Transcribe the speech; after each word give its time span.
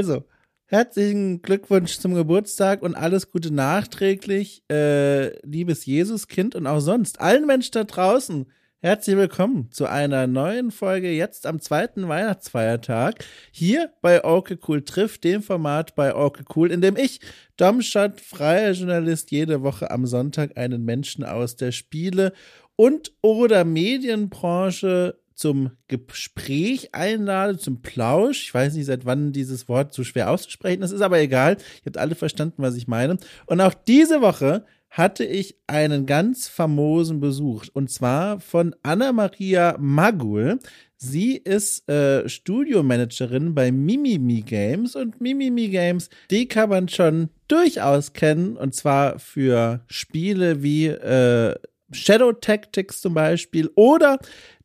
Also, 0.00 0.24
herzlichen 0.64 1.42
Glückwunsch 1.42 1.98
zum 1.98 2.14
Geburtstag 2.14 2.80
und 2.80 2.94
alles 2.94 3.30
Gute 3.30 3.52
nachträglich, 3.52 4.62
äh, 4.72 5.38
liebes 5.46 5.84
Jesuskind 5.84 6.54
und 6.54 6.66
auch 6.66 6.80
sonst 6.80 7.20
allen 7.20 7.46
Menschen 7.46 7.72
da 7.72 7.84
draußen. 7.84 8.46
Herzlich 8.78 9.18
willkommen 9.18 9.70
zu 9.72 9.84
einer 9.84 10.26
neuen 10.26 10.70
Folge 10.70 11.10
jetzt 11.10 11.44
am 11.44 11.60
zweiten 11.60 12.08
Weihnachtsfeiertag 12.08 13.26
hier 13.50 13.92
bei 14.00 14.24
Orke 14.24 14.58
Cool 14.66 14.82
trifft, 14.86 15.24
dem 15.24 15.42
Format 15.42 15.94
bei 15.96 16.14
Orke 16.14 16.44
Cool, 16.56 16.72
in 16.72 16.80
dem 16.80 16.96
ich, 16.96 17.20
Domstadt, 17.58 18.22
freier 18.22 18.72
Journalist, 18.72 19.30
jede 19.30 19.62
Woche 19.62 19.90
am 19.90 20.06
Sonntag 20.06 20.56
einen 20.56 20.82
Menschen 20.86 21.24
aus 21.24 21.56
der 21.56 21.72
Spiele- 21.72 22.32
und 22.74 23.12
oder 23.20 23.66
Medienbranche 23.66 25.20
zum 25.40 25.70
Gespräch 25.88 26.94
einlade, 26.94 27.56
zum 27.56 27.80
Plausch. 27.80 28.44
Ich 28.44 28.54
weiß 28.54 28.74
nicht, 28.74 28.84
seit 28.84 29.06
wann 29.06 29.32
dieses 29.32 29.68
Wort 29.68 29.94
so 29.94 30.04
schwer 30.04 30.30
auszusprechen 30.30 30.82
ist, 30.82 30.92
ist 30.92 31.00
aber 31.00 31.18
egal. 31.18 31.54
Ihr 31.54 31.86
habt 31.86 31.96
alle 31.96 32.14
verstanden, 32.14 32.62
was 32.62 32.76
ich 32.76 32.86
meine. 32.86 33.16
Und 33.46 33.60
auch 33.62 33.72
diese 33.72 34.20
Woche 34.20 34.66
hatte 34.90 35.24
ich 35.24 35.56
einen 35.66 36.04
ganz 36.04 36.48
famosen 36.48 37.20
Besuch 37.20 37.66
und 37.72 37.90
zwar 37.90 38.40
von 38.40 38.74
Anna-Maria 38.82 39.76
Magul. 39.78 40.58
Sie 40.96 41.36
ist 41.36 41.88
äh, 41.88 42.28
Studiomanagerin 42.28 43.54
bei 43.54 43.72
Mimimi 43.72 44.42
Games 44.42 44.94
und 44.94 45.20
Mimimi 45.20 45.68
Games, 45.68 46.10
die 46.30 46.48
kann 46.48 46.68
man 46.68 46.88
schon 46.88 47.30
durchaus 47.48 48.12
kennen 48.12 48.56
und 48.56 48.74
zwar 48.74 49.18
für 49.18 49.80
Spiele 49.86 50.62
wie 50.62 50.88
äh, 50.88 51.54
Shadow 51.92 52.32
Tactics 52.32 53.00
zum 53.00 53.14
Beispiel 53.14 53.70
oder 53.74 54.18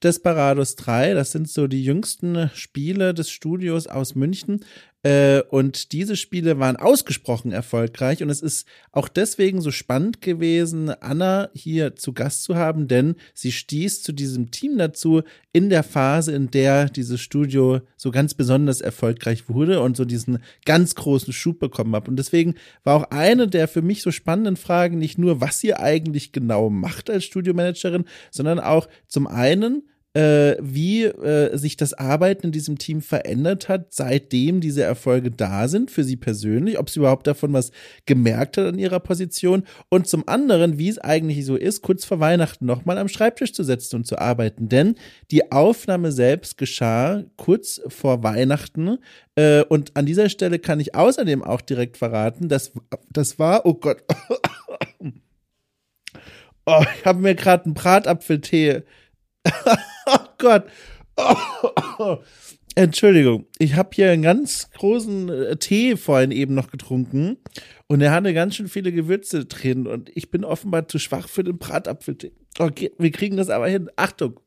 Desperados 0.03 0.75
3. 0.75 1.13
Das 1.13 1.31
sind 1.31 1.49
so 1.49 1.67
die 1.67 1.83
jüngsten 1.83 2.49
Spiele 2.53 3.13
des 3.13 3.29
Studios 3.29 3.87
aus 3.87 4.15
München. 4.15 4.63
Äh, 5.05 5.43
und 5.51 5.91
diese 5.91 6.15
Spiele 6.15 6.57
waren 6.57 6.77
ausgesprochen 6.77 7.51
erfolgreich. 7.51 8.23
Und 8.23 8.31
es 8.31 8.41
ist 8.41 8.67
auch 8.91 9.07
deswegen 9.07 9.61
so 9.61 9.69
spannend 9.69 10.19
gewesen, 10.19 10.89
Anna 10.89 11.49
hier 11.53 11.95
zu 11.95 12.11
Gast 12.11 12.43
zu 12.43 12.55
haben, 12.55 12.87
denn 12.87 13.15
sie 13.35 13.51
stieß 13.51 14.01
zu 14.01 14.13
diesem 14.13 14.49
Team 14.49 14.79
dazu 14.79 15.21
in 15.53 15.69
der 15.69 15.83
Phase, 15.83 16.31
in 16.31 16.49
der 16.49 16.89
dieses 16.89 17.21
Studio 17.21 17.81
so 17.95 18.09
ganz 18.09 18.33
besonders 18.33 18.81
erfolgreich 18.81 19.47
wurde 19.47 19.79
und 19.79 19.95
so 19.95 20.05
diesen 20.05 20.39
ganz 20.65 20.95
großen 20.95 21.33
Schub 21.33 21.59
bekommen 21.59 21.95
hat. 21.95 22.07
Und 22.07 22.15
deswegen 22.15 22.55
war 22.83 22.95
auch 22.95 23.11
eine 23.11 23.47
der 23.47 23.67
für 23.67 23.83
mich 23.83 24.01
so 24.01 24.09
spannenden 24.09 24.57
Fragen 24.57 24.97
nicht 24.97 25.19
nur, 25.19 25.39
was 25.39 25.59
sie 25.59 25.75
eigentlich 25.75 26.31
genau 26.31 26.71
macht 26.71 27.11
als 27.11 27.25
Studiomanagerin, 27.25 28.05
sondern 28.31 28.59
auch 28.59 28.87
zum 29.07 29.27
einen, 29.27 29.83
äh, 30.15 30.55
wie 30.61 31.03
äh, 31.03 31.57
sich 31.57 31.75
das 31.75 31.93
Arbeiten 31.93 32.47
in 32.47 32.51
diesem 32.53 32.77
Team 32.77 33.01
verändert 33.01 33.67
hat, 33.67 33.93
seitdem 33.93 34.61
diese 34.61 34.81
Erfolge 34.81 35.29
da 35.29 35.67
sind, 35.67 35.91
für 35.91 36.05
sie 36.05 36.15
persönlich, 36.15 36.79
ob 36.79 36.89
sie 36.89 36.99
überhaupt 36.99 37.27
davon 37.27 37.51
was 37.51 37.71
gemerkt 38.05 38.57
hat 38.57 38.67
an 38.67 38.79
ihrer 38.79 39.01
Position 39.01 39.63
und 39.89 40.07
zum 40.07 40.25
anderen, 40.27 40.79
wie 40.79 40.87
es 40.87 40.99
eigentlich 40.99 41.45
so 41.45 41.57
ist, 41.57 41.81
kurz 41.81 42.05
vor 42.05 42.21
Weihnachten 42.21 42.65
nochmal 42.65 42.97
am 42.97 43.09
Schreibtisch 43.09 43.51
zu 43.51 43.63
setzen 43.63 43.97
und 43.97 44.07
zu 44.07 44.17
arbeiten. 44.17 44.69
Denn 44.69 44.95
die 45.31 45.51
Aufnahme 45.51 46.13
selbst 46.13 46.57
geschah 46.57 47.25
kurz 47.35 47.81
vor 47.89 48.23
Weihnachten 48.23 48.99
äh, 49.35 49.63
und 49.63 49.97
an 49.97 50.05
dieser 50.05 50.29
Stelle 50.29 50.59
kann 50.59 50.79
ich 50.79 50.95
außerdem 50.95 51.43
auch 51.43 51.59
direkt 51.59 51.97
verraten, 51.97 52.47
dass 52.47 52.71
das 53.11 53.37
war, 53.37 53.65
oh 53.65 53.73
Gott, 53.73 53.97
oh, 56.65 56.83
ich 56.97 57.05
habe 57.05 57.19
mir 57.19 57.35
gerade 57.35 57.65
einen 57.65 57.73
Bratapfeltee 57.73 58.83
oh 60.05 60.17
Gott. 60.37 60.65
Oh. 61.17 62.17
Entschuldigung, 62.77 63.45
ich 63.57 63.75
habe 63.75 63.91
hier 63.93 64.11
einen 64.11 64.21
ganz 64.21 64.69
großen 64.71 65.29
äh, 65.29 65.55
Tee 65.55 65.95
vorhin 65.95 66.31
eben 66.31 66.53
noch 66.55 66.69
getrunken 66.69 67.37
und 67.87 68.01
er 68.01 68.11
hatte 68.11 68.33
ganz 68.33 68.55
schön 68.55 68.67
viele 68.67 68.91
Gewürze 68.91 69.45
drin 69.45 69.87
und 69.87 70.11
ich 70.13 70.29
bin 70.29 70.43
offenbar 70.43 70.89
zu 70.89 70.99
schwach 70.99 71.29
für 71.29 71.45
den 71.45 71.57
Bratapfeltee. 71.57 72.33
Okay, 72.59 72.91
wir 72.97 73.11
kriegen 73.11 73.37
das 73.37 73.49
aber 73.49 73.69
hin. 73.69 73.89
Achtung. 73.95 74.41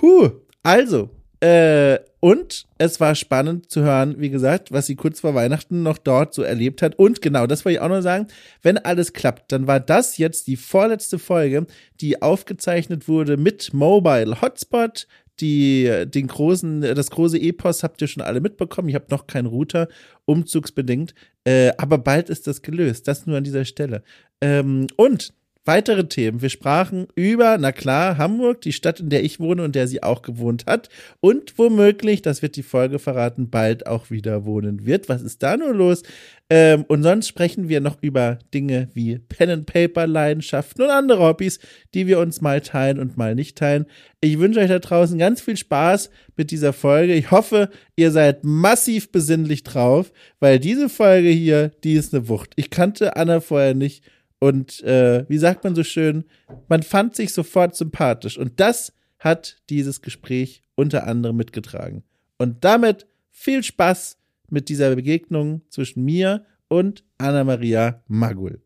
Huh. 0.00 0.30
Also, 0.64 1.10
äh, 1.42 1.98
und 2.20 2.66
es 2.78 3.00
war 3.00 3.16
spannend 3.16 3.68
zu 3.68 3.82
hören, 3.82 4.14
wie 4.18 4.30
gesagt, 4.30 4.70
was 4.70 4.86
sie 4.86 4.94
kurz 4.94 5.18
vor 5.18 5.34
Weihnachten 5.34 5.82
noch 5.82 5.98
dort 5.98 6.34
so 6.34 6.42
erlebt 6.42 6.82
hat. 6.82 6.96
Und 6.96 7.20
genau, 7.20 7.48
das 7.48 7.64
wollte 7.64 7.78
ich 7.78 7.80
auch 7.80 7.88
noch 7.88 8.00
sagen. 8.00 8.28
Wenn 8.62 8.78
alles 8.78 9.12
klappt, 9.12 9.50
dann 9.50 9.66
war 9.66 9.80
das 9.80 10.18
jetzt 10.18 10.46
die 10.46 10.54
vorletzte 10.54 11.18
Folge, 11.18 11.66
die 12.00 12.22
aufgezeichnet 12.22 13.08
wurde 13.08 13.36
mit 13.36 13.74
Mobile 13.74 14.40
Hotspot. 14.40 15.08
Die, 15.40 15.90
den 16.06 16.28
großen, 16.28 16.82
das 16.82 17.10
große 17.10 17.40
Epos 17.40 17.82
habt 17.82 18.00
ihr 18.00 18.06
schon 18.06 18.22
alle 18.22 18.40
mitbekommen. 18.40 18.88
Ich 18.88 18.94
habe 18.94 19.06
noch 19.10 19.26
keinen 19.26 19.46
Router, 19.46 19.88
umzugsbedingt. 20.26 21.12
Äh, 21.42 21.72
aber 21.76 21.98
bald 21.98 22.30
ist 22.30 22.46
das 22.46 22.62
gelöst. 22.62 23.08
Das 23.08 23.26
nur 23.26 23.38
an 23.38 23.42
dieser 23.42 23.64
Stelle. 23.64 24.04
Ähm, 24.40 24.86
und 24.94 25.34
Weitere 25.64 26.08
Themen. 26.08 26.42
Wir 26.42 26.48
sprachen 26.48 27.06
über, 27.14 27.56
na 27.56 27.70
klar, 27.70 28.18
Hamburg, 28.18 28.62
die 28.62 28.72
Stadt, 28.72 28.98
in 28.98 29.10
der 29.10 29.22
ich 29.22 29.38
wohne 29.38 29.62
und 29.62 29.76
der 29.76 29.86
sie 29.86 30.02
auch 30.02 30.22
gewohnt 30.22 30.66
hat. 30.66 30.88
Und 31.20 31.56
womöglich, 31.56 32.20
das 32.20 32.42
wird 32.42 32.56
die 32.56 32.64
Folge 32.64 32.98
verraten, 32.98 33.48
bald 33.48 33.86
auch 33.86 34.10
wieder 34.10 34.44
wohnen 34.44 34.86
wird. 34.86 35.08
Was 35.08 35.22
ist 35.22 35.40
da 35.44 35.56
nur 35.56 35.72
los? 35.72 36.02
Ähm, 36.50 36.84
und 36.88 37.04
sonst 37.04 37.28
sprechen 37.28 37.68
wir 37.68 37.80
noch 37.80 37.96
über 38.02 38.40
Dinge 38.52 38.88
wie 38.94 39.20
Pen 39.20 39.50
and 39.50 39.66
Paper, 39.66 40.08
Leidenschaften 40.08 40.82
und 40.82 40.90
andere 40.90 41.22
Hobbys, 41.22 41.60
die 41.94 42.08
wir 42.08 42.18
uns 42.18 42.40
mal 42.40 42.60
teilen 42.60 42.98
und 42.98 43.16
mal 43.16 43.36
nicht 43.36 43.56
teilen. 43.56 43.86
Ich 44.20 44.40
wünsche 44.40 44.58
euch 44.58 44.68
da 44.68 44.80
draußen 44.80 45.16
ganz 45.16 45.40
viel 45.42 45.56
Spaß 45.56 46.10
mit 46.36 46.50
dieser 46.50 46.72
Folge. 46.72 47.14
Ich 47.14 47.30
hoffe, 47.30 47.70
ihr 47.94 48.10
seid 48.10 48.42
massiv 48.42 49.12
besinnlich 49.12 49.62
drauf, 49.62 50.12
weil 50.40 50.58
diese 50.58 50.88
Folge 50.88 51.28
hier, 51.28 51.70
die 51.84 51.94
ist 51.94 52.12
eine 52.12 52.28
Wucht. 52.28 52.50
Ich 52.56 52.70
kannte 52.70 53.14
Anna 53.14 53.38
vorher 53.40 53.74
nicht 53.74 54.02
und 54.42 54.82
äh, 54.82 55.24
wie 55.28 55.38
sagt 55.38 55.62
man 55.62 55.76
so 55.76 55.84
schön, 55.84 56.24
man 56.66 56.82
fand 56.82 57.14
sich 57.14 57.32
sofort 57.32 57.76
sympathisch. 57.76 58.36
Und 58.36 58.58
das 58.58 58.92
hat 59.20 59.62
dieses 59.70 60.02
Gespräch 60.02 60.64
unter 60.74 61.06
anderem 61.06 61.36
mitgetragen. 61.36 62.02
Und 62.38 62.64
damit 62.64 63.06
viel 63.30 63.62
Spaß 63.62 64.18
mit 64.50 64.68
dieser 64.68 64.96
Begegnung 64.96 65.62
zwischen 65.68 66.04
mir 66.04 66.44
und 66.66 67.04
Anna-Maria 67.18 68.02
Magul. 68.08 68.60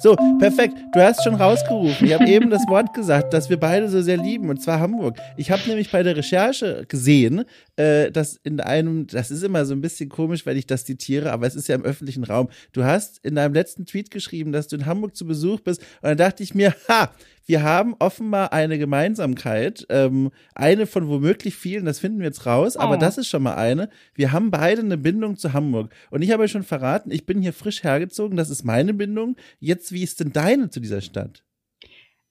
So, 0.00 0.14
perfekt. 0.38 0.74
Du 0.92 1.00
hast 1.00 1.24
schon 1.24 1.34
rausgerufen. 1.34 2.06
Ich 2.06 2.14
habe 2.14 2.28
eben 2.28 2.50
das 2.50 2.62
Wort 2.68 2.94
gesagt, 2.94 3.32
das 3.34 3.50
wir 3.50 3.58
beide 3.58 3.88
so 3.88 4.00
sehr 4.00 4.16
lieben, 4.16 4.48
und 4.48 4.62
zwar 4.62 4.78
Hamburg. 4.78 5.16
Ich 5.36 5.50
habe 5.50 5.62
nämlich 5.66 5.90
bei 5.90 6.04
der 6.04 6.16
Recherche 6.16 6.84
gesehen, 6.86 7.44
äh, 7.76 8.12
dass 8.12 8.36
in 8.44 8.60
einem, 8.60 9.08
das 9.08 9.32
ist 9.32 9.42
immer 9.42 9.64
so 9.64 9.74
ein 9.74 9.80
bisschen 9.80 10.08
komisch, 10.08 10.46
weil 10.46 10.56
ich 10.56 10.66
das 10.66 10.84
zitiere, 10.84 11.32
aber 11.32 11.46
es 11.46 11.56
ist 11.56 11.66
ja 11.66 11.74
im 11.74 11.84
öffentlichen 11.84 12.22
Raum. 12.22 12.48
Du 12.72 12.84
hast 12.84 13.18
in 13.24 13.34
deinem 13.34 13.54
letzten 13.54 13.86
Tweet 13.86 14.12
geschrieben, 14.12 14.52
dass 14.52 14.68
du 14.68 14.76
in 14.76 14.86
Hamburg 14.86 15.16
zu 15.16 15.26
Besuch 15.26 15.60
bist, 15.60 15.80
und 15.80 16.08
dann 16.10 16.16
dachte 16.16 16.44
ich 16.44 16.54
mir, 16.54 16.74
ha, 16.88 17.10
wir 17.48 17.62
haben 17.62 17.96
offenbar 17.98 18.52
eine 18.52 18.78
Gemeinsamkeit, 18.78 19.86
ähm, 19.88 20.30
eine 20.54 20.86
von 20.86 21.08
womöglich 21.08 21.56
vielen, 21.56 21.86
das 21.86 21.98
finden 21.98 22.18
wir 22.18 22.26
jetzt 22.26 22.44
raus, 22.44 22.76
oh. 22.76 22.80
aber 22.80 22.98
das 22.98 23.16
ist 23.16 23.28
schon 23.28 23.42
mal 23.42 23.54
eine. 23.54 23.88
Wir 24.14 24.32
haben 24.32 24.50
beide 24.50 24.82
eine 24.82 24.98
Bindung 24.98 25.38
zu 25.38 25.54
Hamburg. 25.54 25.90
Und 26.10 26.20
ich 26.20 26.30
habe 26.30 26.42
euch 26.42 26.50
schon 26.50 26.62
verraten, 26.62 27.10
ich 27.10 27.24
bin 27.24 27.40
hier 27.40 27.54
frisch 27.54 27.82
hergezogen, 27.82 28.36
das 28.36 28.50
ist 28.50 28.64
meine 28.64 28.92
Bindung. 28.92 29.36
Jetzt, 29.60 29.92
wie 29.92 30.02
ist 30.02 30.20
denn 30.20 30.32
deine 30.32 30.68
zu 30.68 30.78
dieser 30.78 31.00
Stadt? 31.00 31.42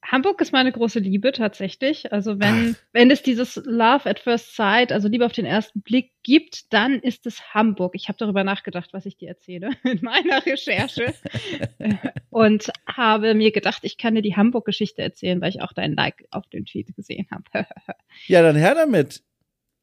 Hamburg 0.03 0.39
ist 0.41 0.53
meine 0.53 0.71
große 0.71 0.99
Liebe 0.99 1.31
tatsächlich. 1.31 2.11
Also 2.13 2.39
wenn, 2.39 2.75
Ach. 2.77 2.87
wenn 2.93 3.11
es 3.11 3.23
dieses 3.23 3.55
Love 3.65 4.09
at 4.09 4.19
First 4.19 4.55
Sight, 4.55 4.91
also 4.91 5.07
Liebe 5.07 5.25
auf 5.25 5.31
den 5.33 5.45
ersten 5.45 5.81
Blick 5.81 6.11
gibt, 6.23 6.71
dann 6.71 6.99
ist 6.99 7.25
es 7.25 7.53
Hamburg. 7.53 7.93
Ich 7.95 8.07
habe 8.07 8.17
darüber 8.17 8.43
nachgedacht, 8.43 8.93
was 8.93 9.05
ich 9.05 9.17
dir 9.17 9.29
erzähle 9.29 9.71
in 9.83 9.99
meiner 10.01 10.45
Recherche 10.45 11.13
und 12.29 12.71
habe 12.87 13.33
mir 13.33 13.51
gedacht, 13.51 13.83
ich 13.83 13.97
kann 13.97 14.15
dir 14.15 14.21
die 14.21 14.35
Hamburg-Geschichte 14.35 15.01
erzählen, 15.01 15.41
weil 15.41 15.49
ich 15.49 15.61
auch 15.61 15.73
dein 15.73 15.93
Like 15.93 16.25
auf 16.31 16.47
den 16.47 16.65
Tweet 16.65 16.95
gesehen 16.95 17.27
habe. 17.31 17.67
ja, 18.27 18.41
dann 18.41 18.55
her 18.55 18.75
damit. 18.75 19.23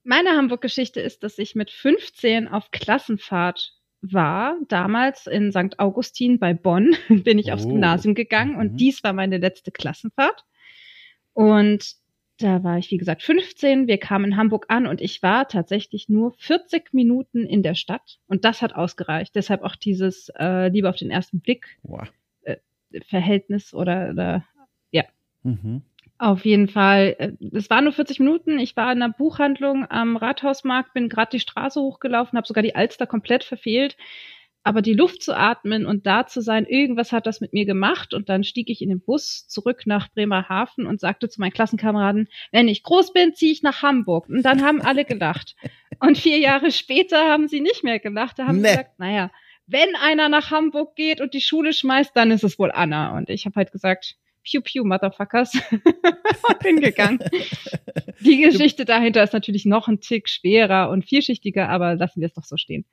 Meine 0.05 0.31
Hamburg-Geschichte 0.31 1.00
ist, 1.00 1.22
dass 1.22 1.38
ich 1.38 1.55
mit 1.55 1.70
15 1.70 2.49
auf 2.49 2.70
Klassenfahrt 2.70 3.72
war 4.12 4.56
damals 4.68 5.26
in 5.26 5.52
St. 5.52 5.78
Augustin 5.78 6.38
bei 6.38 6.54
Bonn, 6.54 6.96
bin 7.08 7.38
ich 7.38 7.48
oh. 7.48 7.54
aufs 7.54 7.66
Gymnasium 7.66 8.14
gegangen 8.14 8.56
und 8.56 8.72
mhm. 8.72 8.76
dies 8.76 9.02
war 9.04 9.12
meine 9.12 9.38
letzte 9.38 9.70
Klassenfahrt. 9.70 10.44
Und 11.32 11.96
da 12.38 12.64
war 12.64 12.78
ich, 12.78 12.90
wie 12.90 12.96
gesagt, 12.96 13.22
15. 13.22 13.86
Wir 13.86 13.98
kamen 13.98 14.26
in 14.26 14.36
Hamburg 14.36 14.66
an 14.68 14.86
und 14.86 15.00
ich 15.00 15.22
war 15.22 15.46
tatsächlich 15.46 16.08
nur 16.08 16.32
40 16.38 16.92
Minuten 16.92 17.46
in 17.46 17.62
der 17.62 17.74
Stadt. 17.74 18.18
Und 18.26 18.44
das 18.44 18.60
hat 18.60 18.74
ausgereicht. 18.74 19.34
Deshalb 19.36 19.62
auch 19.62 19.76
dieses 19.76 20.30
äh, 20.38 20.68
Liebe 20.68 20.88
auf 20.88 20.96
den 20.96 21.10
ersten 21.10 21.40
Blick 21.40 21.78
wow. 21.82 22.08
äh, 22.42 22.56
Verhältnis 23.06 23.72
oder, 23.72 24.10
oder 24.10 24.44
ja. 24.90 25.04
Mhm. 25.44 25.82
Auf 26.19 26.44
jeden 26.44 26.69
Fall. 26.69 27.16
Äh, 27.19 27.32
es 27.52 27.70
waren 27.70 27.84
nur 27.84 27.93
40 27.93 28.20
Minuten. 28.20 28.58
Ich 28.58 28.76
war 28.76 28.93
in 28.93 29.02
einer 29.02 29.12
Buchhandlung 29.12 29.84
am 29.90 30.16
Rathausmarkt, 30.16 30.94
bin 30.94 31.08
gerade 31.08 31.31
die 31.32 31.40
Straße 31.40 31.81
hochgelaufen, 31.81 32.37
habe 32.37 32.46
sogar 32.46 32.62
die 32.62 32.76
Alster 32.76 33.06
komplett 33.06 33.44
verfehlt. 33.44 33.96
aber 34.66 34.81
die 34.81 34.94
Luft 34.94 35.22
zu 35.22 35.37
atmen 35.37 35.84
und 35.84 36.06
da 36.06 36.26
zu 36.26 36.40
sein, 36.40 36.64
irgendwas 36.64 37.12
hat 37.12 37.26
das 37.26 37.43
mit 37.43 37.52
mir 37.52 37.66
gemacht. 37.66 38.14
Und 38.14 38.31
dann 38.31 38.44
stieg 38.44 38.70
ich 38.70 38.81
in 38.81 38.88
den 38.88 39.02
Bus 39.02 39.46
zurück 39.46 39.82
nach 39.84 40.11
Bremerhaven 40.11 40.87
und 40.87 41.00
sagte 41.00 41.28
zu 41.28 41.40
meinen 41.40 41.52
Klassenkameraden, 41.52 42.28
wenn 42.50 42.69
ich 42.69 42.82
groß 42.82 43.12
bin, 43.12 43.34
ziehe 43.34 43.52
ich 43.52 43.62
nach 43.62 43.82
Hamburg. 43.82 44.26
Und 44.28 44.43
dann 44.43 44.64
haben 44.64 44.81
alle 44.81 45.05
gelacht. 45.05 45.55
Und 46.00 46.17
vier 46.17 46.38
Jahre 46.38 46.72
später 46.72 47.28
haben 47.28 47.46
sie 47.46 47.60
nicht 47.60 47.84
mehr 47.84 47.99
gelacht. 47.99 48.38
Da 48.38 48.46
haben 48.46 48.62
nee. 48.62 48.69
sie 48.69 48.76
gesagt, 48.76 48.99
naja, 48.99 49.31
wenn 49.67 49.94
einer 49.96 50.31
nach 50.31 50.50
Hamburg 50.50 50.96
geht 50.96 51.20
und 51.20 51.34
die 51.34 51.43
Schule 51.43 51.75
schmeißt, 51.75 52.17
dann 52.17 52.31
ist 52.31 52.44
es 52.44 52.58
wohl 52.58 52.72
Anna. 52.72 53.17
Und 53.17 53.28
ich 53.28 53.44
habe 53.44 53.56
halt 53.56 53.70
gesagt, 53.70 54.17
Pew 54.44 54.61
Pew, 54.61 54.85
Motherfuckers. 54.85 55.52
und 55.70 55.82
bin 56.62 56.81
gegangen. 56.81 57.19
Die 58.20 58.41
Geschichte 58.41 58.85
dahinter 58.85 59.23
ist 59.23 59.32
natürlich 59.32 59.64
noch 59.64 59.88
ein 59.88 60.00
Tick 60.00 60.29
schwerer 60.29 60.91
und 60.91 61.05
vielschichtiger, 61.05 61.69
aber 61.69 61.94
lassen 61.94 62.20
wir 62.20 62.29
es 62.29 62.35
doch 62.35 62.44
so 62.44 62.56
stehen. 62.56 62.85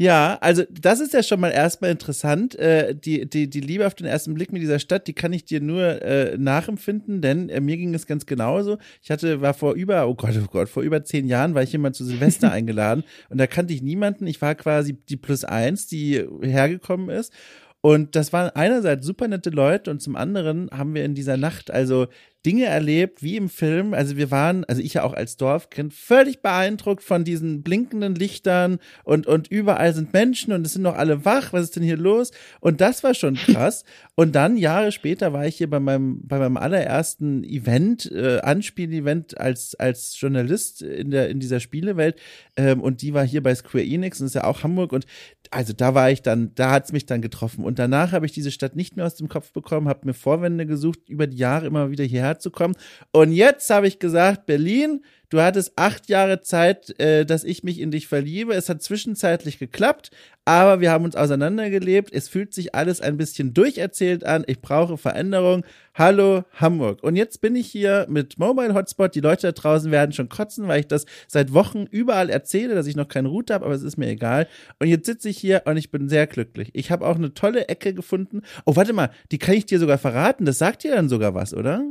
Ja, 0.00 0.38
also 0.40 0.62
das 0.70 1.00
ist 1.00 1.12
ja 1.12 1.24
schon 1.24 1.40
mal 1.40 1.50
erstmal 1.50 1.90
interessant. 1.90 2.54
Äh, 2.54 2.94
die, 2.94 3.28
die, 3.28 3.50
die 3.50 3.60
Liebe 3.60 3.84
auf 3.84 3.96
den 3.96 4.06
ersten 4.06 4.32
Blick 4.32 4.52
mit 4.52 4.62
dieser 4.62 4.78
Stadt, 4.78 5.08
die 5.08 5.12
kann 5.12 5.32
ich 5.32 5.44
dir 5.44 5.60
nur 5.60 6.00
äh, 6.02 6.38
nachempfinden, 6.38 7.20
denn 7.20 7.48
äh, 7.48 7.60
mir 7.60 7.76
ging 7.76 7.92
es 7.94 8.06
ganz 8.06 8.24
genauso. 8.24 8.78
Ich 9.02 9.10
hatte, 9.10 9.40
war 9.40 9.54
vor 9.54 9.74
über, 9.74 10.06
oh 10.06 10.14
Gott, 10.14 10.38
oh 10.40 10.46
Gott, 10.48 10.68
vor 10.68 10.84
über 10.84 11.02
zehn 11.02 11.26
Jahren 11.26 11.56
war 11.56 11.64
ich 11.64 11.72
jemand 11.72 11.96
zu 11.96 12.04
Silvester 12.04 12.52
eingeladen 12.52 13.02
und 13.28 13.38
da 13.38 13.48
kannte 13.48 13.74
ich 13.74 13.82
niemanden. 13.82 14.28
Ich 14.28 14.40
war 14.40 14.54
quasi 14.54 14.92
die 14.92 15.16
Plus 15.16 15.42
eins, 15.42 15.88
die 15.88 16.24
hergekommen 16.42 17.10
ist. 17.10 17.32
Und 17.80 18.16
das 18.16 18.32
waren 18.32 18.50
einerseits 18.50 19.06
super 19.06 19.28
nette 19.28 19.50
Leute 19.50 19.90
und 19.90 20.02
zum 20.02 20.16
anderen 20.16 20.68
haben 20.70 20.94
wir 20.94 21.04
in 21.04 21.14
dieser 21.14 21.36
Nacht 21.36 21.70
also 21.70 22.08
Dinge 22.46 22.66
erlebt, 22.66 23.22
wie 23.22 23.36
im 23.36 23.48
Film. 23.48 23.94
Also 23.94 24.16
wir 24.16 24.30
waren, 24.30 24.64
also 24.64 24.80
ich 24.80 24.94
ja 24.94 25.02
auch 25.02 25.12
als 25.12 25.36
Dorfkind, 25.36 25.92
völlig 25.92 26.40
beeindruckt 26.40 27.02
von 27.02 27.24
diesen 27.24 27.62
blinkenden 27.62 28.14
Lichtern 28.14 28.78
und, 29.02 29.26
und 29.26 29.48
überall 29.48 29.92
sind 29.92 30.12
Menschen 30.12 30.52
und 30.52 30.64
es 30.64 30.74
sind 30.74 30.82
noch 30.82 30.94
alle 30.94 31.24
wach. 31.24 31.52
Was 31.52 31.64
ist 31.64 31.76
denn 31.76 31.82
hier 31.82 31.96
los? 31.96 32.30
Und 32.60 32.80
das 32.80 33.02
war 33.02 33.14
schon 33.14 33.34
krass. 33.46 33.84
Und 34.14 34.36
dann 34.36 34.56
Jahre 34.56 34.92
später 34.92 35.32
war 35.32 35.46
ich 35.46 35.56
hier 35.56 35.68
bei 35.68 35.80
meinem, 35.80 36.20
bei 36.26 36.38
meinem 36.38 36.56
allerersten 36.56 37.42
Event, 37.42 38.10
äh, 38.12 38.38
Anspiel-Event 38.38 39.38
als, 39.38 39.74
als 39.74 40.18
Journalist 40.20 40.82
in 40.82 41.10
der, 41.10 41.30
in 41.30 41.40
dieser 41.40 41.58
Spielewelt. 41.58 42.20
Ähm, 42.56 42.80
und 42.80 43.02
die 43.02 43.14
war 43.14 43.26
hier 43.26 43.42
bei 43.42 43.54
Square 43.54 43.84
Enix 43.84 44.20
und 44.20 44.26
ist 44.26 44.34
ja 44.36 44.44
auch 44.44 44.62
Hamburg. 44.62 44.92
Und 44.92 45.06
also 45.50 45.72
da 45.72 45.94
war 45.94 46.10
ich 46.10 46.22
dann, 46.22 46.52
da 46.54 46.70
hat's 46.70 46.92
mich 46.92 47.06
dann 47.06 47.20
getroffen. 47.20 47.64
Und 47.64 47.80
danach 47.80 48.12
habe 48.12 48.26
ich 48.26 48.32
diese 48.32 48.52
Stadt 48.52 48.76
nicht 48.76 48.96
mehr 48.96 49.06
aus 49.06 49.16
dem 49.16 49.28
Kopf 49.28 49.52
bekommen, 49.52 49.88
habe 49.88 50.06
mir 50.06 50.14
Vorwände 50.14 50.66
gesucht, 50.66 51.08
über 51.08 51.26
die 51.26 51.36
Jahre 51.36 51.66
immer 51.66 51.90
wieder 51.90 52.04
hierher 52.04 52.27
zu 52.34 52.50
kommen. 52.50 52.74
Und 53.12 53.32
jetzt 53.32 53.68
habe 53.70 53.88
ich 53.88 53.98
gesagt, 53.98 54.46
Berlin, 54.46 55.02
du 55.30 55.40
hattest 55.40 55.72
acht 55.76 56.08
Jahre 56.08 56.40
Zeit, 56.40 56.98
äh, 57.00 57.24
dass 57.24 57.44
ich 57.44 57.62
mich 57.62 57.80
in 57.80 57.90
dich 57.90 58.06
verliebe. 58.06 58.54
Es 58.54 58.68
hat 58.68 58.82
zwischenzeitlich 58.82 59.58
geklappt, 59.58 60.10
aber 60.44 60.80
wir 60.80 60.90
haben 60.90 61.04
uns 61.04 61.16
auseinandergelebt. 61.16 62.12
Es 62.12 62.28
fühlt 62.28 62.54
sich 62.54 62.74
alles 62.74 63.00
ein 63.00 63.16
bisschen 63.16 63.52
durcherzählt 63.52 64.24
an. 64.24 64.44
Ich 64.46 64.60
brauche 64.60 64.96
Veränderung. 64.96 65.64
Hallo 65.94 66.44
Hamburg. 66.54 67.02
Und 67.02 67.16
jetzt 67.16 67.40
bin 67.40 67.56
ich 67.56 67.66
hier 67.66 68.06
mit 68.08 68.38
Mobile 68.38 68.74
Hotspot. 68.74 69.14
Die 69.14 69.20
Leute 69.20 69.48
da 69.48 69.52
draußen 69.52 69.90
werden 69.90 70.12
schon 70.12 70.28
kotzen, 70.28 70.68
weil 70.68 70.80
ich 70.80 70.86
das 70.86 71.04
seit 71.26 71.52
Wochen 71.52 71.84
überall 71.90 72.30
erzähle, 72.30 72.74
dass 72.74 72.86
ich 72.86 72.96
noch 72.96 73.08
keine 73.08 73.28
Route 73.28 73.52
habe, 73.52 73.66
aber 73.66 73.74
es 73.74 73.82
ist 73.82 73.98
mir 73.98 74.08
egal. 74.08 74.46
Und 74.78 74.88
jetzt 74.88 75.06
sitze 75.06 75.28
ich 75.28 75.38
hier 75.38 75.62
und 75.66 75.76
ich 75.76 75.90
bin 75.90 76.08
sehr 76.08 76.26
glücklich. 76.26 76.70
Ich 76.72 76.90
habe 76.90 77.06
auch 77.06 77.16
eine 77.16 77.34
tolle 77.34 77.68
Ecke 77.68 77.92
gefunden. 77.92 78.42
Oh, 78.64 78.76
warte 78.76 78.92
mal, 78.92 79.10
die 79.32 79.38
kann 79.38 79.54
ich 79.54 79.66
dir 79.66 79.78
sogar 79.78 79.98
verraten. 79.98 80.44
Das 80.44 80.58
sagt 80.58 80.84
dir 80.84 80.94
dann 80.94 81.08
sogar 81.08 81.34
was, 81.34 81.52
oder? 81.52 81.84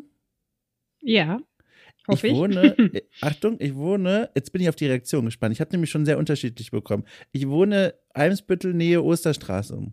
Ja. 1.01 1.39
Hoffe 2.07 2.27
ich 2.27 2.33
wohne, 2.33 2.75
ich. 2.77 3.03
Achtung, 3.21 3.57
ich 3.59 3.75
wohne, 3.75 4.29
jetzt 4.33 4.51
bin 4.53 4.61
ich 4.61 4.69
auf 4.69 4.75
die 4.75 4.87
Reaktion 4.87 5.25
gespannt. 5.25 5.53
Ich 5.53 5.59
habe 5.59 5.71
nämlich 5.71 5.91
schon 5.91 6.05
sehr 6.05 6.17
unterschiedlich 6.17 6.71
bekommen. 6.71 7.03
Ich 7.31 7.49
wohne 7.49 7.95
Eimsbüttel, 8.13 8.73
Nähe 8.73 9.03
Osterstraße. 9.03 9.91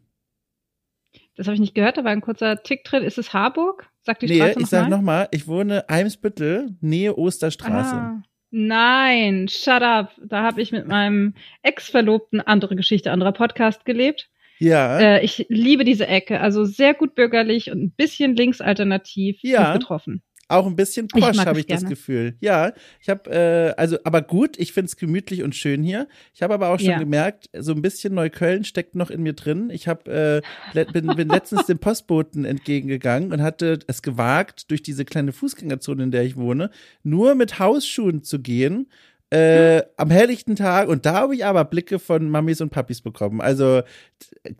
Das 1.37 1.47
habe 1.47 1.55
ich 1.55 1.61
nicht 1.61 1.75
gehört, 1.75 1.97
da 1.97 2.05
war 2.05 2.13
ein 2.13 2.21
kurzer 2.21 2.63
Tick 2.63 2.85
drin. 2.85 3.03
Ist 3.03 3.19
es 3.19 3.33
Harburg? 3.33 3.91
Sagt 4.03 4.23
die 4.23 4.27
nee, 4.27 4.37
Straße 4.37 4.59
noch 4.59 4.63
ich 4.63 4.69
sag 4.69 4.89
nochmal, 4.89 5.29
ich 5.33 5.49
wohne 5.49 5.89
Eimsbüttel, 5.89 6.77
Nähe 6.81 7.17
Osterstraße. 7.17 7.95
Ah, 7.95 8.23
nein, 8.51 9.49
shut 9.49 9.83
up. 9.83 10.13
Da 10.25 10.43
habe 10.45 10.63
ich 10.63 10.71
mit 10.71 10.87
meinem 10.87 11.35
Ex-Verlobten 11.63 12.41
andere 12.41 12.77
Geschichte, 12.77 13.11
anderer 13.11 13.33
Podcast 13.33 13.85
gelebt. 13.85 14.31
Ja. 14.61 15.01
Äh, 15.01 15.25
ich 15.25 15.47
liebe 15.49 15.85
diese 15.85 16.07
Ecke, 16.07 16.41
also 16.41 16.65
sehr 16.65 16.95
gut 16.95 17.17
bürgerlich 17.17 17.73
und 17.73 17.83
ein 17.83 17.91
bisschen 17.91 18.37
linksalternativ 18.37 19.39
ja. 19.43 19.77
getroffen. 19.77 20.23
Auch 20.49 20.67
ein 20.67 20.77
bisschen 20.77 21.09
posch, 21.09 21.39
habe 21.39 21.61
ich 21.61 21.67
gerne. 21.67 21.83
das 21.83 21.89
Gefühl. 21.89 22.37
Ja, 22.41 22.73
ich 23.01 23.09
habe, 23.09 23.31
äh, 23.31 23.81
also, 23.81 23.97
aber 24.05 24.21
gut, 24.21 24.59
ich 24.59 24.73
finde 24.73 24.87
es 24.87 24.97
gemütlich 24.97 25.43
und 25.43 25.55
schön 25.55 25.83
hier. 25.83 26.07
Ich 26.35 26.43
habe 26.43 26.53
aber 26.53 26.69
auch 26.69 26.79
schon 26.79 26.91
ja. 26.91 26.99
gemerkt, 26.99 27.49
so 27.59 27.73
ein 27.73 27.81
bisschen 27.81 28.15
Neukölln 28.15 28.65
steckt 28.65 28.95
noch 28.95 29.11
in 29.11 29.23
mir 29.23 29.33
drin. 29.33 29.71
Ich 29.71 29.89
habe, 29.89 30.43
äh, 30.75 30.85
bin, 30.93 31.07
bin 31.07 31.29
letztens 31.29 31.67
dem 31.67 31.79
Postboten 31.79 32.45
entgegengegangen 32.45 33.33
und 33.33 33.43
hatte 33.43 33.79
es 33.87 34.03
gewagt, 34.03 34.71
durch 34.71 34.83
diese 34.83 35.05
kleine 35.05 35.33
Fußgängerzone, 35.33 36.05
in 36.05 36.11
der 36.11 36.25
ich 36.25 36.37
wohne, 36.37 36.71
nur 37.03 37.35
mit 37.35 37.59
Hausschuhen 37.59 38.23
zu 38.23 38.41
gehen. 38.41 38.89
Äh, 39.31 39.83
am 39.97 40.11
helllichten 40.11 40.55
Tag 40.55 40.89
und 40.89 41.07
da 41.07 41.15
habe 41.15 41.35
ich 41.35 41.45
aber 41.45 41.65
Blicke 41.65 41.99
von 41.99 42.29
Mamis 42.29 42.61
und 42.61 42.71
Papis 42.71 43.01
bekommen. 43.01 43.41
Also, 43.41 43.83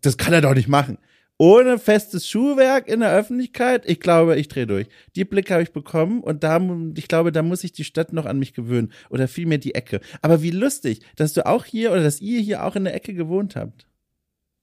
das 0.01 0.17
kann 0.17 0.33
er 0.33 0.41
doch 0.41 0.55
nicht 0.55 0.69
machen 0.69 0.99
ohne 1.39 1.79
festes 1.79 2.29
Schuhwerk 2.29 2.89
in 2.89 3.01
der 3.01 3.13
Öffentlichkeit, 3.13 3.85
ich 3.87 4.01
glaube, 4.01 4.37
ich 4.37 4.49
drehe 4.49 4.67
durch. 4.67 4.87
Die 5.17 5.25
Blicke 5.25 5.55
habe 5.55 5.63
ich 5.63 5.73
bekommen 5.73 6.21
und 6.23 6.45
da, 6.45 6.61
ich 6.97 7.09
glaube, 7.09 7.33
da 7.33 7.43
muss 7.43 7.65
ich 7.65 7.73
die 7.73 7.85
Stadt 7.85 8.13
noch 8.13 8.27
an 8.27 8.39
mich 8.39 8.55
gewöhnen 8.55 8.93
oder 9.11 9.27
vielmehr 9.27 9.59
die 9.59 9.75
Ecke. 9.75 10.01
Aber 10.23 10.43
wie 10.43 10.51
lustig, 10.51 11.01
dass 11.17 11.33
du 11.33 11.47
auch 11.47 11.65
hier 11.65 11.93
oder 11.93 12.03
dass 12.03 12.21
ihr 12.21 12.41
hier 12.41 12.65
auch 12.65 12.77
in 12.77 12.85
der 12.85 12.95
Ecke 12.95 13.15
gewohnt 13.15 13.57
habt. 13.57 13.87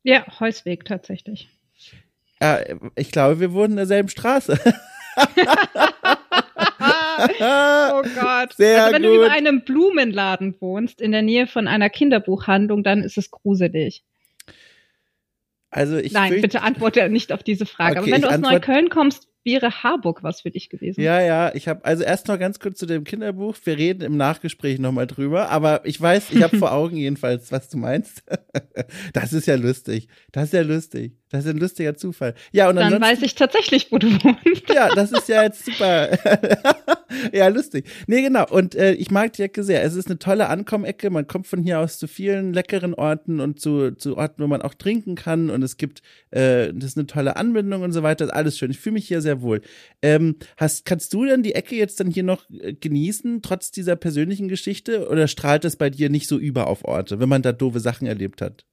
Ja, 0.03 0.25
Heusweg 0.39 0.85
tatsächlich. 0.85 1.50
Ja, 2.41 2.59
ich 2.95 3.12
glaube, 3.12 3.39
wir 3.39 3.53
wohnen 3.53 3.71
in 3.71 3.77
derselben 3.77 4.09
Straße. 4.09 4.57
oh 7.18 8.01
Gott. 8.19 8.53
Sehr 8.53 8.83
also 8.83 8.95
wenn 8.95 9.03
gut. 9.03 9.12
du 9.12 9.15
über 9.15 9.31
einem 9.31 9.62
Blumenladen 9.62 10.56
wohnst, 10.59 11.01
in 11.01 11.12
der 11.12 11.21
Nähe 11.21 11.47
von 11.47 11.68
einer 11.68 11.89
Kinderbuchhandlung, 11.89 12.83
dann 12.83 13.04
ist 13.04 13.18
es 13.18 13.30
gruselig. 13.31 14.04
Also 15.71 15.97
ich 15.97 16.11
Nein, 16.11 16.42
bitte 16.42 16.61
antworte 16.61 17.09
nicht 17.09 17.31
auf 17.31 17.44
diese 17.44 17.66
Frage. 17.66 17.99
Okay, 17.99 18.11
Aber 18.11 18.11
wenn 18.11 18.21
du 18.21 18.30
aus 18.30 18.37
Neukölln 18.40 18.90
kommst, 18.90 19.30
wäre 19.44 19.83
Harburg 19.83 20.24
was 20.24 20.42
für 20.42 20.52
dich 20.52 20.69
gewesen. 20.69 21.02
Ja, 21.02 21.21
ja, 21.21 21.54
ich 21.56 21.68
habe 21.68 21.83
also 21.86 22.04
erst 22.04 22.28
noch 22.28 22.38
ganz 22.38 22.60
kurz 22.60 22.78
zu 22.78 22.86
dem 22.86 23.04
Kinderbuch. 23.04 23.56
Wir 23.64 23.78
reden 23.78 24.02
im 24.02 24.18
Nachgespräch 24.18 24.80
nochmal 24.80 25.07
drüber, 25.07 25.50
aber 25.50 25.86
ich 25.86 26.00
weiß, 26.00 26.31
ich 26.31 26.44
habe 26.44 26.57
vor 26.60 26.71
Augen 26.71 26.98
jedenfalls, 26.98 27.52
was 27.52 27.69
du 27.69 27.78
meinst. 27.78 28.24
das 29.14 29.33
ist 29.33 29.48
ja 29.48 29.56
lustig. 29.56 30.07
Das 30.31 30.45
ist 30.45 30.54
ja 30.54 30.62
lustig. 30.62 31.14
Das 31.31 31.45
ist 31.45 31.52
ein 31.52 31.60
lustiger 31.60 31.95
Zufall. 31.95 32.36
Ja, 32.52 32.69
und 32.69 32.76
dann 32.76 33.00
weiß 33.00 33.21
ich 33.21 33.36
tatsächlich, 33.36 33.90
wo 33.90 33.98
du 33.98 34.12
wohnst. 34.12 34.68
ja, 34.68 34.94
das 34.94 35.14
ist 35.14 35.30
ja 35.30 35.44
jetzt 35.44 35.64
super. 35.64 36.10
ja, 37.31 37.48
lustig. 37.48 37.90
Nee, 38.07 38.21
genau. 38.21 38.45
Und 38.50 38.76
äh, 38.76 38.94
ich 38.94 39.12
mag 39.12 39.31
die 39.33 39.44
Ecke 39.44 39.64
sehr. 39.64 39.81
Es 39.81 39.95
ist 39.95 40.07
eine 40.07 40.19
tolle 40.19 40.50
Ankommecke. 40.50 41.10
Man 41.10 41.28
kommt 41.28 41.48
von 41.48 41.64
hier 41.64 41.80
aus 41.80 42.00
zu 42.00 42.07
vielen 42.07 42.54
leckeren 42.54 42.94
Orten 42.94 43.40
und 43.40 43.62
zu, 43.62 43.92
zu 43.92 44.18
Orten, 44.18 44.44
wo 44.44 44.48
man 44.48 44.62
auch 44.62 44.74
trinken 44.74 45.16
kann. 45.16 45.50
Und 45.50 45.64
es 45.64 45.78
gibt, 45.78 46.02
äh, 46.31 46.74
das 46.74 46.92
ist 46.92 46.98
eine 46.98 47.07
tolle 47.07 47.38
Anbindung 47.38 47.81
und 47.81 47.94
so 47.94 48.04
weiter. 48.04 48.36
Alles 48.36 48.57
schön. 48.57 48.69
Ich 48.69 48.80
fühle 48.80 48.95
mich 48.95 49.07
hier 49.07 49.21
sehr 49.21 49.31
wohl. 49.40 49.61
Ähm, 50.02 50.35
hast, 50.57 50.85
kannst 50.85 51.14
du 51.14 51.26
denn 51.26 51.44
die 51.44 51.56
Ecke 51.56 51.76
jetzt 51.76 52.00
dann 52.00 52.09
hier 52.09 52.23
noch 52.23 52.50
äh, 52.50 52.73
genießen, 52.73 53.42
trotz 53.42 53.71
dieser 53.71 53.95
persönlichen 53.95 54.47
Geschichte? 54.50 55.07
Oder 55.07 55.28
strahlt 55.28 55.64
es 55.64 55.78
bei 55.78 55.90
dir 55.90 56.09
nicht 56.09 56.28
so 56.28 56.38
über 56.38 56.68
auf 56.68 56.83
Orte, 56.83 57.19
wenn 57.19 57.30
man 57.30 57.42
da 57.42 57.54
doofe 57.54 57.80
Sachen 57.80 58.07
erlebt 58.07 58.42
hat? 58.42 58.66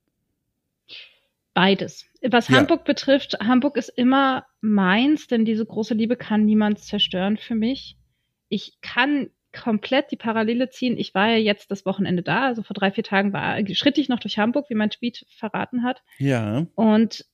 Beides. 1.54 2.06
Was 2.22 2.48
ja. 2.48 2.56
Hamburg 2.56 2.84
betrifft, 2.84 3.36
Hamburg 3.40 3.76
ist 3.76 3.88
immer 3.88 4.46
meins, 4.60 5.26
denn 5.26 5.44
diese 5.44 5.64
große 5.64 5.94
Liebe 5.94 6.16
kann 6.16 6.44
niemand 6.44 6.80
zerstören 6.80 7.36
für 7.36 7.54
mich. 7.54 7.96
Ich 8.48 8.80
kann 8.80 9.30
komplett 9.52 10.10
die 10.10 10.16
Parallele 10.16 10.68
ziehen. 10.70 10.96
Ich 10.96 11.14
war 11.14 11.28
ja 11.28 11.36
jetzt 11.36 11.70
das 11.70 11.86
Wochenende 11.86 12.22
da, 12.22 12.46
also 12.46 12.62
vor 12.62 12.74
drei, 12.74 12.90
vier 12.90 13.04
Tagen 13.04 13.32
war, 13.32 13.58
schritt 13.74 13.98
ich 13.98 14.08
noch 14.08 14.20
durch 14.20 14.38
Hamburg, 14.38 14.66
wie 14.68 14.74
mein 14.74 14.90
Tweet 14.90 15.26
verraten 15.30 15.82
hat. 15.82 16.02
Ja. 16.18 16.66
Und 16.74 17.24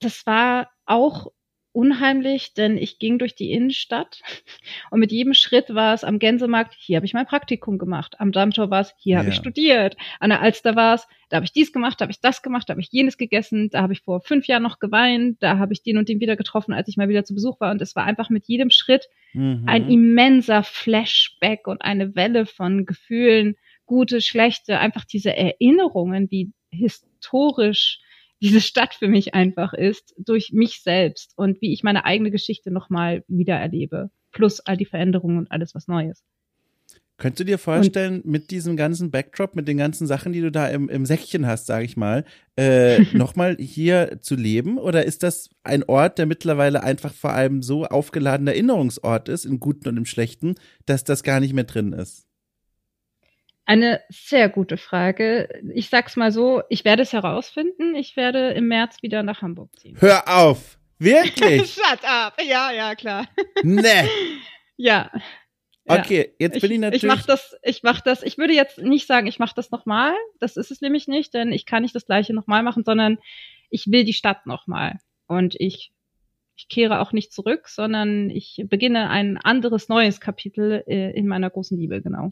das 0.00 0.26
war 0.26 0.70
auch 0.86 1.32
unheimlich, 1.74 2.54
denn 2.54 2.78
ich 2.78 2.98
ging 2.98 3.18
durch 3.18 3.34
die 3.34 3.50
Innenstadt 3.52 4.22
und 4.90 5.00
mit 5.00 5.12
jedem 5.12 5.34
Schritt 5.34 5.74
war 5.74 5.94
es 5.94 6.04
am 6.04 6.18
Gänsemarkt, 6.18 6.74
hier 6.78 6.96
habe 6.96 7.06
ich 7.06 7.14
mein 7.14 7.26
Praktikum 7.26 7.78
gemacht, 7.78 8.20
am 8.20 8.32
Dammtor 8.32 8.70
war 8.70 8.80
es, 8.80 8.94
hier 8.96 9.18
habe 9.18 9.28
ich 9.28 9.34
studiert, 9.34 9.96
an 10.20 10.30
der 10.30 10.40
Alster 10.40 10.76
war 10.76 10.94
es, 10.94 11.06
da 11.28 11.36
habe 11.36 11.46
ich 11.46 11.52
dies 11.52 11.72
gemacht, 11.72 12.00
da 12.00 12.04
habe 12.04 12.12
ich 12.12 12.20
das 12.20 12.42
gemacht, 12.42 12.68
da 12.68 12.72
habe 12.72 12.80
ich 12.80 12.90
jenes 12.92 13.18
gegessen, 13.18 13.68
da 13.70 13.82
habe 13.82 13.92
ich 13.92 14.02
vor 14.02 14.20
fünf 14.20 14.46
Jahren 14.46 14.62
noch 14.62 14.78
geweint, 14.78 15.42
da 15.42 15.58
habe 15.58 15.72
ich 15.72 15.82
den 15.82 15.98
und 15.98 16.08
den 16.08 16.20
wieder 16.20 16.36
getroffen, 16.36 16.72
als 16.72 16.88
ich 16.88 16.96
mal 16.96 17.08
wieder 17.08 17.24
zu 17.24 17.34
Besuch 17.34 17.60
war. 17.60 17.72
Und 17.72 17.82
es 17.82 17.96
war 17.96 18.04
einfach 18.04 18.30
mit 18.30 18.46
jedem 18.46 18.70
Schritt 18.70 19.08
mhm. 19.32 19.64
ein 19.66 19.90
immenser 19.90 20.62
Flashback 20.62 21.66
und 21.66 21.82
eine 21.82 22.14
Welle 22.14 22.46
von 22.46 22.86
Gefühlen, 22.86 23.56
gute, 23.84 24.20
schlechte, 24.20 24.78
einfach 24.78 25.04
diese 25.04 25.36
Erinnerungen, 25.36 26.30
wie 26.30 26.52
historisch 26.70 27.98
diese 28.42 28.60
Stadt 28.60 28.94
für 28.94 29.08
mich 29.08 29.34
einfach 29.34 29.72
ist, 29.72 30.14
durch 30.18 30.52
mich 30.52 30.82
selbst 30.82 31.32
und 31.36 31.60
wie 31.60 31.72
ich 31.72 31.82
meine 31.82 32.04
eigene 32.04 32.30
Geschichte 32.30 32.70
nochmal 32.70 33.24
wiedererlebe. 33.28 34.10
Plus 34.32 34.60
all 34.60 34.76
die 34.76 34.84
Veränderungen 34.84 35.38
und 35.38 35.50
alles, 35.50 35.74
was 35.74 35.88
Neues. 35.88 36.24
Könntest 37.16 37.40
du 37.40 37.44
dir 37.44 37.58
vorstellen, 37.58 38.22
und, 38.22 38.26
mit 38.26 38.50
diesem 38.50 38.76
ganzen 38.76 39.12
Backdrop, 39.12 39.54
mit 39.54 39.68
den 39.68 39.76
ganzen 39.76 40.08
Sachen, 40.08 40.32
die 40.32 40.40
du 40.40 40.50
da 40.50 40.66
im, 40.66 40.88
im 40.88 41.06
Säckchen 41.06 41.46
hast, 41.46 41.66
sage 41.66 41.84
ich 41.84 41.96
mal, 41.96 42.24
äh, 42.56 43.02
nochmal 43.16 43.56
hier 43.58 44.18
zu 44.20 44.34
leben? 44.34 44.78
Oder 44.78 45.04
ist 45.04 45.22
das 45.22 45.48
ein 45.62 45.84
Ort, 45.84 46.18
der 46.18 46.26
mittlerweile 46.26 46.82
einfach 46.82 47.14
vor 47.14 47.30
allem 47.32 47.62
so 47.62 47.84
aufgeladener 47.84 48.52
Erinnerungsort 48.52 49.28
ist, 49.28 49.44
im 49.44 49.60
Guten 49.60 49.88
und 49.88 49.96
im 49.96 50.06
Schlechten, 50.06 50.56
dass 50.86 51.04
das 51.04 51.22
gar 51.22 51.38
nicht 51.38 51.52
mehr 51.52 51.64
drin 51.64 51.92
ist? 51.92 52.26
Eine 53.66 54.00
sehr 54.10 54.48
gute 54.48 54.76
Frage. 54.76 55.48
Ich 55.74 55.88
sag's 55.88 56.16
mal 56.16 56.30
so, 56.32 56.62
ich 56.68 56.84
werde 56.84 57.02
es 57.02 57.12
herausfinden. 57.12 57.94
Ich 57.94 58.16
werde 58.16 58.50
im 58.50 58.68
März 58.68 59.02
wieder 59.02 59.22
nach 59.22 59.40
Hamburg 59.40 59.74
ziehen. 59.78 59.96
Hör 59.98 60.28
auf! 60.28 60.78
Wirklich? 60.98 61.74
Shut 61.74 62.04
up! 62.04 62.36
Ja, 62.46 62.70
ja, 62.72 62.94
klar. 62.94 63.26
Nee. 63.62 64.08
ja. 64.76 65.10
Okay, 65.86 66.34
jetzt 66.38 66.60
bin 66.60 66.70
ich, 66.70 66.74
ich 66.76 66.80
natürlich. 66.80 67.02
Ich 67.02 67.08
mach 67.08 67.26
das, 67.26 67.56
ich 67.62 67.82
mach 67.82 68.00
das, 68.00 68.22
ich 68.22 68.38
würde 68.38 68.54
jetzt 68.54 68.78
nicht 68.78 69.06
sagen, 69.06 69.26
ich 69.26 69.38
mache 69.38 69.54
das 69.54 69.70
nochmal. 69.70 70.14
Das 70.40 70.56
ist 70.56 70.70
es 70.70 70.80
nämlich 70.80 71.08
nicht, 71.08 71.34
denn 71.34 71.52
ich 71.52 71.66
kann 71.66 71.82
nicht 71.82 71.94
das 71.94 72.06
gleiche 72.06 72.32
nochmal 72.32 72.62
machen, 72.62 72.84
sondern 72.84 73.18
ich 73.70 73.86
will 73.88 74.04
die 74.04 74.14
Stadt 74.14 74.46
nochmal. 74.46 74.98
Und 75.26 75.54
ich, 75.58 75.92
ich 76.56 76.68
kehre 76.68 77.00
auch 77.00 77.12
nicht 77.12 77.32
zurück, 77.32 77.68
sondern 77.68 78.30
ich 78.30 78.64
beginne 78.66 79.10
ein 79.10 79.36
anderes 79.36 79.88
neues 79.88 80.20
Kapitel 80.20 80.84
äh, 80.86 81.10
in 81.10 81.26
meiner 81.26 81.50
großen 81.50 81.78
Liebe, 81.78 82.00
genau. 82.00 82.30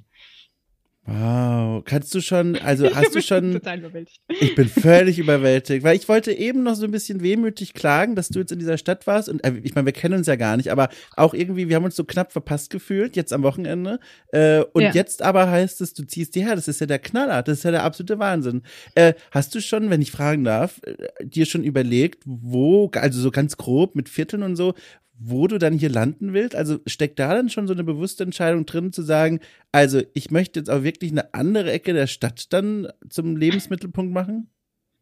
Wow, 1.04 1.82
kannst 1.84 2.14
du 2.14 2.20
schon, 2.20 2.56
also 2.58 2.94
hast 2.94 3.12
du 3.12 3.20
schon. 3.22 3.54
Total 3.54 3.80
überwältigt. 3.80 4.20
Ich 4.40 4.54
bin 4.54 4.68
völlig 4.68 5.18
überwältigt, 5.18 5.82
weil 5.82 5.96
ich 5.96 6.08
wollte 6.08 6.32
eben 6.32 6.62
noch 6.62 6.76
so 6.76 6.84
ein 6.84 6.92
bisschen 6.92 7.22
wehmütig 7.22 7.74
klagen, 7.74 8.14
dass 8.14 8.28
du 8.28 8.38
jetzt 8.38 8.52
in 8.52 8.60
dieser 8.60 8.78
Stadt 8.78 9.04
warst 9.08 9.28
und 9.28 9.44
äh, 9.44 9.52
ich 9.64 9.74
meine, 9.74 9.86
wir 9.86 9.92
kennen 9.92 10.14
uns 10.14 10.28
ja 10.28 10.36
gar 10.36 10.56
nicht, 10.56 10.70
aber 10.70 10.90
auch 11.16 11.34
irgendwie, 11.34 11.68
wir 11.68 11.74
haben 11.74 11.84
uns 11.84 11.96
so 11.96 12.04
knapp 12.04 12.30
verpasst 12.30 12.70
gefühlt 12.70 13.16
jetzt 13.16 13.32
am 13.32 13.42
Wochenende 13.42 13.98
äh, 14.28 14.60
und 14.60 14.82
ja. 14.82 14.92
jetzt 14.92 15.22
aber 15.22 15.50
heißt 15.50 15.80
es, 15.80 15.92
du 15.92 16.04
ziehst 16.04 16.36
die 16.36 16.44
her, 16.44 16.54
das 16.54 16.68
ist 16.68 16.80
ja 16.80 16.86
der 16.86 17.00
Knaller, 17.00 17.42
das 17.42 17.58
ist 17.58 17.64
ja 17.64 17.72
der 17.72 17.82
absolute 17.82 18.20
Wahnsinn. 18.20 18.62
Äh, 18.94 19.14
hast 19.32 19.56
du 19.56 19.60
schon, 19.60 19.90
wenn 19.90 20.02
ich 20.02 20.12
fragen 20.12 20.44
darf, 20.44 20.80
äh, 20.84 21.26
dir 21.26 21.46
schon 21.46 21.64
überlegt, 21.64 22.22
wo, 22.26 22.88
also 22.94 23.20
so 23.20 23.32
ganz 23.32 23.56
grob 23.56 23.96
mit 23.96 24.08
Vierteln 24.08 24.44
und 24.44 24.54
so, 24.54 24.74
wo 25.18 25.46
du 25.46 25.58
dann 25.58 25.78
hier 25.78 25.90
landen 25.90 26.32
willst? 26.32 26.56
Also 26.56 26.78
steckt 26.86 27.18
da 27.18 27.34
dann 27.34 27.48
schon 27.48 27.66
so 27.66 27.72
eine 27.72 27.84
bewusste 27.84 28.24
Entscheidung 28.24 28.66
drin, 28.66 28.92
zu 28.92 29.02
sagen, 29.02 29.40
also 29.70 30.00
ich 30.14 30.30
möchte 30.30 30.60
jetzt 30.60 30.70
auch 30.70 30.82
wirklich 30.82 31.12
eine 31.12 31.34
andere 31.34 31.70
Ecke 31.70 31.92
der 31.92 32.06
Stadt 32.06 32.52
dann 32.52 32.88
zum 33.08 33.36
Lebensmittelpunkt 33.36 34.12
machen? 34.12 34.50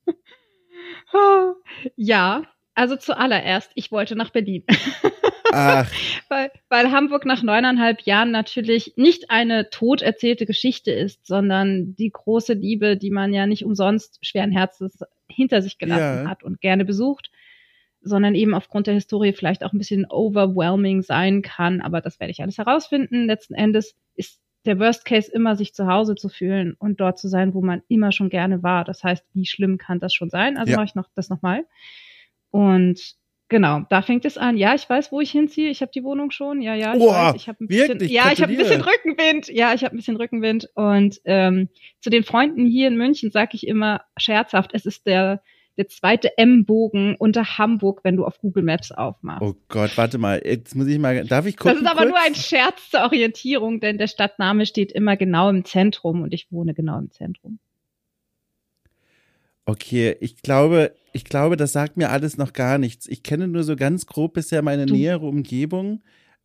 Ja, 1.97 2.45
also 2.75 2.97
zuallererst, 2.97 3.73
ich 3.75 3.91
wollte 3.91 4.15
nach 4.15 4.31
Berlin. 4.31 4.65
Ach. 5.53 5.91
weil, 6.29 6.51
weil 6.69 6.93
Hamburg 6.93 7.27
nach 7.27 7.43
neuneinhalb 7.43 8.03
Jahren 8.03 8.31
natürlich 8.31 8.95
nicht 8.97 9.31
eine 9.31 9.71
tot 9.71 10.03
erzählte 10.03 10.47
Geschichte 10.47 10.93
ist, 10.93 11.27
sondern 11.27 11.97
die 11.97 12.11
große 12.11 12.53
Liebe, 12.53 12.97
die 12.97 13.11
man 13.11 13.33
ja 13.33 13.47
nicht 13.47 13.65
umsonst 13.65 14.25
schweren 14.25 14.53
Herzens 14.53 15.01
hinter 15.29 15.63
sich 15.63 15.79
gelassen 15.79 16.25
ja. 16.25 16.31
hat 16.31 16.43
und 16.43 16.61
gerne 16.61 16.85
besucht 16.85 17.31
sondern 18.03 18.35
eben 18.35 18.55
aufgrund 18.55 18.87
der 18.87 18.95
Historie 18.95 19.33
vielleicht 19.33 19.65
auch 19.65 19.73
ein 19.73 19.79
bisschen 19.79 20.07
overwhelming 20.11 21.03
sein 21.03 21.43
kann. 21.43 21.81
Aber 21.81 22.01
das 22.01 22.19
werde 22.21 22.31
ich 22.31 22.43
alles 22.43 22.59
herausfinden. 22.59 23.27
Letzten 23.27 23.55
Endes 23.55 23.95
ist 24.15 24.41
der 24.65 24.79
Worst 24.79 25.05
Case 25.05 25.31
immer, 25.33 25.57
sich 25.57 25.75
zu 25.75 25.87
Hause 25.87 26.15
zu 26.15 26.29
fühlen 26.29 26.75
und 26.79 27.01
dort 27.01 27.19
zu 27.19 27.29
sein, 27.29 27.55
wo 27.55 27.63
man 27.63 27.83
immer 27.89 28.13
schon 28.13 28.29
gerne 28.29 28.63
war. 28.63 28.85
Das 28.85 29.03
heißt, 29.03 29.25
wie 29.33 29.47
schlimm 29.47 29.79
kann 29.79 30.01
das 30.01 30.15
schon 30.15 30.31
sein? 30.31 30.57
Also 30.57 30.73
ja. 30.73 30.77
mache 30.77 30.87
ich 30.87 30.95
noch 30.95 31.09
das 31.15 31.31
nochmal. 31.31 31.65
Und 32.51 33.15
genau, 33.49 33.83
da 33.89 34.03
fängt 34.03 34.25
es 34.25 34.37
an. 34.37 34.57
Ja, 34.57 34.75
ich 34.75 34.89
weiß, 34.89 35.13
wo 35.13 35.21
ich 35.21 35.31
hinziehe. 35.31 35.71
Ich 35.71 35.81
habe 35.81 35.93
die 35.95 36.05
Wohnung 36.05 36.31
schon. 36.31 36.61
Ja, 36.61 36.75
ja, 36.75 36.95
ich 36.95 37.01
weiß. 37.01 37.35
Ich 37.37 37.49
habe 37.49 37.65
ein 37.65 37.69
bisschen, 37.69 38.01
ja, 38.09 38.33
ich 38.33 38.43
habe 38.43 38.53
ein 38.53 38.59
bisschen 38.59 38.83
Rückenwind. 38.83 39.49
Ja, 39.49 39.73
ich 39.73 39.85
habe 39.85 39.95
ein 39.95 39.99
bisschen 39.99 40.17
Rückenwind. 40.17 40.69
Und 40.75 41.21
ähm, 41.25 41.69
zu 42.01 42.11
den 42.11 42.25
Freunden 42.25 42.67
hier 42.67 42.89
in 42.89 42.97
München 42.97 43.31
sage 43.31 43.53
ich 43.55 43.67
immer 43.67 44.03
scherzhaft, 44.19 44.73
es 44.75 44.85
ist 44.85 45.07
der 45.07 45.43
der 45.81 45.89
zweite 45.89 46.37
M-Bogen 46.37 47.17
unter 47.17 47.57
Hamburg, 47.57 48.01
wenn 48.05 48.17
du 48.17 48.27
auf 48.27 48.39
Google 48.39 48.63
Maps 48.63 48.93
aufmachst. 48.93 49.41
Oh 49.41 49.55
Gott, 49.69 49.97
warte 49.97 50.19
mal, 50.19 50.43
jetzt 50.45 50.77
muss 50.77 50.87
ich 50.89 50.99
mal, 50.99 51.25
darf 51.25 51.47
ich 51.47 51.57
gucken? 51.57 51.83
Das 51.83 51.83
ist 51.83 51.89
aber 51.89 52.03
kurz? 52.03 52.11
nur 52.11 52.19
ein 52.21 52.35
Scherz 52.35 52.91
zur 52.91 53.01
Orientierung, 53.01 53.81
denn 53.81 53.97
der 53.97 54.07
Stadtname 54.07 54.67
steht 54.67 54.93
immer 54.93 55.17
genau 55.17 55.49
im 55.49 55.65
Zentrum 55.65 56.21
und 56.21 56.35
ich 56.35 56.53
wohne 56.53 56.75
genau 56.75 56.99
im 56.99 57.11
Zentrum. 57.11 57.59
Okay, 59.65 60.17
ich 60.21 60.43
glaube, 60.43 60.95
ich 61.15 61.25
glaube, 61.25 61.57
das 61.57 61.73
sagt 61.73 61.97
mir 61.97 62.11
alles 62.11 62.37
noch 62.37 62.53
gar 62.53 62.77
nichts. 62.77 63.07
Ich 63.07 63.23
kenne 63.23 63.49
nur 63.49 63.65
so 63.65 63.75
ganz 63.75 64.05
grob 64.05 64.35
bisher 64.35 64.61
meine 64.61 64.85
du. 64.85 64.93
nähere 64.95 65.27
Umgebung. 65.27 66.03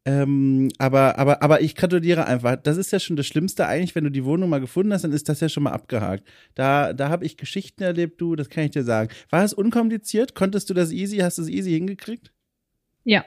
Ähm, 0.07 0.69
aber, 0.77 1.17
aber, 1.17 1.41
aber 1.41 1.61
ich 1.61 1.75
gratuliere 1.75 2.27
einfach. 2.27 2.57
Das 2.57 2.77
ist 2.77 2.91
ja 2.91 2.99
schon 2.99 3.15
das 3.15 3.25
Schlimmste 3.25 3.65
eigentlich, 3.65 3.95
wenn 3.95 4.03
du 4.03 4.11
die 4.11 4.23
Wohnung 4.23 4.49
mal 4.49 4.59
gefunden 4.59 4.93
hast, 4.93 5.03
dann 5.03 5.11
ist 5.11 5.27
das 5.27 5.39
ja 5.39 5.49
schon 5.49 5.63
mal 5.63 5.71
abgehakt. 5.71 6.27
Da, 6.53 6.93
da 6.93 7.09
habe 7.09 7.25
ich 7.25 7.37
Geschichten 7.37 7.81
erlebt, 7.81 8.21
du, 8.21 8.35
das 8.35 8.49
kann 8.49 8.65
ich 8.65 8.71
dir 8.71 8.83
sagen. 8.83 9.09
War 9.31 9.43
es 9.43 9.53
unkompliziert? 9.53 10.35
Konntest 10.35 10.69
du 10.69 10.75
das 10.75 10.91
easy? 10.91 11.17
Hast 11.17 11.39
du 11.39 11.41
es 11.41 11.49
easy 11.49 11.71
hingekriegt? 11.71 12.31
Ja. 13.03 13.25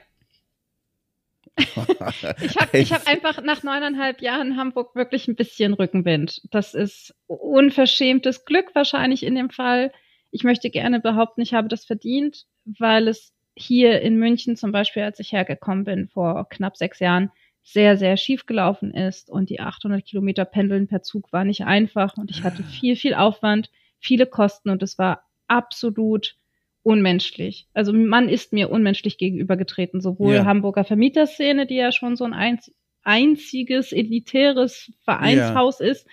ich 1.57 2.57
habe 2.57 2.77
ich 2.77 2.93
hab 2.93 3.05
einfach 3.07 3.43
nach 3.43 3.63
neuneinhalb 3.63 4.21
Jahren 4.21 4.55
Hamburg 4.55 4.95
wirklich 4.95 5.27
ein 5.27 5.35
bisschen 5.35 5.73
Rückenwind. 5.73 6.41
Das 6.49 6.73
ist 6.73 7.13
unverschämtes 7.27 8.45
Glück 8.45 8.73
wahrscheinlich 8.73 9.23
in 9.23 9.35
dem 9.35 9.49
Fall. 9.49 9.91
Ich 10.31 10.45
möchte 10.45 10.69
gerne 10.69 11.01
behaupten, 11.01 11.41
ich 11.41 11.53
habe 11.53 11.67
das 11.67 11.83
verdient, 11.83 12.45
weil 12.63 13.09
es 13.09 13.33
hier 13.61 14.01
in 14.01 14.17
München 14.17 14.55
zum 14.55 14.71
Beispiel, 14.71 15.03
als 15.03 15.19
ich 15.19 15.31
hergekommen 15.31 15.83
bin 15.83 16.07
vor 16.07 16.47
knapp 16.49 16.77
sechs 16.77 16.99
Jahren, 16.99 17.31
sehr, 17.63 17.97
sehr 17.97 18.17
schief 18.17 18.45
gelaufen 18.45 18.93
ist 18.93 19.29
und 19.29 19.49
die 19.49 19.59
800 19.59 20.03
Kilometer 20.03 20.45
Pendeln 20.45 20.87
per 20.87 21.03
Zug 21.03 21.31
war 21.31 21.43
nicht 21.43 21.65
einfach 21.65 22.17
und 22.17 22.31
ich 22.31 22.43
hatte 22.43 22.63
viel, 22.63 22.95
viel 22.95 23.13
Aufwand, 23.13 23.69
viele 23.99 24.25
Kosten 24.25 24.69
und 24.69 24.81
es 24.81 24.97
war 24.97 25.23
absolut 25.47 26.35
unmenschlich. 26.81 27.67
Also 27.73 27.93
man 27.93 28.29
ist 28.29 28.53
mir 28.53 28.71
unmenschlich 28.71 29.17
gegenübergetreten, 29.17 30.01
sowohl 30.01 30.35
ja. 30.35 30.45
Hamburger 30.45 30.83
Vermieterszene, 30.83 31.67
die 31.67 31.75
ja 31.75 31.91
schon 31.91 32.15
so 32.15 32.23
ein 32.23 32.59
einziges 33.03 33.91
elitäres 33.91 34.91
Vereinshaus 35.03 35.79
ja. 35.79 35.87
ist, 35.87 36.07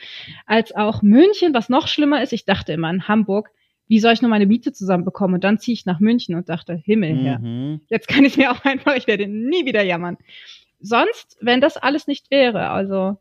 als 0.44 0.74
auch 0.74 1.02
München, 1.02 1.54
was 1.54 1.68
noch 1.68 1.88
schlimmer 1.88 2.22
ist. 2.22 2.32
Ich 2.32 2.44
dachte 2.44 2.72
immer 2.72 2.90
in 2.90 3.08
Hamburg, 3.08 3.50
wie 3.88 4.00
soll 4.00 4.12
ich 4.12 4.22
nur 4.22 4.30
meine 4.30 4.46
Miete 4.46 4.72
zusammenbekommen? 4.72 5.34
Und 5.34 5.44
dann 5.44 5.58
ziehe 5.58 5.74
ich 5.74 5.86
nach 5.86 6.00
München 6.00 6.34
und 6.34 6.48
dachte, 6.48 6.74
Himmel 6.74 7.16
her. 7.16 7.38
Mhm. 7.38 7.80
Jetzt 7.88 8.08
kann 8.08 8.24
ich 8.24 8.36
mir 8.36 8.50
auch 8.50 8.64
einfach, 8.64 8.96
ich 8.96 9.06
werde 9.06 9.28
nie 9.28 9.64
wieder 9.64 9.82
jammern. 9.82 10.16
Sonst, 10.80 11.36
wenn 11.40 11.60
das 11.60 11.76
alles 11.76 12.06
nicht 12.06 12.30
wäre, 12.30 12.70
also 12.70 13.16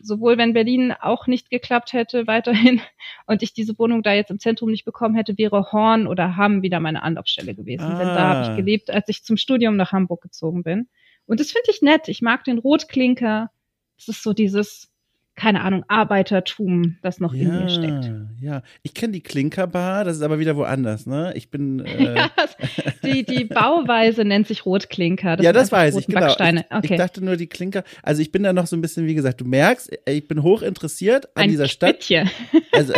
sowohl 0.00 0.36
wenn 0.38 0.52
Berlin 0.52 0.92
auch 0.92 1.26
nicht 1.26 1.50
geklappt 1.50 1.92
hätte 1.92 2.26
weiterhin 2.26 2.80
und 3.26 3.42
ich 3.42 3.52
diese 3.52 3.78
Wohnung 3.78 4.02
da 4.02 4.12
jetzt 4.12 4.30
im 4.30 4.38
Zentrum 4.38 4.70
nicht 4.70 4.84
bekommen 4.84 5.14
hätte, 5.14 5.38
wäre 5.38 5.72
Horn 5.72 6.06
oder 6.06 6.36
Hamm 6.36 6.62
wieder 6.62 6.80
meine 6.80 7.02
Anlaufstelle 7.02 7.54
gewesen. 7.54 7.84
Ah. 7.84 7.98
Denn 7.98 8.08
da 8.08 8.28
habe 8.28 8.42
ich 8.42 8.48
ah. 8.50 8.56
gelebt, 8.56 8.90
als 8.90 9.08
ich 9.08 9.24
zum 9.24 9.36
Studium 9.36 9.76
nach 9.76 9.92
Hamburg 9.92 10.22
gezogen 10.22 10.62
bin. 10.62 10.88
Und 11.26 11.40
das 11.40 11.52
finde 11.52 11.70
ich 11.70 11.80
nett. 11.80 12.08
Ich 12.08 12.22
mag 12.22 12.44
den 12.44 12.58
Rotklinker. 12.58 13.50
Das 13.96 14.08
ist 14.08 14.22
so 14.22 14.32
dieses, 14.32 14.92
keine 15.36 15.62
Ahnung, 15.62 15.84
Arbeitertum, 15.88 16.96
das 17.02 17.18
noch 17.18 17.34
ja, 17.34 17.42
in 17.42 17.48
mir 17.48 17.68
steckt. 17.68 18.10
Ja, 18.40 18.62
ich 18.82 18.94
kenne 18.94 19.12
die 19.12 19.20
Klinkerbar, 19.20 20.04
das 20.04 20.16
ist 20.16 20.22
aber 20.22 20.38
wieder 20.38 20.56
woanders, 20.56 21.06
ne? 21.06 21.32
Ich 21.34 21.50
bin. 21.50 21.84
Äh 21.94 22.14
ja, 22.16 22.30
die, 23.04 23.24
die 23.24 23.44
Bauweise 23.44 24.24
nennt 24.24 24.48
sich 24.48 24.66
Rotklinker. 24.66 25.36
Das 25.36 25.44
ja, 25.44 25.52
das 25.52 25.70
weiß 25.70 25.96
ich, 25.96 26.06
genau. 26.06 26.26
Ich, 26.28 26.34
okay. 26.34 26.62
ich, 26.82 26.96
dachte 26.96 27.24
nur 27.24 27.36
die 27.36 27.46
Klinker. 27.46 27.84
Also 28.02 28.20
ich 28.20 28.32
bin 28.32 28.42
da 28.42 28.52
noch 28.52 28.66
so 28.66 28.76
ein 28.76 28.80
bisschen, 28.80 29.06
wie 29.06 29.14
gesagt, 29.14 29.40
du 29.40 29.44
merkst, 29.44 29.96
ich 30.06 30.26
bin 30.26 30.42
hoch 30.42 30.62
interessiert 30.62 31.26
an 31.36 31.44
ein 31.44 31.50
dieser 31.50 31.68
Stadt. 31.68 32.00
Quittchen. 32.00 32.30
Also 32.72 32.92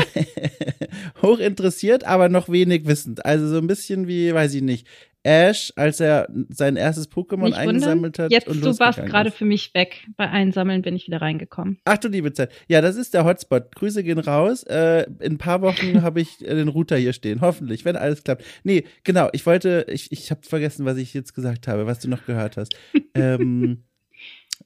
hoch 1.22 1.38
interessiert, 1.38 2.04
aber 2.04 2.30
noch 2.30 2.48
wenig 2.48 2.86
wissend. 2.86 3.26
Also 3.26 3.46
so 3.48 3.58
ein 3.58 3.66
bisschen 3.66 4.08
wie, 4.08 4.32
weiß 4.32 4.54
ich 4.54 4.62
nicht, 4.62 4.86
Ash, 5.26 5.72
als 5.74 5.98
er 5.98 6.28
sein 6.50 6.76
erstes 6.76 7.10
Pokémon 7.10 7.52
eingesammelt 7.52 8.18
hat. 8.20 8.30
Jetzt, 8.30 8.46
du 8.46 8.78
warst 8.78 9.04
gerade 9.04 9.32
für 9.32 9.44
mich 9.44 9.74
weg. 9.74 10.06
Bei 10.16 10.30
Einsammeln 10.30 10.82
bin 10.82 10.94
ich 10.94 11.08
wieder 11.08 11.20
reingekommen. 11.20 11.78
Ach 11.84 11.98
du 11.98 12.06
liebe 12.06 12.32
Zeit. 12.32 12.52
Ja, 12.68 12.80
das 12.80 12.94
ist 12.94 13.12
der 13.12 13.24
Hotspot. 13.24 13.74
Grüße 13.74 14.04
gehen 14.04 14.20
raus. 14.20 14.62
Äh, 14.62 15.06
in 15.20 15.32
ein 15.32 15.38
paar 15.38 15.62
Wochen 15.62 16.02
habe 16.02 16.20
ich 16.20 16.46
äh, 16.46 16.54
den 16.54 16.68
Router 16.68 16.96
hier 16.96 17.12
stehen. 17.12 17.40
Hoffentlich, 17.40 17.84
wenn 17.84 17.96
alles 17.96 18.22
klappt. 18.22 18.44
Nee, 18.62 18.84
genau. 19.02 19.28
Ich 19.32 19.44
wollte, 19.46 19.86
ich, 19.88 20.12
ich 20.12 20.30
habe 20.30 20.42
vergessen, 20.44 20.86
was 20.86 20.96
ich 20.96 21.12
jetzt 21.12 21.34
gesagt 21.34 21.66
habe, 21.66 21.86
was 21.86 21.98
du 21.98 22.08
noch 22.08 22.24
gehört 22.24 22.56
hast. 22.56 22.76
ähm, 23.14 23.82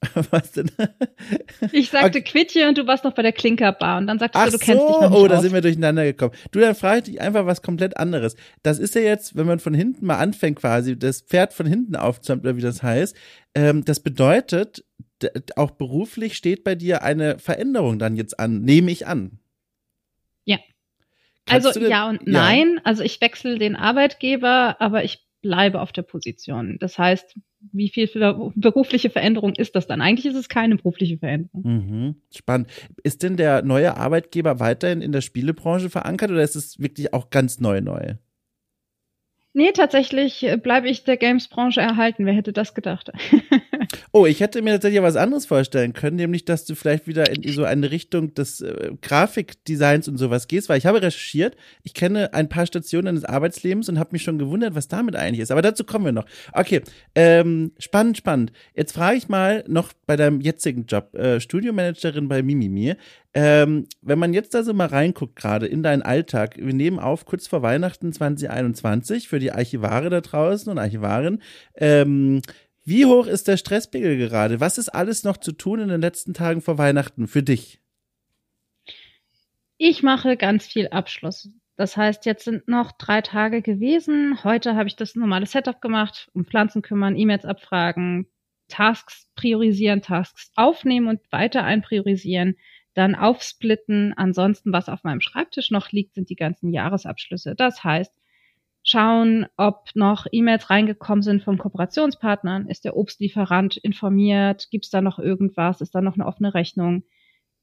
Was 0.31 0.53
denn? 0.53 0.71
Ich 1.73 1.91
sagte 1.91 2.19
okay. 2.19 2.23
Quittje 2.23 2.69
und 2.69 2.79
du 2.79 2.87
warst 2.87 3.05
noch 3.05 3.13
bei 3.13 3.23
der 3.23 3.33
Klinkerbar 3.33 3.99
und 3.99 4.07
dann 4.07 4.19
sagtest 4.19 4.43
Ach 4.43 4.51
du, 4.51 4.59
du 4.59 4.65
kennst 4.65 4.81
so. 4.81 4.89
dich 4.89 5.01
noch 5.01 5.11
nicht 5.11 5.19
Oh, 5.19 5.29
da 5.29 5.41
sind 5.41 5.53
wir 5.53 5.61
durcheinander 5.61 6.05
gekommen. 6.05 6.33
Du, 6.51 6.61
dann 6.61 6.75
frage 6.75 6.99
ich 6.99 7.05
dich 7.05 7.21
einfach 7.21 7.47
was 7.47 7.63
komplett 7.63 7.97
anderes. 7.97 8.37
Das 8.63 8.79
ist 8.79 8.95
ja 8.95 9.03
jetzt, 9.03 9.37
wenn 9.37 9.47
man 9.47 9.59
von 9.59 9.75
hinten 9.75 10.07
mal 10.07 10.19
anfängt 10.19 10.59
quasi, 10.59 10.99
das 10.99 11.21
Pferd 11.23 11.53
von 11.53 11.67
hinten 11.67 11.97
aufzäumt 11.97 12.45
oder 12.45 12.57
wie 12.57 12.63
das 12.63 12.83
heißt. 12.83 13.17
Ähm, 13.55 13.85
das 13.85 14.01
bedeutet, 14.01 14.85
auch 15.57 15.73
beruflich 15.73 16.37
steht 16.37 16.65
bei 16.65 16.75
dir 16.75 17.03
eine 17.03 17.39
Veränderung 17.39 17.99
dann 17.99 18.17
jetzt 18.17 18.39
an, 18.41 18.63
nehme 18.63 18.91
ich 18.91 19.07
an. 19.07 19.39
Ja. 20.45 20.59
Kannst 21.47 21.67
also 21.67 21.81
ja 21.81 22.09
und 22.09 22.27
nein. 22.27 22.75
Ja. 22.77 22.81
Also 22.85 23.03
ich 23.03 23.21
wechsle 23.21 23.59
den 23.59 23.77
Arbeitgeber, 23.77 24.77
aber 24.81 25.05
ich 25.05 25.27
bleibe 25.43 25.81
auf 25.81 25.93
der 25.93 26.03
Position. 26.03 26.77
Das 26.81 26.99
heißt, 26.99 27.39
wie 27.73 27.89
viel 27.89 28.07
für 28.07 28.53
berufliche 28.55 29.11
Veränderung 29.11 29.55
ist 29.55 29.75
das 29.75 29.87
dann? 29.87 30.01
Eigentlich 30.01 30.27
ist 30.27 30.39
es 30.39 30.49
keine 30.49 30.77
berufliche 30.77 31.19
Veränderung. 31.19 31.63
Mhm. 31.63 32.15
Spannend. 32.35 32.69
Ist 33.03 33.23
denn 33.23 33.37
der 33.37 33.63
neue 33.63 33.97
Arbeitgeber 33.97 34.61
weiterhin 34.61 35.03
in 35.03 35.13
der 35.13 35.21
Spielebranche 35.21 35.91
verankert 35.91 36.31
oder 36.31 36.43
ist 36.43 36.57
es 36.57 36.79
wirklich 36.79 37.13
auch 37.13 37.31
ganz 37.31 37.61
neu 37.61 37.81
neu? 37.81 38.15
Nee, 39.53 39.73
tatsächlich 39.73 40.47
bleibe 40.63 40.89
ich 40.89 41.05
der 41.05 41.17
Games-Branche 41.17 41.81
erhalten. 41.81 42.25
Wer 42.25 42.35
hätte 42.35 42.53
das 42.53 42.75
gedacht? 42.75 43.11
oh, 44.13 44.27
ich 44.27 44.41
hätte 44.41 44.63
mir 44.63 44.73
tatsächlich 44.73 45.03
was 45.03 45.17
anderes 45.17 45.47
vorstellen 45.47 45.93
können, 45.93 46.17
nämlich, 46.17 46.45
dass 46.45 46.65
du 46.65 46.75
vielleicht 46.75 47.07
wieder 47.07 47.31
in 47.31 47.53
so 47.53 47.65
eine 47.65 47.91
Richtung 47.91 48.35
des 48.35 48.61
äh, 48.61 48.93
Grafikdesigns 49.01 50.09
und 50.09 50.17
sowas 50.17 50.49
gehst, 50.49 50.69
weil 50.69 50.79
ich 50.79 50.87
habe 50.87 51.03
recherchiert, 51.03 51.57
ich 51.83 51.95
kenne 51.95 52.35
ein 52.35 52.49
paar 52.49 52.67
Stationen 52.67 53.15
des 53.15 53.25
Arbeitslebens 53.25 53.89
und 53.89 53.99
habe 53.99 54.11
mich 54.13 54.23
schon 54.23 54.39
gewundert, 54.39 54.75
was 54.75 54.89
damit 54.89 55.17
eigentlich 55.17 55.41
ist. 55.41 55.51
Aber 55.51 55.63
dazu 55.63 55.85
kommen 55.85 56.05
wir 56.05 56.13
noch. 56.13 56.27
Okay, 56.53 56.83
ähm, 57.15 57.73
spannend, 57.79 58.17
spannend. 58.17 58.53
Jetzt 58.75 58.93
frage 58.93 59.17
ich 59.17 59.29
mal 59.29 59.65
noch 59.67 59.93
bei 60.07 60.17
deinem 60.17 60.41
jetzigen 60.41 60.87
Job, 60.87 61.15
äh, 61.15 61.41
Studiomanagerin 61.41 62.29
bei 62.29 62.43
Mimimi. 62.43 62.95
Ähm, 63.33 63.87
wenn 64.03 64.19
man 64.19 64.35
jetzt 64.35 64.55
da 64.55 64.65
so 64.65 64.75
mal 64.75 64.89
reinguckt, 64.89 65.37
gerade 65.37 65.67
in 65.67 65.83
deinen 65.83 66.03
Alltag, 66.03 66.57
wir 66.59 66.75
nehmen 66.75 66.99
auf 66.99 67.27
kurz 67.27 67.47
vor 67.47 67.63
Weihnachten 67.63 68.13
2021 68.13 69.29
für 69.29 69.39
die 69.39 69.53
Archivare 69.53 70.11
da 70.11 70.21
draußen 70.21 70.71
und 70.71 70.79
Archivaren. 70.79 71.41
Ähm, 71.77 72.43
wie 72.85 73.07
hoch 73.07 73.27
ist 73.27 73.49
der 73.49 73.57
Stresspegel 73.57 74.17
gerade? 74.17 74.61
Was 74.61 74.79
ist 74.79 74.89
alles 74.89 75.25
noch 75.25 75.37
zu 75.37 75.53
tun 75.53 75.81
in 75.81 75.89
den 75.89 76.01
letzten 76.01 76.35
Tagen 76.35 76.61
vor 76.61 76.79
Weihnachten 76.79 77.27
für 77.27 77.43
dich? 77.43 77.81
Ich 79.77 80.03
mache 80.03 80.37
ganz 80.37 80.67
viel 80.67 80.89
Abschluss. 80.89 81.49
Das 81.77 81.97
heißt, 81.97 82.27
jetzt 82.27 82.45
sind 82.45 82.69
noch 82.69 82.93
drei 82.93 83.23
Tage 83.23 83.63
gewesen. 83.63 84.45
Heute 84.45 84.77
habe 84.77 84.89
ich 84.89 84.97
das 84.97 85.15
normale 85.15 85.47
Setup 85.47 85.81
gemacht, 85.81 86.29
um 86.35 86.45
Pflanzen 86.45 86.83
kümmern, 86.83 87.17
E-Mails 87.17 87.47
abfragen, 87.47 88.27
Tasks 88.69 89.31
priorisieren, 89.35 90.03
Tasks 90.03 90.53
aufnehmen 90.55 91.09
und 91.09 91.21
weiter 91.33 91.65
einpriorisieren 91.65 92.57
dann 92.95 93.15
aufsplitten. 93.15 94.13
Ansonsten, 94.17 94.73
was 94.73 94.89
auf 94.89 95.05
meinem 95.05 95.21
Schreibtisch 95.21 95.71
noch 95.71 95.91
liegt, 95.93 96.15
sind 96.15 96.31
die 96.31 96.37
ganzen 96.37 96.73
Jahresabschlüsse. 96.73 97.55
Das 97.55 97.85
heißt, 97.85 98.13
schauen, 98.83 99.47
ob 99.57 99.91
noch 99.95 100.27
E-Mails 100.31 100.71
reingekommen 100.71 101.23
sind 101.23 101.43
von 101.43 101.59
Kooperationspartnern. 101.59 102.67
Ist 102.69 102.85
der 102.85 102.97
Obstlieferant 102.97 103.77
informiert? 103.77 104.69
Gibt 104.71 104.87
es 104.87 104.91
da 104.91 105.01
noch 105.01 105.19
irgendwas? 105.19 105.81
Ist 105.81 105.95
da 105.95 106.01
noch 106.01 106.15
eine 106.15 106.27
offene 106.27 106.55
Rechnung? 106.55 107.05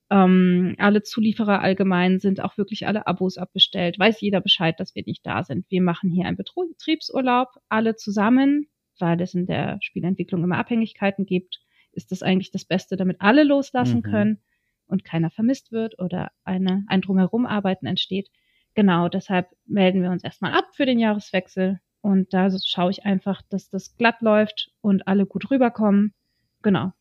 Ähm, 0.10 0.76
alle 0.78 1.04
Zulieferer 1.04 1.62
allgemein 1.62 2.20
sind 2.20 2.42
auch 2.42 2.58
wirklich 2.58 2.88
alle 2.88 3.08
Abos 3.08 3.38
abbestellt. 3.38 4.00
Weiß 4.00 4.22
jeder 4.22 4.40
Bescheid, 4.40 4.80
dass 4.80 4.96
wir 4.96 5.04
nicht 5.06 5.26
da 5.26 5.44
sind. 5.44 5.66
Wir 5.70 5.82
machen 5.82 6.10
hier 6.10 6.26
einen 6.26 6.38
Betriebsurlaub, 6.38 7.50
alle 7.68 7.96
zusammen, 7.96 8.68
weil 9.00 9.20
es 9.22 9.34
in 9.34 9.48
der 9.48 9.80
Spielentwicklung 9.82 10.44
immer 10.44 10.58
Abhängigkeiten 10.58 11.26
gibt. 11.26 11.62
Ist 11.92 12.12
das 12.12 12.24
eigentlich 12.24 12.52
das 12.52 12.64
Beste, 12.64 12.96
damit 12.96 13.18
alle 13.20 13.44
loslassen 13.44 13.98
mhm. 13.98 14.04
können? 14.04 14.42
und 14.88 15.04
keiner 15.04 15.30
vermisst 15.30 15.72
wird 15.72 16.00
oder 16.00 16.32
eine, 16.44 16.86
ein 16.88 17.02
Drumherumarbeiten 17.02 17.88
entsteht. 17.88 18.30
Genau, 18.78 19.10
deshalb 19.10 19.50
melden 19.66 20.04
wir 20.04 20.12
uns 20.12 20.24
erstmal 20.24 20.54
ab 20.54 20.66
für 20.74 20.86
den 20.86 21.00
Jahreswechsel 21.00 21.80
und 22.02 22.32
da 22.32 22.48
schaue 22.64 22.92
ich 22.92 23.06
einfach, 23.06 23.42
dass 23.50 23.72
das 23.72 23.98
glatt 23.98 24.22
läuft 24.22 24.70
und 24.82 25.08
alle 25.08 25.26
gut 25.26 25.50
rüberkommen. 25.50 26.14
Genau. 26.62 26.92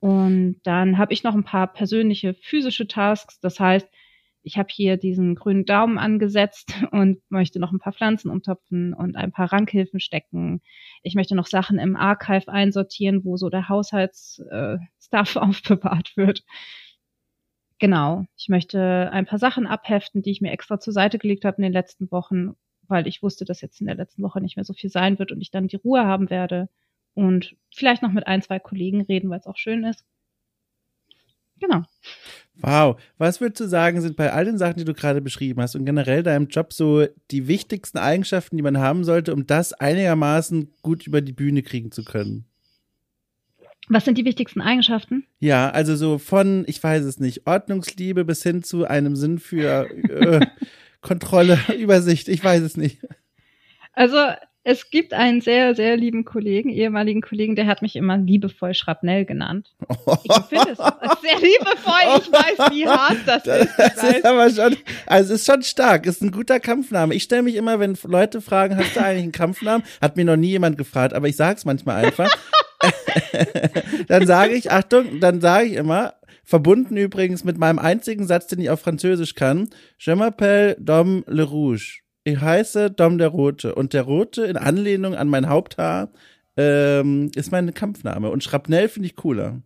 Und 0.00 0.56
dann 0.64 0.98
habe 0.98 1.12
ich 1.12 1.22
noch 1.22 1.36
ein 1.36 1.44
paar 1.44 1.72
persönliche 1.72 2.34
physische 2.34 2.88
Tasks. 2.88 3.38
Das 3.38 3.60
heißt, 3.60 3.88
ich 4.42 4.58
habe 4.58 4.70
hier 4.72 4.96
diesen 4.96 5.36
grünen 5.36 5.64
Daumen 5.64 5.98
angesetzt 5.98 6.74
und 6.90 7.22
möchte 7.28 7.60
noch 7.60 7.70
ein 7.70 7.78
paar 7.78 7.92
Pflanzen 7.92 8.28
umtopfen 8.28 8.92
und 8.92 9.14
ein 9.14 9.30
paar 9.30 9.52
Rankhilfen 9.52 10.00
stecken. 10.00 10.62
Ich 11.04 11.14
möchte 11.14 11.36
noch 11.36 11.46
Sachen 11.46 11.78
im 11.78 11.94
Archive 11.94 12.48
einsortieren, 12.48 13.24
wo 13.24 13.36
so 13.36 13.50
der 13.50 13.68
Haushaltsstuff 13.68 15.36
äh, 15.36 15.38
aufbewahrt 15.38 16.16
wird. 16.16 16.42
Genau. 17.78 18.24
Ich 18.36 18.48
möchte 18.48 19.10
ein 19.12 19.26
paar 19.26 19.38
Sachen 19.38 19.66
abheften, 19.66 20.22
die 20.22 20.30
ich 20.30 20.40
mir 20.40 20.52
extra 20.52 20.78
zur 20.78 20.92
Seite 20.92 21.18
gelegt 21.18 21.44
habe 21.44 21.56
in 21.58 21.64
den 21.64 21.72
letzten 21.72 22.10
Wochen, 22.10 22.54
weil 22.86 23.06
ich 23.06 23.22
wusste, 23.22 23.44
dass 23.44 23.60
jetzt 23.60 23.80
in 23.80 23.86
der 23.86 23.96
letzten 23.96 24.22
Woche 24.22 24.40
nicht 24.40 24.56
mehr 24.56 24.64
so 24.64 24.74
viel 24.74 24.90
sein 24.90 25.18
wird 25.18 25.32
und 25.32 25.40
ich 25.40 25.50
dann 25.50 25.68
die 25.68 25.76
Ruhe 25.76 26.04
haben 26.04 26.30
werde. 26.30 26.68
Und 27.14 27.56
vielleicht 27.72 28.02
noch 28.02 28.12
mit 28.12 28.26
ein, 28.26 28.42
zwei 28.42 28.58
Kollegen 28.58 29.02
reden, 29.02 29.30
weil 29.30 29.40
es 29.40 29.46
auch 29.46 29.56
schön 29.56 29.84
ist. 29.84 30.04
Genau. 31.60 31.82
Wow. 32.56 33.00
Was 33.18 33.40
würdest 33.40 33.60
du 33.60 33.68
sagen, 33.68 34.00
sind 34.00 34.16
bei 34.16 34.32
all 34.32 34.44
den 34.44 34.58
Sachen, 34.58 34.78
die 34.78 34.84
du 34.84 34.94
gerade 34.94 35.20
beschrieben 35.20 35.60
hast 35.60 35.76
und 35.76 35.84
generell 35.84 36.22
deinem 36.22 36.48
Job 36.48 36.72
so 36.72 37.06
die 37.30 37.48
wichtigsten 37.48 37.98
Eigenschaften, 37.98 38.56
die 38.56 38.62
man 38.62 38.78
haben 38.78 39.04
sollte, 39.04 39.32
um 39.32 39.46
das 39.46 39.72
einigermaßen 39.72 40.72
gut 40.82 41.06
über 41.06 41.20
die 41.20 41.32
Bühne 41.32 41.62
kriegen 41.62 41.90
zu 41.90 42.04
können? 42.04 42.46
Was 43.88 44.04
sind 44.04 44.16
die 44.16 44.24
wichtigsten 44.24 44.60
Eigenschaften? 44.60 45.26
Ja, 45.40 45.70
also 45.70 45.94
so 45.96 46.18
von, 46.18 46.64
ich 46.66 46.82
weiß 46.82 47.04
es 47.04 47.20
nicht, 47.20 47.46
Ordnungsliebe 47.46 48.24
bis 48.24 48.42
hin 48.42 48.62
zu 48.62 48.86
einem 48.86 49.14
Sinn 49.14 49.38
für 49.38 49.88
äh, 50.08 50.46
Kontrolle, 51.02 51.58
Übersicht, 51.78 52.28
ich 52.28 52.42
weiß 52.42 52.62
es 52.62 52.76
nicht. 52.76 52.98
Also 53.92 54.16
es 54.66 54.88
gibt 54.88 55.12
einen 55.12 55.42
sehr, 55.42 55.74
sehr 55.74 55.98
lieben 55.98 56.24
Kollegen, 56.24 56.70
ehemaligen 56.70 57.20
Kollegen, 57.20 57.54
der 57.54 57.66
hat 57.66 57.82
mich 57.82 57.96
immer 57.96 58.16
liebevoll 58.16 58.72
Schrapnell 58.72 59.26
genannt. 59.26 59.74
Ich 60.24 60.34
finde 60.48 60.70
es 60.70 60.78
sehr 60.78 61.38
liebevoll. 61.38 62.18
Ich 62.18 62.32
weiß, 62.32 62.72
wie 62.72 62.88
hart 62.88 63.18
das, 63.26 63.42
das 63.42 63.66
ist. 63.66 63.78
Das 63.78 64.02
ist 64.02 64.24
aber 64.24 64.48
schon, 64.48 64.76
also 65.04 65.34
es 65.34 65.40
ist 65.40 65.46
schon 65.46 65.62
stark. 65.62 66.06
Ist 66.06 66.22
ein 66.22 66.30
guter 66.30 66.60
Kampfname. 66.60 67.14
Ich 67.14 67.24
stelle 67.24 67.42
mich 67.42 67.56
immer, 67.56 67.78
wenn 67.78 67.96
Leute 68.04 68.40
fragen, 68.40 68.78
hast 68.78 68.96
du 68.96 69.00
eigentlich 69.00 69.24
einen 69.24 69.32
Kampfnamen? 69.32 69.86
Hat 70.00 70.16
mir 70.16 70.24
noch 70.24 70.36
nie 70.36 70.48
jemand 70.48 70.78
gefragt, 70.78 71.12
aber 71.12 71.28
ich 71.28 71.36
sag's 71.36 71.66
manchmal 71.66 72.02
einfach. 72.02 72.30
Dann 74.08 74.26
sage 74.26 74.54
ich, 74.54 74.70
Achtung, 74.70 75.20
dann 75.20 75.40
sage 75.40 75.66
ich 75.66 75.74
immer, 75.74 76.14
verbunden 76.44 76.96
übrigens 76.96 77.44
mit 77.44 77.58
meinem 77.58 77.78
einzigen 77.78 78.26
Satz, 78.26 78.46
den 78.46 78.60
ich 78.60 78.70
auf 78.70 78.80
Französisch 78.80 79.34
kann, 79.34 79.68
Je 79.98 80.14
m'appelle 80.14 80.76
Dom 80.78 81.24
le 81.26 81.44
Rouge. 81.44 82.00
Ich 82.24 82.40
heiße 82.40 82.90
Dom 82.90 83.18
der 83.18 83.28
Rote. 83.28 83.74
Und 83.74 83.92
der 83.92 84.02
Rote, 84.02 84.44
in 84.46 84.56
Anlehnung 84.56 85.14
an 85.14 85.28
mein 85.28 85.48
Haupthaar, 85.48 86.10
ähm, 86.56 87.30
ist 87.34 87.52
mein 87.52 87.74
Kampfname. 87.74 88.30
Und 88.30 88.42
Schrapnell 88.42 88.88
finde 88.88 89.08
ich 89.08 89.16
cooler. 89.16 89.60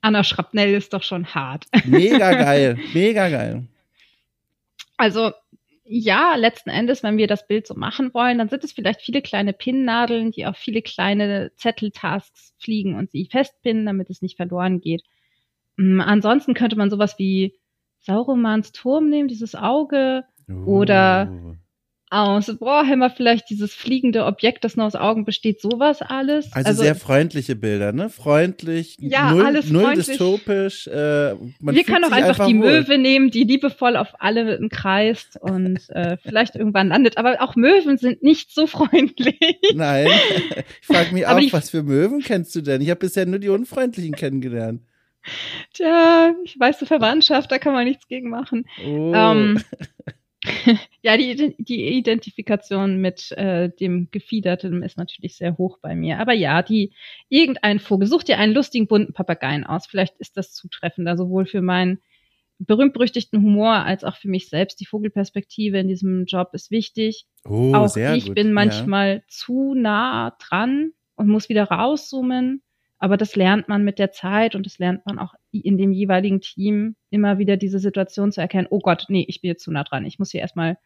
Anna 0.00 0.24
Schrapnell 0.24 0.74
ist 0.74 0.92
doch 0.92 1.02
schon 1.02 1.26
hart. 1.26 1.66
Mega 1.84 2.32
geil, 2.44 2.78
mega 2.94 3.28
geil. 3.28 3.66
Also 4.96 5.32
ja, 5.88 6.34
letzten 6.34 6.70
Endes, 6.70 7.02
wenn 7.02 7.16
wir 7.16 7.26
das 7.26 7.46
Bild 7.46 7.66
so 7.66 7.74
machen 7.74 8.12
wollen, 8.12 8.38
dann 8.38 8.48
sind 8.48 8.64
es 8.64 8.72
vielleicht 8.72 9.02
viele 9.02 9.22
kleine 9.22 9.52
Pinnnadeln, 9.52 10.30
die 10.30 10.46
auf 10.46 10.56
viele 10.56 10.82
kleine 10.82 11.52
Zetteltasks 11.56 12.54
fliegen 12.58 12.94
und 12.94 13.10
sie 13.10 13.28
festpinnen, 13.30 13.86
damit 13.86 14.10
es 14.10 14.22
nicht 14.22 14.36
verloren 14.36 14.80
geht. 14.80 15.02
Mm, 15.76 16.00
ansonsten 16.00 16.54
könnte 16.54 16.76
man 16.76 16.90
sowas 16.90 17.18
wie 17.18 17.54
Sauromans 18.00 18.72
Turm 18.72 19.08
nehmen, 19.08 19.28
dieses 19.28 19.54
Auge, 19.54 20.24
oh. 20.48 20.52
oder 20.52 21.56
aus 22.08 22.48
Warhammer 22.60 23.10
vielleicht 23.10 23.50
dieses 23.50 23.74
fliegende 23.74 24.26
Objekt, 24.26 24.62
das 24.62 24.76
nur 24.76 24.86
aus 24.86 24.94
Augen 24.94 25.24
besteht, 25.24 25.60
sowas 25.60 26.02
alles. 26.02 26.52
Also, 26.52 26.68
also 26.68 26.82
sehr 26.82 26.94
freundliche 26.94 27.56
Bilder, 27.56 27.92
ne? 27.92 28.10
Freundlich, 28.10 28.96
ja, 29.00 29.32
null, 29.32 29.44
alles 29.44 29.70
null 29.70 29.82
freundlich. 29.82 30.06
dystopisch. 30.06 30.86
Äh, 30.86 31.34
Wir 31.60 31.84
können 31.84 32.04
auch 32.04 32.12
einfach, 32.12 32.28
einfach 32.28 32.46
die 32.46 32.58
wohl. 32.58 32.82
Möwe 32.82 32.98
nehmen, 32.98 33.30
die 33.30 33.42
liebevoll 33.42 33.96
auf 33.96 34.08
alle 34.20 34.60
kreist 34.70 35.36
und 35.40 35.80
äh, 35.90 36.16
vielleicht 36.22 36.54
irgendwann 36.54 36.88
landet. 36.88 37.18
Aber 37.18 37.42
auch 37.42 37.56
Möwen 37.56 37.98
sind 37.98 38.22
nicht 38.22 38.54
so 38.54 38.68
freundlich. 38.68 39.58
Nein, 39.74 40.06
ich 40.80 40.86
frage 40.86 41.12
mich 41.12 41.26
auch, 41.26 41.40
was 41.52 41.70
für 41.70 41.82
Möwen 41.82 42.20
kennst 42.20 42.54
du 42.54 42.60
denn? 42.60 42.80
Ich 42.82 42.90
habe 42.90 43.00
bisher 43.00 43.26
nur 43.26 43.40
die 43.40 43.48
unfreundlichen 43.48 44.14
kennengelernt. 44.14 44.80
Tja, 45.72 46.34
ich 46.44 46.58
weiß, 46.58 46.78
so 46.78 46.86
Verwandtschaft, 46.86 47.50
da 47.50 47.58
kann 47.58 47.72
man 47.72 47.84
nichts 47.84 48.06
gegen 48.06 48.30
machen. 48.30 48.64
Oh. 48.86 49.12
Ähm, 49.12 49.60
ja, 51.02 51.16
die, 51.16 51.54
die 51.58 51.96
Identifikation 51.96 53.00
mit 53.00 53.32
äh, 53.32 53.70
dem 53.70 54.08
Gefiederten 54.10 54.82
ist 54.82 54.98
natürlich 54.98 55.36
sehr 55.36 55.56
hoch 55.58 55.78
bei 55.80 55.94
mir. 55.94 56.18
Aber 56.18 56.32
ja, 56.32 56.62
die 56.62 56.92
irgendein 57.28 57.78
Vogel, 57.78 58.06
such 58.06 58.24
dir 58.24 58.38
einen 58.38 58.54
lustigen 58.54 58.86
bunten 58.86 59.12
Papageien 59.12 59.64
aus. 59.64 59.86
Vielleicht 59.86 60.16
ist 60.18 60.36
das 60.36 60.52
zutreffender, 60.52 61.16
sowohl 61.16 61.46
für 61.46 61.62
meinen 61.62 62.00
berühmt-berüchtigten 62.58 63.42
Humor 63.42 63.72
als 63.72 64.04
auch 64.04 64.16
für 64.16 64.28
mich 64.28 64.48
selbst. 64.48 64.80
Die 64.80 64.86
Vogelperspektive 64.86 65.78
in 65.78 65.88
diesem 65.88 66.24
Job 66.24 66.50
ist 66.52 66.70
wichtig. 66.70 67.26
Oh, 67.44 67.74
auch 67.74 67.88
sehr 67.88 68.14
ich 68.14 68.26
gut. 68.26 68.34
bin 68.34 68.52
manchmal 68.52 69.16
ja. 69.16 69.22
zu 69.28 69.74
nah 69.74 70.36
dran 70.38 70.92
und 71.16 71.28
muss 71.28 71.48
wieder 71.48 71.64
rauszoomen. 71.64 72.62
Aber 72.98 73.16
das 73.16 73.36
lernt 73.36 73.68
man 73.68 73.84
mit 73.84 73.98
der 73.98 74.10
Zeit 74.10 74.54
und 74.54 74.64
das 74.64 74.78
lernt 74.78 75.04
man 75.04 75.18
auch 75.18 75.34
in 75.50 75.76
dem 75.76 75.92
jeweiligen 75.92 76.40
Team 76.40 76.96
immer 77.10 77.38
wieder 77.38 77.56
diese 77.56 77.78
Situation 77.78 78.32
zu 78.32 78.40
erkennen, 78.40 78.68
oh 78.70 78.78
Gott, 78.78 79.06
nee, 79.08 79.24
ich 79.28 79.42
bin 79.42 79.48
jetzt 79.48 79.64
zu 79.64 79.70
nah 79.70 79.84
dran. 79.84 80.06
Ich 80.06 80.18
muss 80.18 80.30
hier 80.30 80.40
erstmal 80.40 80.78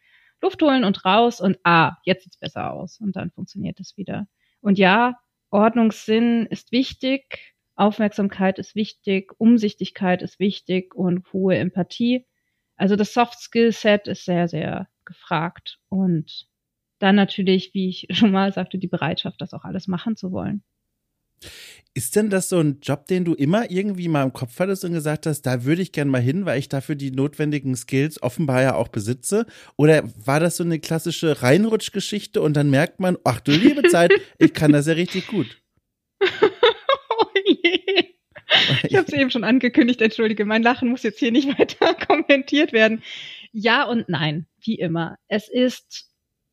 Luft 0.42 0.60
holen 0.62 0.84
und 0.84 1.04
raus 1.04 1.40
und 1.40 1.58
ah, 1.64 1.96
jetzt 2.04 2.24
sieht's 2.24 2.38
besser 2.38 2.72
aus. 2.72 2.98
Und 3.00 3.14
dann 3.16 3.30
funktioniert 3.30 3.78
es 3.78 3.96
wieder. 3.96 4.26
Und 4.60 4.78
ja, 4.78 5.18
Ordnungssinn 5.50 6.46
ist 6.46 6.72
wichtig, 6.72 7.54
Aufmerksamkeit 7.76 8.58
ist 8.58 8.74
wichtig, 8.74 9.32
Umsichtigkeit 9.38 10.22
ist 10.22 10.38
wichtig 10.38 10.94
und 10.94 11.32
hohe 11.32 11.56
Empathie. 11.56 12.26
Also 12.76 12.96
das 12.96 13.14
Soft 13.14 13.38
Skill 13.40 13.72
Set 13.72 14.08
ist 14.08 14.24
sehr, 14.24 14.48
sehr 14.48 14.88
gefragt 15.04 15.78
und 15.88 16.46
dann 16.98 17.16
natürlich, 17.16 17.72
wie 17.74 17.88
ich 17.88 18.06
schon 18.16 18.32
mal 18.32 18.52
sagte, 18.52 18.78
die 18.78 18.88
Bereitschaft, 18.88 19.40
das 19.40 19.54
auch 19.54 19.64
alles 19.64 19.86
machen 19.86 20.16
zu 20.16 20.32
wollen. 20.32 20.62
Ist 21.92 22.14
denn 22.14 22.30
das 22.30 22.48
so 22.48 22.60
ein 22.60 22.78
Job, 22.80 23.06
den 23.06 23.24
du 23.24 23.34
immer 23.34 23.68
irgendwie 23.70 24.06
mal 24.06 24.22
im 24.22 24.32
Kopf 24.32 24.58
hattest 24.60 24.84
und 24.84 24.92
gesagt 24.92 25.26
hast, 25.26 25.42
da 25.42 25.64
würde 25.64 25.82
ich 25.82 25.90
gern 25.90 26.08
mal 26.08 26.20
hin, 26.20 26.46
weil 26.46 26.58
ich 26.58 26.68
dafür 26.68 26.94
die 26.94 27.10
notwendigen 27.10 27.74
Skills 27.74 28.22
offenbar 28.22 28.62
ja 28.62 28.74
auch 28.76 28.88
besitze? 28.88 29.44
Oder 29.76 30.04
war 30.24 30.38
das 30.38 30.56
so 30.56 30.62
eine 30.62 30.78
klassische 30.78 31.42
Reinrutschgeschichte 31.42 32.40
und 32.40 32.54
dann 32.54 32.70
merkt 32.70 33.00
man, 33.00 33.18
ach 33.24 33.40
du 33.40 33.50
liebe 33.50 33.82
Zeit, 33.88 34.12
ich 34.38 34.54
kann 34.54 34.72
das 34.72 34.86
ja 34.86 34.92
richtig 34.92 35.26
gut? 35.26 35.60
oh 36.22 37.26
je. 37.44 37.80
Ich 38.84 38.96
habe 38.96 39.06
es 39.06 39.12
eben 39.12 39.30
schon 39.30 39.44
angekündigt, 39.44 40.00
entschuldige, 40.00 40.44
mein 40.44 40.62
Lachen 40.62 40.90
muss 40.90 41.02
jetzt 41.02 41.18
hier 41.18 41.32
nicht 41.32 41.48
weiter 41.58 41.94
kommentiert 41.94 42.72
werden. 42.72 43.02
Ja 43.52 43.84
und 43.84 44.08
nein, 44.08 44.46
wie 44.60 44.76
immer. 44.76 45.16
Es 45.26 45.48
ist 45.48 46.09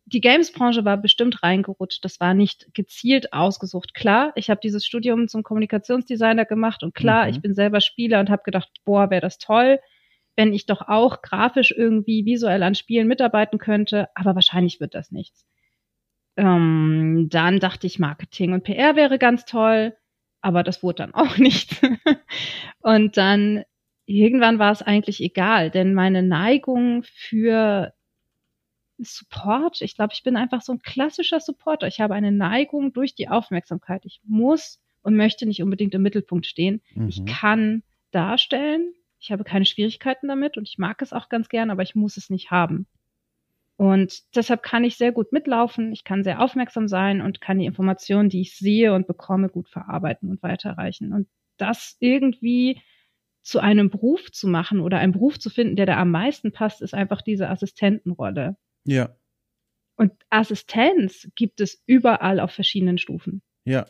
die 0.08 0.22
Games-Branche 0.22 0.86
war 0.86 0.98
bestimmt 0.98 1.44
reingerutscht. 1.44 2.04
Das 2.06 2.20
war 2.22 2.34
nicht 2.34 2.74
gezielt 2.74 3.34
ausgesucht. 3.34 3.94
Klar, 3.94 4.32
ich 4.36 4.50
habe 4.50 4.62
dieses 4.64 4.86
Studium 4.86 5.28
zum 5.28 5.44
Kommunikationsdesigner 5.44 6.46
gemacht 6.46 6.82
und 6.82 6.96
klar, 6.96 7.26
mhm. 7.26 7.32
ich 7.32 7.42
bin 7.42 7.54
selber 7.54 7.82
Spieler 7.82 8.22
und 8.22 8.30
habe 8.30 8.44
gedacht, 8.44 8.70
boah, 8.86 9.10
wäre 9.10 9.22
das 9.22 9.38
toll, 9.38 9.80
wenn 10.38 10.54
ich 10.54 10.66
doch 10.66 10.88
auch 10.88 11.22
grafisch 11.22 11.74
irgendwie 11.76 12.26
visuell 12.26 12.64
an 12.64 12.74
Spielen 12.74 13.08
mitarbeiten 13.08 13.58
könnte. 13.58 14.08
Aber 14.16 14.34
wahrscheinlich 14.36 14.80
wird 14.80 14.96
das 14.96 15.12
nichts. 15.12 15.46
Ähm, 16.38 17.28
dann 17.30 17.60
dachte 17.60 17.86
ich, 17.86 18.00
Marketing 18.00 18.54
und 18.54 18.64
PR 18.64 18.96
wäre 18.96 19.20
ganz 19.20 19.44
toll, 19.44 19.98
aber 20.42 20.64
das 20.64 20.84
wurde 20.84 21.04
dann 21.04 21.14
auch 21.16 21.38
nicht. 21.38 21.82
und 22.80 23.18
dann 23.18 23.64
irgendwann 24.06 24.58
war 24.58 24.72
es 24.72 24.82
eigentlich 24.82 25.22
egal, 25.22 25.70
denn 25.70 25.94
meine 25.94 26.24
Neigung 26.24 27.04
für 27.04 27.92
Support. 29.00 29.82
Ich 29.82 29.96
glaube, 29.96 30.14
ich 30.14 30.24
bin 30.24 30.36
einfach 30.36 30.62
so 30.62 30.74
ein 30.74 30.80
klassischer 30.80 31.40
Supporter. 31.40 31.88
Ich 31.88 32.00
habe 32.00 32.16
eine 32.16 32.32
Neigung 32.32 32.94
durch 32.94 33.16
die 33.16 33.30
Aufmerksamkeit. 33.30 34.06
Ich 34.06 34.22
muss 34.24 34.80
und 35.02 35.16
möchte 35.16 35.46
nicht 35.46 35.62
unbedingt 35.62 35.94
im 35.94 36.02
Mittelpunkt 36.02 36.46
stehen. 36.46 36.82
Mhm. 36.96 37.08
Ich 37.08 37.26
kann 37.26 37.84
darstellen. 38.12 38.94
Ich 39.20 39.32
habe 39.32 39.44
keine 39.44 39.66
Schwierigkeiten 39.66 40.28
damit 40.28 40.58
und 40.58 40.68
ich 40.68 40.78
mag 40.78 41.02
es 41.02 41.14
auch 41.14 41.30
ganz 41.30 41.50
gern, 41.50 41.72
aber 41.72 41.84
ich 41.84 41.96
muss 41.96 42.18
es 42.18 42.30
nicht 42.30 42.52
haben. 42.52 42.88
Und 43.78 44.36
deshalb 44.36 44.64
kann 44.64 44.84
ich 44.84 44.98
sehr 44.98 45.12
gut 45.12 45.32
mitlaufen, 45.32 45.94
ich 45.94 46.04
kann 46.04 46.24
sehr 46.24 46.42
aufmerksam 46.42 46.88
sein 46.88 47.22
und 47.22 47.42
kann 47.42 47.60
die 47.60 47.68
Informationen, 47.68 48.28
die 48.28 48.42
ich 48.42 48.58
sehe 48.58 48.94
und 48.94 49.06
bekomme, 49.06 49.50
gut 49.50 49.70
verarbeiten 49.70 50.30
und 50.30 50.42
weiterreichen. 50.42 51.14
Und 51.14 51.28
das 51.58 51.96
irgendwie 52.00 52.82
zu 53.44 53.60
einem 53.60 53.90
Beruf 53.90 54.32
zu 54.32 54.48
machen 54.48 54.80
oder 54.82 54.98
einen 54.98 55.14
Beruf 55.14 55.40
zu 55.40 55.50
finden, 55.50 55.76
der 55.76 55.86
da 55.86 55.98
am 55.98 56.12
meisten 56.12 56.52
passt, 56.52 56.82
ist 56.82 56.96
einfach 56.96 57.22
diese 57.22 57.50
Assistentenrolle. 57.50 58.58
Ja. 58.88 59.16
Und 59.98 60.14
Assistenz 60.30 61.30
gibt 61.36 61.60
es 61.60 61.84
überall 61.86 62.40
auf 62.40 62.52
verschiedenen 62.52 62.98
Stufen. 62.98 63.42
Ja. 63.66 63.86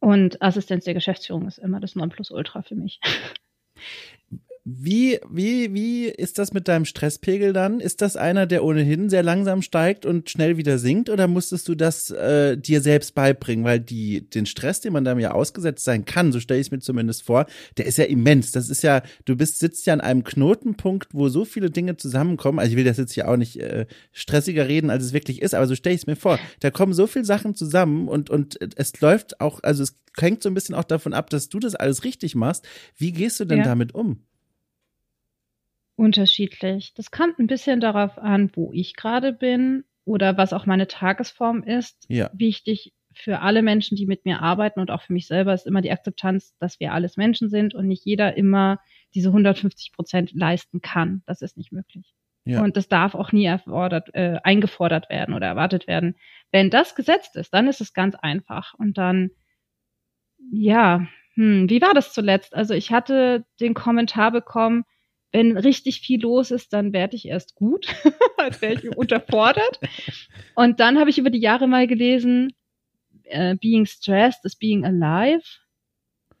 Und 0.00 0.42
Assistenz 0.42 0.84
der 0.84 0.94
Geschäftsführung 0.94 1.46
ist 1.46 1.58
immer 1.58 1.80
das 1.80 1.94
Nonplusultra 1.94 2.62
für 2.62 2.74
mich. 2.74 3.00
Wie, 4.66 5.20
wie, 5.28 5.74
wie 5.74 6.06
ist 6.06 6.38
das 6.38 6.54
mit 6.54 6.68
deinem 6.68 6.86
Stresspegel 6.86 7.52
dann? 7.52 7.80
Ist 7.80 8.00
das 8.00 8.16
einer, 8.16 8.46
der 8.46 8.64
ohnehin 8.64 9.10
sehr 9.10 9.22
langsam 9.22 9.60
steigt 9.60 10.06
und 10.06 10.30
schnell 10.30 10.56
wieder 10.56 10.78
sinkt 10.78 11.10
oder 11.10 11.28
musstest 11.28 11.68
du 11.68 11.74
das 11.74 12.10
äh, 12.10 12.56
dir 12.56 12.80
selbst 12.80 13.14
beibringen? 13.14 13.66
Weil 13.66 13.78
die, 13.78 14.22
den 14.22 14.46
Stress, 14.46 14.80
den 14.80 14.94
man 14.94 15.04
da 15.04 15.18
ja 15.18 15.32
ausgesetzt 15.32 15.84
sein 15.84 16.06
kann, 16.06 16.32
so 16.32 16.40
stelle 16.40 16.60
ich 16.60 16.68
es 16.68 16.70
mir 16.70 16.78
zumindest 16.78 17.24
vor, 17.24 17.44
der 17.76 17.84
ist 17.84 17.98
ja 17.98 18.06
immens. 18.06 18.52
Das 18.52 18.70
ist 18.70 18.82
ja, 18.82 19.02
du 19.26 19.36
bist, 19.36 19.58
sitzt 19.58 19.84
ja 19.84 19.92
an 19.92 20.00
einem 20.00 20.24
Knotenpunkt, 20.24 21.08
wo 21.12 21.28
so 21.28 21.44
viele 21.44 21.70
Dinge 21.70 21.98
zusammenkommen. 21.98 22.58
Also 22.58 22.70
ich 22.70 22.78
will 22.78 22.84
das 22.84 22.96
jetzt 22.96 23.12
hier 23.12 23.28
auch 23.28 23.36
nicht 23.36 23.60
äh, 23.60 23.84
stressiger 24.12 24.66
reden, 24.66 24.88
als 24.88 25.04
es 25.04 25.12
wirklich 25.12 25.42
ist, 25.42 25.54
aber 25.54 25.66
so 25.66 25.74
stelle 25.74 25.94
ich 25.94 26.00
es 26.00 26.06
mir 26.06 26.16
vor. 26.16 26.38
Da 26.60 26.70
kommen 26.70 26.94
so 26.94 27.06
viele 27.06 27.26
Sachen 27.26 27.54
zusammen 27.54 28.08
und, 28.08 28.30
und 28.30 28.58
es 28.78 28.98
läuft 29.02 29.42
auch, 29.42 29.62
also 29.62 29.82
es 29.82 29.94
hängt 30.18 30.42
so 30.42 30.48
ein 30.48 30.54
bisschen 30.54 30.74
auch 30.74 30.84
davon 30.84 31.12
ab, 31.12 31.28
dass 31.28 31.50
du 31.50 31.58
das 31.58 31.74
alles 31.74 32.02
richtig 32.04 32.34
machst. 32.34 32.66
Wie 32.96 33.12
gehst 33.12 33.38
du 33.40 33.44
denn 33.44 33.58
ja. 33.58 33.64
damit 33.64 33.94
um? 33.94 34.20
Unterschiedlich. 35.96 36.92
Das 36.94 37.10
kommt 37.10 37.38
ein 37.38 37.46
bisschen 37.46 37.80
darauf 37.80 38.18
an, 38.18 38.50
wo 38.54 38.72
ich 38.72 38.96
gerade 38.96 39.32
bin 39.32 39.84
oder 40.04 40.36
was 40.36 40.52
auch 40.52 40.66
meine 40.66 40.88
Tagesform 40.88 41.62
ist. 41.62 42.04
Ja. 42.08 42.30
Wichtig 42.34 42.92
für 43.12 43.40
alle 43.40 43.62
Menschen, 43.62 43.96
die 43.96 44.06
mit 44.06 44.24
mir 44.24 44.42
arbeiten 44.42 44.80
und 44.80 44.90
auch 44.90 45.02
für 45.02 45.12
mich 45.12 45.26
selber 45.26 45.54
ist 45.54 45.66
immer 45.66 45.82
die 45.82 45.92
Akzeptanz, 45.92 46.56
dass 46.58 46.80
wir 46.80 46.92
alles 46.92 47.16
Menschen 47.16 47.48
sind 47.48 47.74
und 47.74 47.86
nicht 47.86 48.04
jeder 48.04 48.36
immer 48.36 48.80
diese 49.14 49.28
150 49.28 49.92
Prozent 49.92 50.32
leisten 50.32 50.80
kann. 50.80 51.22
Das 51.26 51.40
ist 51.40 51.56
nicht 51.56 51.72
möglich. 51.72 52.12
Ja. 52.44 52.62
Und 52.62 52.76
das 52.76 52.88
darf 52.88 53.14
auch 53.14 53.32
nie 53.32 53.46
erfordert, 53.46 54.14
äh, 54.14 54.38
eingefordert 54.42 55.08
werden 55.08 55.34
oder 55.34 55.46
erwartet 55.46 55.86
werden. 55.86 56.16
Wenn 56.50 56.70
das 56.70 56.94
gesetzt 56.94 57.36
ist, 57.36 57.54
dann 57.54 57.68
ist 57.68 57.80
es 57.80 57.94
ganz 57.94 58.16
einfach. 58.16 58.74
Und 58.74 58.98
dann, 58.98 59.30
ja, 60.52 61.06
hm, 61.34 61.70
wie 61.70 61.80
war 61.80 61.94
das 61.94 62.12
zuletzt? 62.12 62.54
Also 62.54 62.74
ich 62.74 62.92
hatte 62.92 63.46
den 63.60 63.72
Kommentar 63.72 64.30
bekommen, 64.30 64.84
wenn 65.34 65.56
richtig 65.56 66.00
viel 66.00 66.22
los 66.22 66.52
ist, 66.52 66.72
dann 66.72 66.92
werde 66.92 67.16
ich 67.16 67.26
erst 67.26 67.56
gut, 67.56 67.88
als 68.38 68.62
wäre 68.62 68.74
ich 68.74 68.96
unterfordert. 68.96 69.80
Und 70.54 70.78
dann 70.78 70.96
habe 71.00 71.10
ich 71.10 71.18
über 71.18 71.30
die 71.30 71.40
Jahre 71.40 71.66
mal 71.66 71.88
gelesen, 71.88 72.52
äh, 73.24 73.56
being 73.56 73.84
stressed 73.84 74.44
is 74.44 74.54
being 74.54 74.84
alive. 74.84 75.42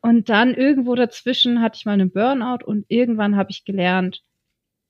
Und 0.00 0.28
dann 0.28 0.54
irgendwo 0.54 0.94
dazwischen 0.94 1.60
hatte 1.60 1.76
ich 1.76 1.86
mal 1.86 1.94
einen 1.94 2.12
Burnout 2.12 2.64
und 2.64 2.84
irgendwann 2.86 3.34
habe 3.34 3.50
ich 3.50 3.64
gelernt, 3.64 4.22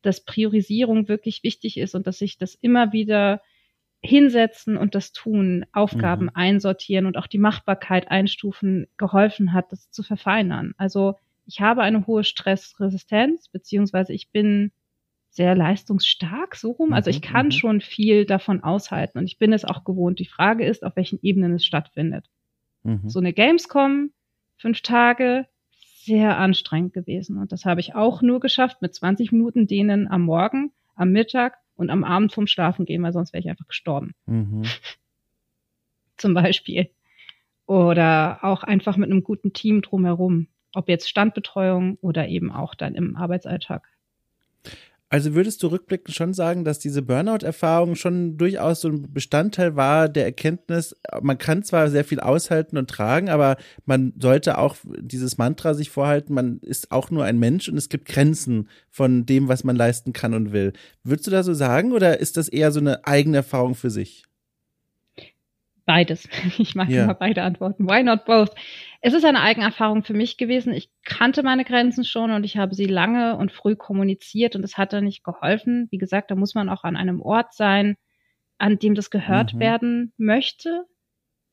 dass 0.02 0.22
Priorisierung 0.22 1.08
wirklich 1.08 1.42
wichtig 1.42 1.78
ist 1.78 1.94
und 1.94 2.06
dass 2.06 2.20
ich 2.20 2.36
das 2.36 2.54
immer 2.56 2.92
wieder 2.92 3.40
hinsetzen 4.02 4.76
und 4.76 4.94
das 4.94 5.12
tun, 5.12 5.64
Aufgaben 5.72 6.24
mhm. 6.24 6.32
einsortieren 6.34 7.06
und 7.06 7.16
auch 7.16 7.26
die 7.26 7.38
Machbarkeit 7.38 8.10
einstufen 8.10 8.86
geholfen 8.98 9.54
hat, 9.54 9.72
das 9.72 9.90
zu 9.90 10.02
verfeinern. 10.02 10.74
Also 10.76 11.14
ich 11.46 11.60
habe 11.60 11.82
eine 11.82 12.06
hohe 12.06 12.24
Stressresistenz, 12.24 13.48
beziehungsweise 13.48 14.12
ich 14.12 14.30
bin 14.30 14.72
sehr 15.30 15.56
leistungsstark, 15.56 16.54
so 16.54 16.70
rum. 16.70 16.92
Also 16.92 17.10
ich 17.10 17.20
mhm, 17.20 17.24
kann 17.24 17.46
mhm. 17.46 17.52
schon 17.52 17.80
viel 17.80 18.24
davon 18.24 18.62
aushalten 18.62 19.18
und 19.18 19.26
ich 19.26 19.38
bin 19.38 19.52
es 19.52 19.64
auch 19.64 19.84
gewohnt. 19.84 20.20
Die 20.20 20.26
Frage 20.26 20.64
ist, 20.64 20.84
auf 20.84 20.94
welchen 20.96 21.18
Ebenen 21.22 21.54
es 21.54 21.66
stattfindet. 21.66 22.30
Mhm. 22.84 23.08
So 23.08 23.18
eine 23.18 23.32
Gamescom, 23.32 24.10
fünf 24.56 24.80
Tage, 24.82 25.46
sehr 26.04 26.38
anstrengend 26.38 26.92
gewesen. 26.92 27.38
Und 27.38 27.50
das 27.50 27.64
habe 27.64 27.80
ich 27.80 27.94
auch 27.94 28.22
nur 28.22 28.38
geschafft 28.38 28.80
mit 28.80 28.94
20 28.94 29.32
Minuten 29.32 29.66
denen 29.66 30.06
am 30.06 30.22
Morgen, 30.22 30.72
am 30.94 31.10
Mittag 31.10 31.56
und 31.76 31.90
am 31.90 32.04
Abend 32.04 32.32
vom 32.32 32.46
Schlafen 32.46 32.84
gehen, 32.84 33.02
weil 33.02 33.12
sonst 33.12 33.32
wäre 33.32 33.40
ich 33.40 33.50
einfach 33.50 33.66
gestorben. 33.66 34.12
Mhm. 34.26 34.62
Zum 36.16 36.34
Beispiel. 36.34 36.90
Oder 37.66 38.40
auch 38.42 38.62
einfach 38.62 38.96
mit 38.96 39.10
einem 39.10 39.24
guten 39.24 39.52
Team 39.52 39.82
drumherum. 39.82 40.48
Ob 40.74 40.88
jetzt 40.88 41.08
Standbetreuung 41.08 41.98
oder 42.00 42.28
eben 42.28 42.52
auch 42.52 42.74
dann 42.74 42.94
im 42.94 43.16
Arbeitsalltag. 43.16 43.88
Also 45.14 45.36
würdest 45.36 45.62
du 45.62 45.68
rückblickend 45.68 46.12
schon 46.12 46.34
sagen, 46.34 46.64
dass 46.64 46.80
diese 46.80 47.00
Burnout-Erfahrung 47.00 47.94
schon 47.94 48.36
durchaus 48.36 48.80
so 48.80 48.88
ein 48.88 49.12
Bestandteil 49.12 49.76
war 49.76 50.08
der 50.08 50.24
Erkenntnis, 50.24 50.96
man 51.22 51.38
kann 51.38 51.62
zwar 51.62 51.88
sehr 51.88 52.04
viel 52.04 52.18
aushalten 52.18 52.76
und 52.76 52.90
tragen, 52.90 53.28
aber 53.28 53.56
man 53.84 54.12
sollte 54.18 54.58
auch 54.58 54.74
dieses 54.98 55.38
Mantra 55.38 55.74
sich 55.74 55.90
vorhalten, 55.90 56.34
man 56.34 56.58
ist 56.62 56.90
auch 56.90 57.10
nur 57.10 57.22
ein 57.22 57.38
Mensch 57.38 57.68
und 57.68 57.76
es 57.76 57.88
gibt 57.88 58.08
Grenzen 58.08 58.68
von 58.90 59.24
dem, 59.24 59.46
was 59.46 59.62
man 59.62 59.76
leisten 59.76 60.12
kann 60.12 60.34
und 60.34 60.52
will. 60.52 60.72
Würdest 61.04 61.28
du 61.28 61.30
da 61.30 61.44
so 61.44 61.54
sagen 61.54 61.92
oder 61.92 62.18
ist 62.18 62.36
das 62.36 62.48
eher 62.48 62.72
so 62.72 62.80
eine 62.80 63.06
eigene 63.06 63.36
Erfahrung 63.36 63.76
für 63.76 63.90
sich? 63.90 64.24
Beides. 65.86 66.28
Ich 66.58 66.74
mag 66.74 66.88
yeah. 66.88 67.04
immer 67.04 67.14
beide 67.14 67.42
Antworten. 67.42 67.86
Why 67.86 68.02
not 68.02 68.24
both? 68.24 68.54
Es 69.00 69.12
ist 69.12 69.24
eine 69.24 69.40
Eigenerfahrung 69.40 70.02
für 70.02 70.14
mich 70.14 70.38
gewesen. 70.38 70.72
Ich 70.72 70.90
kannte 71.04 71.42
meine 71.42 71.64
Grenzen 71.64 72.04
schon 72.04 72.30
und 72.30 72.44
ich 72.44 72.56
habe 72.56 72.74
sie 72.74 72.86
lange 72.86 73.36
und 73.36 73.52
früh 73.52 73.76
kommuniziert 73.76 74.56
und 74.56 74.64
es 74.64 74.78
hat 74.78 74.92
dann 74.92 75.04
nicht 75.04 75.24
geholfen. 75.24 75.88
Wie 75.90 75.98
gesagt, 75.98 76.30
da 76.30 76.36
muss 76.36 76.54
man 76.54 76.68
auch 76.68 76.84
an 76.84 76.96
einem 76.96 77.20
Ort 77.20 77.52
sein, 77.54 77.96
an 78.58 78.78
dem 78.78 78.94
das 78.94 79.10
gehört 79.10 79.54
mhm. 79.54 79.60
werden 79.60 80.12
möchte. 80.16 80.86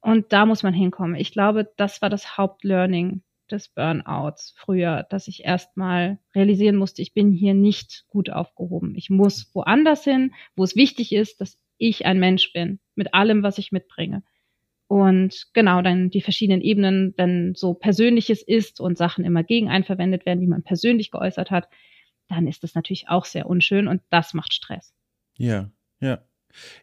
Und 0.01 0.33
da 0.33 0.45
muss 0.45 0.63
man 0.63 0.73
hinkommen. 0.73 1.15
Ich 1.15 1.31
glaube, 1.31 1.71
das 1.77 2.01
war 2.01 2.09
das 2.09 2.37
Hauptlearning 2.37 3.23
des 3.51 3.67
Burnouts 3.67 4.53
früher, 4.57 5.05
dass 5.09 5.27
ich 5.27 5.43
erstmal 5.43 6.19
realisieren 6.33 6.77
musste, 6.77 7.01
ich 7.01 7.13
bin 7.13 7.31
hier 7.31 7.53
nicht 7.53 8.05
gut 8.07 8.29
aufgehoben. 8.29 8.95
Ich 8.95 9.09
muss 9.09 9.53
woanders 9.53 10.03
hin, 10.03 10.33
wo 10.55 10.63
es 10.63 10.75
wichtig 10.75 11.13
ist, 11.13 11.41
dass 11.41 11.59
ich 11.77 12.05
ein 12.05 12.19
Mensch 12.19 12.53
bin, 12.53 12.79
mit 13.01 13.15
allem, 13.15 13.41
was 13.41 13.57
ich 13.57 13.71
mitbringe. 13.71 14.21
Und 14.85 15.47
genau, 15.53 15.81
dann 15.81 16.11
die 16.11 16.21
verschiedenen 16.21 16.61
Ebenen, 16.61 17.15
wenn 17.17 17.55
so 17.55 17.73
Persönliches 17.73 18.43
ist 18.43 18.79
und 18.79 18.95
Sachen 18.95 19.25
immer 19.25 19.43
gegen 19.43 19.69
einen 19.69 19.85
verwendet 19.85 20.27
werden, 20.27 20.39
die 20.39 20.47
man 20.47 20.61
persönlich 20.61 21.09
geäußert 21.09 21.49
hat, 21.49 21.67
dann 22.27 22.45
ist 22.45 22.63
das 22.63 22.75
natürlich 22.75 23.09
auch 23.09 23.25
sehr 23.25 23.47
unschön 23.47 23.87
und 23.87 24.03
das 24.11 24.35
macht 24.35 24.53
Stress. 24.53 24.93
Ja, 25.37 25.71
ja. 25.99 26.23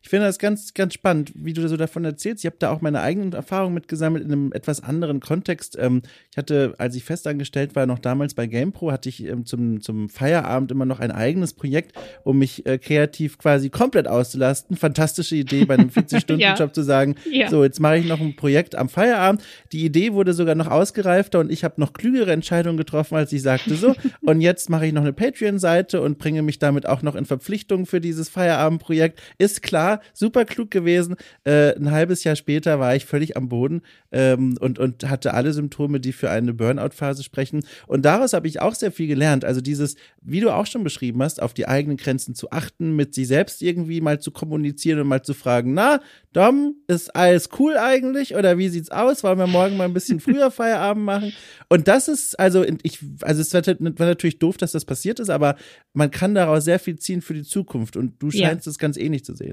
Ich 0.03 0.09
finde 0.09 0.27
das 0.27 0.39
ganz, 0.39 0.75
ganz 0.75 0.95
spannend, 0.95 1.33
wie 1.35 1.53
du 1.53 1.67
so 1.69 1.77
davon 1.77 2.05
erzählst. 2.05 2.45
Ich 2.45 2.47
habe 2.47 2.57
da 2.59 2.71
auch 2.71 2.81
meine 2.81 3.01
eigenen 3.01 3.33
Erfahrungen 3.33 3.75
mitgesammelt 3.75 4.25
in 4.25 4.33
einem 4.33 4.53
etwas 4.53 4.83
anderen 4.83 5.21
Kontext. 5.21 5.77
Ähm, 5.79 6.03
ich 6.31 6.37
hatte, 6.37 6.75
als 6.79 6.95
ich 6.97 7.05
festangestellt 7.05 7.77
war, 7.77 7.87
noch 7.87 7.99
damals 7.99 8.35
bei 8.35 8.47
GamePro, 8.47 8.93
hatte 8.93 9.09
ich 9.09 9.25
ähm, 9.25 9.45
zum, 9.45 9.81
zum 9.81 10.09
Feierabend 10.09 10.71
immer 10.71 10.85
noch 10.85 11.01
ein 11.01 11.11
eigenes 11.11 11.53
Projekt, 11.53 11.93
um 12.25 12.39
mich 12.39 12.67
äh, 12.67 12.79
kreativ 12.79 13.39
quasi 13.39 13.71
komplett 13.71 14.09
auszulasten. 14.09 14.77
Fantastische 14.77 15.37
Idee, 15.37 15.65
bei 15.65 15.75
einem 15.75 15.89
40-Stunden-Job 15.91 16.59
ja. 16.59 16.73
zu 16.73 16.83
sagen, 16.83 17.17
ja. 17.31 17.49
so, 17.49 17.65
jetzt 17.65 17.81
mache 17.81 17.99
ich 17.99 18.07
noch 18.07 18.21
ein 18.21 18.37
Projekt 18.37 18.75
am 18.75 18.89
Feierabend. 18.89 19.43
Die 19.73 19.85
Idee 19.85 20.13
wurde 20.13 20.33
sogar 20.33 20.55
noch 20.55 20.69
ausgereifter 20.69 21.41
und 21.41 21.51
ich 21.51 21.65
habe 21.65 21.81
noch 21.81 21.93
klügere 21.93 22.33
Entscheidungen 22.33 22.77
getroffen, 22.77 23.17
als 23.17 23.33
ich 23.33 23.43
sagte, 23.43 23.75
so, 23.75 23.95
und 24.23 24.41
jetzt 24.41 24.71
mache 24.71 24.87
ich 24.87 24.93
noch 24.93 25.03
eine 25.03 25.13
Patreon-Seite 25.13 26.01
und 26.01 26.19
bringe 26.19 26.43
mich 26.43 26.59
damit 26.59 26.87
auch 26.87 27.03
noch 27.03 27.15
in 27.15 27.25
Verpflichtung 27.25 27.87
für 27.87 28.01
dieses 28.01 28.29
Feierabendprojekt. 28.29 29.21
Ist 29.39 29.58
klar, 29.63 30.01
super 30.13 30.45
klug 30.45 30.71
gewesen. 30.71 31.17
Äh, 31.45 31.75
ein 31.77 31.91
halbes 31.91 32.25
Jahr 32.25 32.37
später 32.37 32.79
war 32.79 32.95
ich 32.95 33.05
völlig 33.05 33.37
am 33.37 33.49
Boden 33.49 33.83
ähm, 34.13 34.57
und, 34.61 34.79
und 34.79 35.09
hatte 35.09 35.35
alle 35.35 35.53
Symptome, 35.53 36.01
die 36.01 36.13
für 36.13 36.31
eine 36.31 36.55
Burnout-Phase 36.55 37.23
sprechen. 37.23 37.65
Und 37.87 38.05
daraus 38.05 38.33
habe 38.33 38.49
ich 38.49 38.61
auch 38.61 38.75
sehr 38.75 38.93
viel 38.93 39.07
gelernt. 39.07 39.45
Also 39.45 39.61
dieses, 39.61 39.97
wie 40.21 40.41
du 40.41 40.51
auch 40.51 40.67
schon 40.67 40.85
beschrieben 40.85 41.23
hast, 41.23 41.43
auf 41.43 41.55
die 41.55 41.69
eigenen 41.69 41.97
Grenzen 41.97 42.35
zu 42.35 42.51
achten, 42.51 42.97
mit 42.97 43.15
sich 43.15 43.29
selbst 43.29 43.63
irgendwie 43.63 44.01
mal 44.01 44.21
zu 44.21 44.31
kommunizieren 44.31 45.01
und 45.01 45.09
mal 45.09 45.23
zu 45.23 45.35
fragen, 45.35 45.75
na, 45.75 46.01
Dom, 46.33 46.77
ist 46.87 47.15
alles 47.17 47.49
cool 47.59 47.77
eigentlich? 47.77 48.37
Oder 48.37 48.59
wie 48.59 48.69
sieht's 48.69 48.91
aus? 48.91 49.25
Wollen 49.25 49.39
wir 49.39 49.47
morgen 49.47 49.77
mal 49.77 49.85
ein 49.85 49.95
bisschen 49.95 50.21
früher 50.21 50.51
Feierabend 50.51 51.05
machen? 51.05 51.33
Und 51.69 51.89
das 51.89 52.09
ist, 52.09 52.39
also 52.39 52.65
ich, 52.83 52.99
also 53.23 53.41
es 53.41 53.53
war, 53.55 53.63
war 53.67 54.07
natürlich 54.07 54.39
doof, 54.39 54.57
dass 54.57 54.73
das 54.73 54.85
passiert 54.85 55.21
ist, 55.21 55.31
aber 55.31 55.57
man 55.95 56.11
kann 56.11 56.35
daraus 56.35 56.65
sehr 56.65 56.79
viel 56.79 56.99
ziehen 56.99 57.23
für 57.23 57.35
die 57.35 57.43
Zukunft. 57.43 57.97
Und 57.97 58.23
du 58.23 58.31
scheinst 58.31 58.67
es 58.67 58.79
ganz 58.79 58.97
ähnlich 58.97 59.25
zu 59.25 59.35
sehen. 59.35 59.48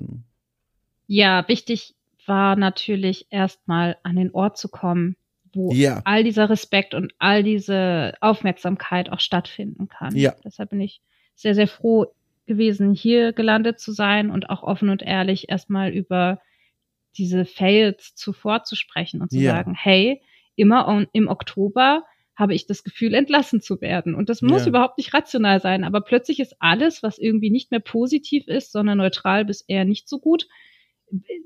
Ja, 1.08 1.48
wichtig 1.48 1.96
war 2.26 2.56
natürlich 2.56 3.28
erstmal 3.30 3.98
an 4.04 4.16
den 4.16 4.32
Ort 4.32 4.58
zu 4.58 4.70
kommen, 4.70 5.16
wo 5.54 5.72
ja. 5.72 6.02
all 6.06 6.24
dieser 6.24 6.50
Respekt 6.50 6.94
und 6.94 7.14
all 7.20 7.44
diese 7.44 8.14
Aufmerksamkeit 8.20 9.12
auch 9.12 9.20
stattfinden 9.20 9.88
kann. 9.88 10.16
Ja. 10.16 10.36
Deshalb 10.44 10.72
bin 10.72 10.82
ich 10.82 11.02
sehr, 11.36 11.56
sehr 11.56 11.68
froh 11.68 12.08
gewesen, 12.46 12.94
hier 12.94 13.34
gelandet 13.34 13.80
zu 13.80 13.92
sein 13.92 14.30
und 14.30 14.50
auch 14.50 14.64
offen 14.64 14.90
und 14.90 15.02
ehrlich 15.02 15.50
erstmal 15.50 15.92
über 15.92 16.40
diese 17.18 17.46
Fails 17.46 18.16
zuvor 18.16 18.64
zu 18.64 18.76
sprechen 18.76 19.22
und 19.22 19.32
zu 19.32 19.38
ja. 19.38 19.52
sagen, 19.52 19.74
hey, 19.76 20.22
immer 20.56 21.06
im 21.12 21.28
Oktober 21.28 22.06
habe 22.36 22.54
ich 22.54 22.68
das 22.68 22.84
Gefühl, 22.84 23.14
entlassen 23.14 23.62
zu 23.62 23.80
werden. 23.82 24.14
Und 24.14 24.30
das 24.30 24.42
muss 24.42 24.64
ja. 24.64 24.70
überhaupt 24.70 24.98
nicht 24.98 25.14
rational 25.14 25.62
sein, 25.62 25.84
aber 25.84 26.02
plötzlich 26.02 26.40
ist 26.40 26.56
alles, 26.60 27.02
was 27.02 27.18
irgendwie 27.18 27.50
nicht 27.50 27.72
mehr 27.72 27.80
positiv 27.80 28.48
ist, 28.48 28.72
sondern 28.72 28.98
neutral 28.98 29.46
bis 29.46 29.62
eher 29.62 29.86
nicht 29.86 30.10
so 30.10 30.20
gut, 30.20 30.48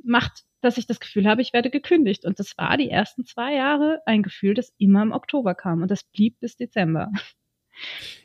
macht, 0.04 0.45
dass 0.62 0.78
ich 0.78 0.88
das 0.88 0.99
Gefühl 0.99 1.28
habe, 1.28 1.41
ich 1.41 1.54
werde 1.54 1.69
gekündigt. 1.69 2.25
Und 2.25 2.39
das 2.39 2.58
war 2.58 2.78
die 2.78 2.89
ersten 2.89 3.25
zwei 3.25 3.54
Jahre 3.54 4.02
ein 4.06 4.23
Gefühl, 4.23 4.54
das 4.54 4.73
immer 4.78 5.02
im 5.02 5.12
Oktober 5.12 5.56
kam. 5.56 5.82
Und 5.82 5.91
das 5.91 6.04
blieb 6.04 6.39
bis 6.39 6.58
Dezember. 6.58 7.12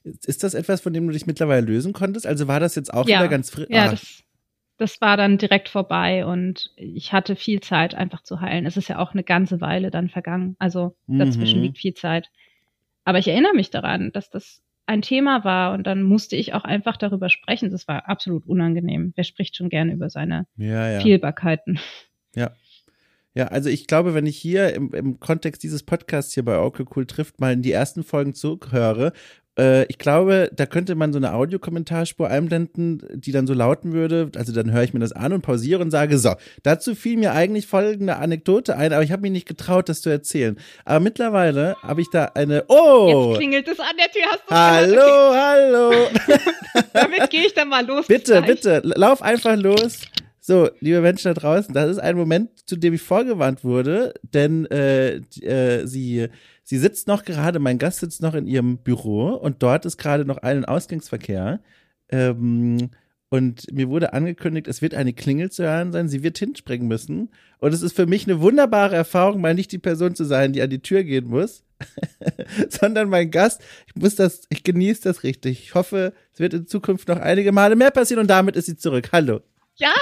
Ist 0.03 0.43
das 0.43 0.55
etwas, 0.55 0.81
von 0.81 0.93
dem 0.93 1.07
du 1.07 1.13
dich 1.13 1.27
mittlerweile 1.27 1.65
lösen 1.65 1.93
konntest? 1.93 2.27
Also 2.27 2.49
war 2.49 2.61
das 2.61 2.75
jetzt 2.75 2.93
auch 2.93 3.09
ja. 3.09 3.19
wieder 3.19 3.29
ganz 3.29 3.51
frisch? 3.51 3.67
Ja, 3.69 3.85
ah. 3.85 3.91
das, 3.93 4.25
das 4.79 5.01
war 5.01 5.17
dann 5.17 5.39
direkt 5.39 5.69
vorbei 5.69 6.27
und 6.27 6.73
ich 6.77 7.13
hatte 7.13 7.37
viel 7.37 7.61
Zeit 7.61 7.95
einfach 7.95 8.23
zu 8.23 8.41
heilen. 8.41 8.67
Es 8.67 8.77
ist 8.77 8.89
ja 8.89 8.99
auch 8.99 9.13
eine 9.13 9.23
ganze 9.23 9.61
Weile 9.61 9.91
dann 9.91 10.09
vergangen. 10.09 10.57
Also 10.59 10.97
dazwischen 11.07 11.59
mhm. 11.59 11.67
liegt 11.67 11.79
viel 11.79 11.95
Zeit. 11.95 12.31
Aber 13.05 13.19
ich 13.19 13.29
erinnere 13.29 13.55
mich 13.55 13.71
daran, 13.71 14.13
dass 14.13 14.31
das 14.31 14.63
ein 14.87 15.03
Thema 15.03 15.45
war 15.45 15.73
und 15.73 15.87
dann 15.87 16.03
musste 16.03 16.37
ich 16.37 16.53
auch 16.53 16.65
einfach 16.65 16.97
darüber 16.97 17.31
sprechen. 17.31 17.71
Das 17.71 17.89
war 17.89 18.09
absolut 18.09 18.47
unangenehm. 18.47 19.13
Wer 19.17 19.25
spricht 19.25 19.57
schon 19.57 19.69
gerne 19.69 19.93
über 19.93 20.11
seine 20.11 20.47
ja, 20.57 20.91
ja. 20.91 21.01
Fehlbarkeiten? 21.01 21.79
Ja. 22.35 22.53
Ja, 23.37 23.49
also 23.49 23.69
ich 23.69 23.89
glaube, 23.89 24.15
wenn 24.15 24.27
ich 24.27 24.37
hier 24.37 24.75
im, 24.75 24.93
im 24.95 25.19
Kontext 25.19 25.65
dieses 25.65 25.83
Podcasts 25.83 26.35
hier 26.35 26.45
bei 26.45 26.57
Orkel 26.57 26.87
Cool 26.95 27.05
trifft, 27.05 27.41
mal 27.41 27.53
in 27.53 27.63
die 27.63 27.73
ersten 27.73 28.05
Folgen 28.05 28.33
zuhöre, 28.33 29.13
äh, 29.59 29.85
ich 29.87 29.99
glaube, 29.99 30.51
da 30.55 30.67
könnte 30.67 30.95
man 30.95 31.13
so 31.13 31.19
eine 31.19 31.35
Audiokommentarspur 31.35 32.29
einblenden, 32.29 33.03
die 33.13 33.33
dann 33.33 33.47
so 33.47 33.55
lauten 33.55 33.93
würde. 33.93 34.31
Also 34.37 34.53
dann 34.53 34.73
höre 34.73 34.83
ich 34.83 34.95
mir 34.95 35.01
das 35.01 35.13
an 35.13 35.33
und 35.33 35.43
pausiere 35.43 35.81
und 35.81 35.91
sage, 35.91 36.19
so, 36.19 36.35
dazu 36.63 36.95
fiel 36.95 37.17
mir 37.17 37.33
eigentlich 37.33 37.67
folgende 37.67 38.17
Anekdote 38.17 38.77
ein, 38.77 38.93
aber 38.93 39.03
ich 39.03 39.13
habe 39.13 39.23
mich 39.23 39.33
nicht 39.33 39.49
getraut, 39.49 39.89
das 39.89 40.01
zu 40.01 40.11
erzählen. 40.11 40.59
Aber 40.85 41.01
mittlerweile 41.01 41.77
habe 41.83 42.01
ich 42.01 42.11
da 42.11 42.33
eine, 42.35 42.65
oh! 42.69 43.29
Jetzt 43.31 43.39
klingelt 43.39 43.69
es 43.69 43.81
an 43.81 43.97
der 43.97 44.11
Tür, 44.11 44.23
hast 44.31 44.43
du 44.49 44.55
Hallo, 44.55 45.35
hallo! 45.35 46.09
Damit 46.93 47.31
gehe 47.31 47.47
ich 47.47 47.55
dann 47.55 47.69
mal 47.69 47.87
los. 47.87 48.07
Bitte, 48.07 48.43
bitte, 48.43 48.83
lauf 48.85 49.23
einfach 49.23 49.57
los. 49.57 50.01
So, 50.47 50.69
liebe 50.81 51.01
Menschen 51.01 51.33
da 51.33 51.41
draußen, 51.41 51.73
das 51.73 51.91
ist 51.91 51.99
ein 51.99 52.17
Moment, 52.17 52.51
zu 52.69 52.77
dem 52.77 52.93
ich 52.93 53.01
vorgewarnt 53.01 53.65
wurde, 53.65 54.13
denn 54.23 54.67
äh, 54.67 55.15
äh, 55.41 55.87
sie 55.87 56.29
Sie 56.65 56.79
sitzt 56.79 57.07
noch 57.09 57.25
gerade, 57.25 57.59
mein 57.59 57.79
Gast 57.79 58.01
sitzt 58.01 58.23
noch 58.23 58.35
in 58.35 58.47
ihrem 58.47 58.79
Büro 58.79 59.29
und 59.35 59.63
dort 59.63 59.85
ist 59.85 59.99
gerade 59.99 60.25
noch 60.25 60.39
ein- 60.39 60.65
Ausgangsverkehr. 60.65 61.61
Ähm, 62.09 62.91
und 63.29 63.71
mir 63.73 63.89
wurde 63.89 64.13
angekündigt, 64.13 64.69
es 64.69 64.81
wird 64.81 64.95
eine 64.95 65.13
Klingel 65.13 65.51
zu 65.51 65.65
hören 65.65 65.93
sein, 65.93 66.09
sie 66.09 66.23
wird 66.23 66.39
hinspringen 66.39 66.87
müssen. 66.89 67.31
Und 67.59 67.75
es 67.75 67.83
ist 67.83 67.95
für 67.97 68.07
mich 68.07 68.27
eine 68.27 68.41
wunderbare 68.41 68.95
Erfahrung, 68.97 69.41
mal 69.41 69.55
nicht 69.55 69.73
die 69.73 69.79
Person 69.79 70.15
zu 70.15 70.25
sein, 70.25 70.53
die 70.53 70.63
an 70.63 70.71
die 70.71 70.81
Tür 70.83 71.03
gehen 71.05 71.27
muss, 71.27 71.65
sondern 72.69 73.09
mein 73.09 73.31
Gast. 73.31 73.61
Ich 73.87 73.97
muss 73.97 74.15
das, 74.15 74.43
ich 74.49 74.63
genieße 74.65 75.03
das 75.03 75.23
richtig. 75.23 75.61
Ich 75.65 75.75
hoffe, 75.75 76.13
es 76.33 76.39
wird 76.41 76.55
in 76.55 76.67
Zukunft 76.67 77.09
noch 77.09 77.19
einige 77.19 77.53
Male 77.53 77.77
mehr 77.77 77.91
passieren 77.91 78.21
und 78.23 78.29
damit 78.29 78.57
ist 78.57 78.67
sie 78.67 78.77
zurück. 78.77 79.11
Hallo. 79.13 79.41
Ja, 79.77 79.93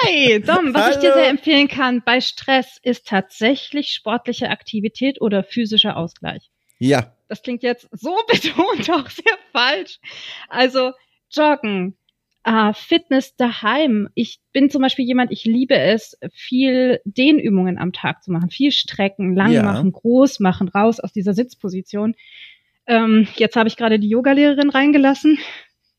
Dom, 0.41 0.75
was 0.75 0.83
Hallo. 0.83 0.95
ich 0.95 1.01
dir 1.01 1.15
sehr 1.15 1.29
empfehlen 1.29 1.69
kann 1.69 2.03
bei 2.05 2.21
Stress 2.21 2.79
ist 2.83 3.07
tatsächlich 3.07 3.89
sportliche 3.89 4.51
Aktivität 4.51 5.21
oder 5.21 5.43
physischer 5.43 5.97
Ausgleich. 5.97 6.51
Ja. 6.79 7.17
Das 7.29 7.43
klingt 7.43 7.63
jetzt 7.63 7.89
so 7.93 8.15
betont 8.29 8.91
auch 8.91 9.09
sehr 9.09 9.39
falsch. 9.53 9.99
Also 10.49 10.93
Joggen, 11.31 11.97
äh, 12.45 12.75
Fitness 12.75 13.35
daheim. 13.37 14.09
Ich 14.15 14.41
bin 14.53 14.69
zum 14.69 14.83
Beispiel 14.83 15.07
jemand, 15.07 15.33
ich 15.33 15.45
liebe 15.45 15.77
es, 15.77 16.19
viel 16.35 17.01
Dehnübungen 17.05 17.79
am 17.79 17.95
Tag 17.95 18.23
zu 18.23 18.31
machen, 18.31 18.51
viel 18.51 18.73
strecken, 18.73 19.35
lang 19.35 19.53
ja. 19.53 19.63
machen, 19.63 19.93
groß 19.93 20.41
machen, 20.41 20.69
raus 20.69 21.01
aus 21.01 21.13
dieser 21.13 21.33
Sitzposition. 21.33 22.15
Ähm, 22.87 23.27
jetzt 23.37 23.57
habe 23.57 23.69
ich 23.69 23.77
gerade 23.77 23.99
die 23.99 24.09
Yogalehrerin 24.09 24.69
reingelassen. 24.69 25.39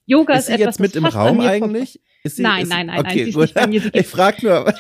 Yoga 0.06 0.34
ist, 0.34 0.42
ist 0.42 0.46
sie 0.48 0.54
etwas, 0.54 0.78
jetzt 0.78 0.80
mit 0.80 0.96
im 0.96 1.06
Raum 1.06 1.40
eigentlich? 1.40 2.02
Sie, 2.26 2.42
nein, 2.42 2.68
nein, 2.70 2.88
nein, 2.88 3.00
okay, 3.00 3.08
nein, 3.08 3.18
sie 3.26 3.30
ist 3.32 3.36
nicht 3.36 3.54
bei 3.54 3.68
mir. 3.68 3.82
Sie 3.82 3.90
ich 3.94 4.08
frage 4.08 4.46
nur. 4.46 4.74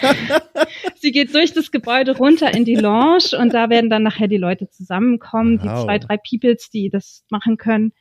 sie 0.96 1.12
geht 1.12 1.34
durch 1.36 1.52
das 1.52 1.72
Gebäude 1.72 2.16
runter 2.16 2.54
in 2.54 2.64
die 2.64 2.76
Lounge 2.76 3.38
und 3.38 3.54
da 3.54 3.70
werden 3.70 3.90
dann 3.90 4.04
nachher 4.04 4.30
die 4.30 4.38
Leute 4.38 4.70
zusammenkommen, 4.70 5.60
wow. 5.62 5.64
die 5.64 5.84
zwei, 5.84 6.00
drei 6.00 6.18
Peoples, 6.18 6.70
die 6.70 6.90
das 6.90 7.26
machen 7.30 7.58
können. 7.58 7.92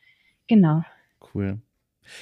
Genau. 0.47 0.83
Cool. 1.33 1.59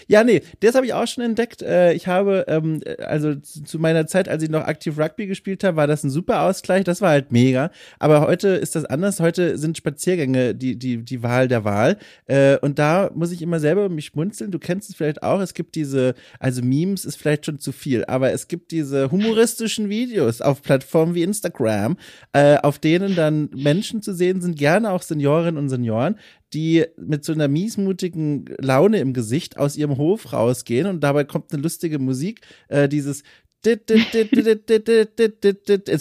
Ja, 0.08 0.24
nee, 0.24 0.42
das 0.60 0.76
habe 0.76 0.86
ich 0.86 0.94
auch 0.94 1.08
schon 1.08 1.24
entdeckt. 1.24 1.62
Äh, 1.62 1.94
ich 1.94 2.08
habe, 2.08 2.46
ähm, 2.48 2.82
also 3.00 3.36
zu 3.36 3.80
meiner 3.80 4.08
Zeit, 4.08 4.28
als 4.28 4.44
ich 4.44 4.50
noch 4.50 4.64
aktiv 4.64 4.98
Rugby 4.98 5.28
gespielt 5.28 5.64
habe, 5.64 5.78
war 5.78 5.88
das 5.88 6.04
ein 6.04 6.10
super 6.10 6.42
Ausgleich. 6.44 6.84
Das 6.84 7.02
war 7.02 7.10
halt 7.10 7.32
mega. 7.32 7.72
Aber 8.00 8.22
heute 8.22 8.50
ist 8.50 8.76
das 8.76 8.86
anders. 8.86 9.20
Heute 9.20 9.58
sind 9.58 9.78
Spaziergänge 9.78 10.56
die, 10.56 10.78
die, 10.78 11.04
die 11.04 11.24
Wahl 11.24 11.48
der 11.48 11.64
Wahl. 11.64 11.98
Äh, 12.26 12.58
und 12.58 12.80
da 12.80 13.12
muss 13.14 13.32
ich 13.32 13.42
immer 13.42 13.60
selber 13.60 13.90
mich 13.90 14.06
schmunzeln. 14.06 14.52
Du 14.52 14.60
kennst 14.60 14.90
es 14.90 14.96
vielleicht 14.96 15.24
auch. 15.24 15.42
Es 15.42 15.54
gibt 15.54 15.76
diese, 15.76 16.14
also 16.40 16.62
Memes 16.62 17.06
ist 17.06 17.16
vielleicht 17.16 17.46
schon 17.46 17.60
zu 17.60 17.72
viel, 17.72 18.06
aber 18.06 18.32
es 18.32 18.48
gibt 18.48 18.72
diese 18.72 19.12
humoristischen 19.12 19.90
Videos 19.90 20.42
auf 20.42 20.62
Plattformen 20.62 21.16
wie 21.16 21.24
Instagram, 21.24 21.98
äh, 22.34 22.58
auf 22.58 22.80
denen 22.80 23.16
dann 23.16 23.50
Menschen 23.56 24.02
zu 24.02 24.14
sehen 24.14 24.42
sind, 24.42 24.58
gerne 24.58 24.92
auch 24.92 25.02
Seniorinnen 25.02 25.58
und 25.58 25.70
Senioren, 25.70 26.16
die 26.54 26.86
mit 26.98 27.24
so 27.24 27.34
einer 27.34 27.48
miesmutigen 27.48 28.46
Laune 28.60 29.00
im 29.00 29.14
Gesicht 29.14 29.58
aus 29.58 29.78
ihrem 29.78 29.98
Hof 29.98 30.34
rausgehen 30.34 30.88
und 30.88 31.02
dabei 31.02 31.24
kommt 31.24 31.54
eine 31.54 31.62
lustige 31.62 32.00
Musik, 32.00 32.42
äh, 32.68 32.90
dieses 32.90 33.24
Jetzt 33.64 33.92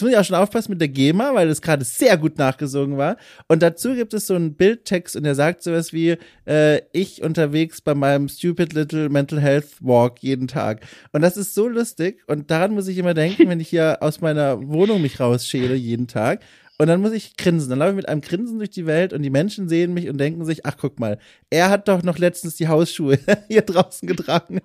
muss 0.02 0.10
ich 0.10 0.16
auch 0.16 0.24
schon 0.24 0.36
aufpassen 0.36 0.70
mit 0.70 0.80
der 0.80 0.88
GEMA, 0.88 1.34
weil 1.34 1.46
das 1.46 1.60
gerade 1.60 1.84
sehr 1.84 2.16
gut 2.16 2.38
nachgesungen 2.38 2.96
war. 2.96 3.18
Und 3.48 3.62
dazu 3.62 3.94
gibt 3.94 4.14
es 4.14 4.26
so 4.26 4.34
einen 4.34 4.54
Bildtext 4.54 5.14
und 5.14 5.24
der 5.24 5.34
sagt 5.34 5.62
sowas 5.62 5.92
wie, 5.92 6.16
äh, 6.46 6.80
ich 6.92 7.22
unterwegs 7.22 7.82
bei 7.82 7.94
meinem 7.94 8.30
Stupid 8.30 8.72
Little 8.72 9.10
Mental 9.10 9.40
Health 9.42 9.76
Walk 9.80 10.22
jeden 10.22 10.48
Tag. 10.48 10.80
Und 11.12 11.20
das 11.20 11.36
ist 11.36 11.54
so 11.54 11.68
lustig 11.68 12.22
und 12.26 12.50
daran 12.50 12.72
muss 12.72 12.88
ich 12.88 12.96
immer 12.96 13.12
denken, 13.12 13.46
wenn 13.50 13.60
ich 13.60 13.68
hier 13.68 13.98
aus 14.00 14.22
meiner 14.22 14.66
Wohnung 14.66 15.02
mich 15.02 15.20
rausschäle 15.20 15.74
jeden 15.74 16.06
Tag 16.06 16.40
und 16.80 16.86
dann 16.86 17.02
muss 17.02 17.12
ich 17.12 17.36
grinsen. 17.36 17.68
Dann 17.68 17.78
laufe 17.78 17.90
ich 17.90 17.96
mit 17.96 18.08
einem 18.08 18.22
Grinsen 18.22 18.56
durch 18.56 18.70
die 18.70 18.86
Welt 18.86 19.12
und 19.12 19.20
die 19.20 19.28
Menschen 19.28 19.68
sehen 19.68 19.92
mich 19.92 20.08
und 20.08 20.16
denken 20.16 20.46
sich, 20.46 20.64
ach 20.64 20.78
guck 20.80 20.98
mal, 20.98 21.18
er 21.50 21.68
hat 21.68 21.88
doch 21.88 22.02
noch 22.02 22.16
letztens 22.16 22.56
die 22.56 22.68
Hausschuhe 22.68 23.18
hier 23.48 23.60
draußen 23.60 24.08
getragen. 24.08 24.62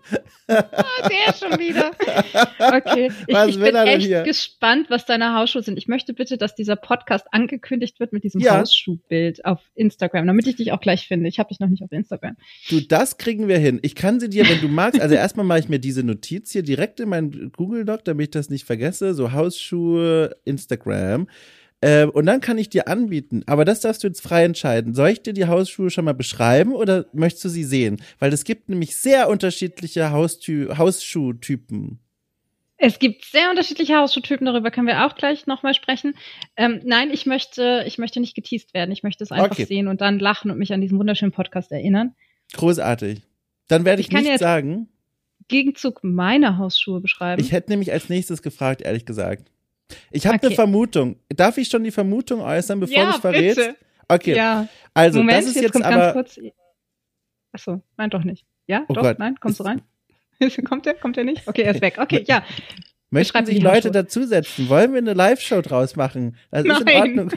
Ah, 0.47 0.63
der 1.09 1.33
schon 1.33 1.59
wieder. 1.59 1.91
Okay, 2.57 3.11
ich, 3.27 3.37
ich 3.49 3.59
bin 3.59 3.75
echt 3.75 4.07
hier? 4.07 4.23
gespannt, 4.23 4.89
was 4.89 5.05
deine 5.05 5.35
Hausschuhe 5.35 5.61
sind. 5.61 5.77
Ich 5.77 5.89
möchte 5.89 6.13
bitte, 6.13 6.37
dass 6.37 6.55
dieser 6.55 6.77
Podcast 6.77 7.25
angekündigt 7.31 7.99
wird 7.99 8.13
mit 8.13 8.23
diesem 8.23 8.39
ja. 8.39 8.61
Hausschuhbild 8.61 9.43
auf 9.43 9.59
Instagram, 9.75 10.25
damit 10.25 10.47
ich 10.47 10.55
dich 10.55 10.71
auch 10.71 10.79
gleich 10.79 11.09
finde. 11.09 11.27
Ich 11.27 11.37
habe 11.37 11.49
dich 11.49 11.59
noch 11.59 11.67
nicht 11.67 11.83
auf 11.83 11.91
Instagram. 11.91 12.37
Du, 12.69 12.79
das 12.79 13.17
kriegen 13.17 13.49
wir 13.49 13.57
hin. 13.57 13.79
Ich 13.81 13.93
kann 13.93 14.21
sie 14.21 14.29
dir, 14.29 14.47
wenn 14.47 14.61
du 14.61 14.69
magst, 14.69 15.01
also 15.01 15.15
erstmal 15.15 15.45
mache 15.45 15.59
ich 15.59 15.67
mir 15.67 15.79
diese 15.79 16.03
Notiz 16.03 16.53
hier 16.53 16.63
direkt 16.63 17.01
in 17.01 17.09
meinen 17.09 17.51
Google 17.51 17.83
Doc, 17.83 18.05
damit 18.05 18.27
ich 18.27 18.31
das 18.31 18.49
nicht 18.49 18.63
vergesse, 18.63 19.13
so 19.13 19.33
Hausschuhe, 19.33 20.37
Instagram. 20.45 21.27
Äh, 21.85 22.05
und 22.05 22.25
dann 22.25 22.41
kann 22.41 22.57
ich 22.57 22.69
dir 22.69 22.87
anbieten, 22.87 23.43
aber 23.45 23.63
das 23.63 23.81
darfst 23.81 24.03
du 24.03 24.07
jetzt 24.07 24.21
frei 24.21 24.43
entscheiden. 24.43 24.95
Soll 24.95 25.09
ich 25.09 25.21
dir 25.21 25.33
die 25.33 25.45
Hausschuhe 25.45 25.91
schon 25.91 26.05
mal 26.05 26.15
beschreiben 26.15 26.73
oder 26.73 27.05
möchtest 27.13 27.45
du 27.45 27.49
sie 27.49 27.63
sehen? 27.63 28.01
Weil 28.17 28.33
es 28.33 28.43
gibt 28.43 28.69
nämlich 28.69 28.97
sehr 28.97 29.29
unterschiedliche 29.29 30.09
Hausschuhtypen. 30.11 31.99
Es 32.77 32.97
gibt 32.97 33.25
sehr 33.25 33.51
unterschiedliche 33.51 33.97
Hausschuhtypen, 33.97 34.47
darüber 34.47 34.71
können 34.71 34.87
wir 34.87 35.05
auch 35.05 35.13
gleich 35.13 35.45
nochmal 35.45 35.75
sprechen. 35.75 36.15
Ähm, 36.57 36.81
nein, 36.83 37.11
ich 37.11 37.27
möchte, 37.27 37.83
ich 37.85 37.99
möchte 37.99 38.19
nicht 38.19 38.33
geteased 38.33 38.73
werden. 38.73 38.91
Ich 38.91 39.03
möchte 39.03 39.23
es 39.23 39.31
einfach 39.31 39.51
okay. 39.51 39.65
sehen 39.65 39.87
und 39.87 40.01
dann 40.01 40.17
lachen 40.17 40.49
und 40.49 40.57
mich 40.57 40.73
an 40.73 40.81
diesen 40.81 40.97
wunderschönen 40.97 41.33
Podcast 41.33 41.71
erinnern. 41.71 42.15
Großartig. 42.53 43.21
Dann 43.67 43.85
werde 43.85 44.01
ich, 44.01 44.07
ich 44.07 44.13
nicht 44.13 44.39
sagen. 44.39 44.89
Gegenzug 45.49 46.03
meine 46.03 46.57
Hausschuhe 46.57 46.99
beschreiben. 46.99 47.39
Ich 47.39 47.51
hätte 47.51 47.69
nämlich 47.69 47.91
als 47.91 48.09
nächstes 48.09 48.41
gefragt, 48.41 48.81
ehrlich 48.81 49.05
gesagt. 49.05 49.51
Ich 50.11 50.25
habe 50.25 50.35
okay. 50.37 50.47
eine 50.47 50.55
Vermutung. 50.55 51.17
Darf 51.29 51.57
ich 51.57 51.67
schon 51.67 51.83
die 51.83 51.91
Vermutung 51.91 52.41
äußern, 52.41 52.79
bevor 52.79 52.97
ja, 52.97 53.03
du 53.05 53.09
es 53.11 53.17
verrätst? 53.17 53.69
Okay. 54.07 54.35
Ja. 54.35 54.67
Also, 54.93 55.19
Moment, 55.19 55.39
das 55.39 55.47
ist 55.47 55.55
jetzt, 55.55 55.75
jetzt 55.75 55.83
aber. 55.83 56.13
Kurz... 56.13 56.39
Achso, 57.51 57.81
nein, 57.97 58.09
doch 58.09 58.23
nicht. 58.23 58.45
Ja, 58.67 58.85
oh 58.87 58.93
doch, 58.93 59.03
Gott. 59.03 59.19
nein, 59.19 59.35
kommst 59.39 59.59
du 59.59 59.63
rein? 59.63 59.81
kommt 60.67 60.85
der? 60.85 60.95
Kommt 60.95 61.17
der 61.17 61.23
nicht? 61.23 61.47
Okay, 61.47 61.63
er 61.63 61.75
ist 61.75 61.81
weg. 61.81 61.97
Okay, 61.99 62.23
ja. 62.27 62.43
Möchten 63.11 63.45
sich 63.45 63.61
Leute 63.61 63.91
dazusetzen? 63.91 64.67
Wollen 64.67 64.91
wir 64.91 64.97
eine 64.97 65.13
Live-Show 65.13 65.61
draus 65.61 65.95
machen? 65.95 66.35
Das 66.51 66.65
ist 66.65 66.85
Nein. 66.85 66.87
in 66.87 67.19
Ordnung. 67.19 67.31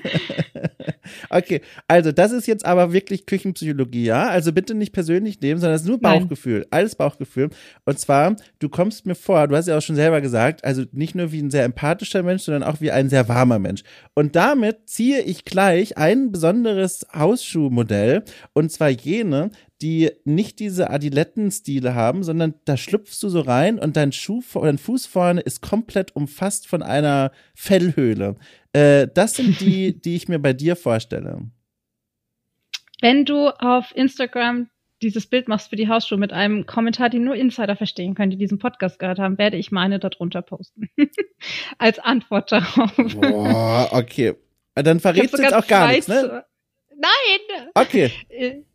okay, 1.31 1.61
also 1.87 2.11
das 2.11 2.33
ist 2.33 2.47
jetzt 2.47 2.65
aber 2.65 2.93
wirklich 2.93 3.27
Küchenpsychologie, 3.27 4.05
ja? 4.05 4.29
Also 4.29 4.53
bitte 4.53 4.75
nicht 4.75 4.93
persönlich 4.93 5.41
nehmen, 5.41 5.61
sondern 5.61 5.77
es 5.77 5.83
ist 5.83 5.89
nur 5.89 6.01
Bauchgefühl. 6.01 6.61
Nein. 6.61 6.69
Alles 6.71 6.95
Bauchgefühl. 6.95 7.51
Und 7.85 7.99
zwar, 7.99 8.37
du 8.59 8.69
kommst 8.69 9.07
mir 9.07 9.15
vor, 9.15 9.47
du 9.47 9.57
hast 9.57 9.69
ja 9.69 9.77
auch 9.77 9.83
schon 9.83 9.97
selber 9.97 10.21
gesagt, 10.21 10.65
also 10.65 10.85
nicht 10.93 11.15
nur 11.15 11.33
wie 11.33 11.41
ein 11.41 11.51
sehr 11.51 11.65
empathischer 11.65 12.23
Mensch, 12.23 12.43
sondern 12.43 12.63
auch 12.63 12.81
wie 12.81 12.91
ein 12.91 13.11
sehr 13.11 13.29
warmer 13.29 13.59
Mensch. 13.59 13.83
Und 14.15 14.37
damit 14.37 14.89
ziehe 14.89 15.21
ich 15.21 15.45
gleich 15.45 15.99
ein 15.99 16.33
besonderes 16.33 17.07
Hausschuhmodell, 17.15 18.25
und 18.53 18.73
zwar 18.73 18.89
jene, 18.89 19.51
die 19.83 20.11
nicht 20.25 20.59
diese 20.59 20.91
Adilettenstile 20.91 21.95
haben, 21.95 22.25
sondern 22.25 22.55
da 22.65 22.77
schlüpfst 22.77 23.23
du 23.23 23.29
so 23.29 23.41
rein 23.41 23.79
und 23.79 23.97
dein 23.97 24.13
Schuh, 24.13 24.43
dein 24.55 24.79
Fuß 24.79 25.07
vorne 25.07 25.41
ist 25.41 25.63
komplett 25.63 26.17
umfasst 26.17 26.67
von 26.67 26.83
einer 26.83 27.31
Fellhöhle. 27.55 28.37
Äh, 28.73 29.09
das 29.13 29.35
sind 29.35 29.61
die, 29.61 30.01
die 30.01 30.17
ich 30.17 30.29
mir 30.29 30.39
bei 30.39 30.53
dir 30.53 30.75
vorstelle. 30.75 31.43
Wenn 33.01 33.25
du 33.25 33.49
auf 33.49 33.95
Instagram 33.95 34.69
dieses 35.03 35.27
Bild 35.29 35.47
machst 35.47 35.71
für 35.71 35.77
die 35.77 35.89
Hausschuhe 35.89 36.19
mit 36.19 36.33
einem 36.33 36.67
Kommentar, 36.67 37.09
den 37.09 37.23
nur 37.23 37.37
Insider 37.37 37.77
verstehen 37.77 38.15
können, 38.15 38.31
die 38.31 38.37
diesen 38.37 38.59
Podcast 38.59 38.99
gehört 38.99 39.21
haben, 39.21 39.39
werde 39.39 39.57
ich 39.57 39.71
meine 39.71 40.01
darunter 40.01 40.43
posten. 40.43 40.91
Als 41.79 42.01
Antwort 42.01 42.51
darauf. 42.51 42.93
Boah, 42.97 43.89
okay. 43.93 44.35
Dann 44.75 44.99
verrätst 44.99 45.39
du 45.39 45.43
jetzt 45.43 45.55
auch 45.55 45.67
gar 45.67 45.89
nichts, 45.89 46.09
ne? 46.09 46.45
Nein! 47.01 47.69
Okay. 47.75 48.11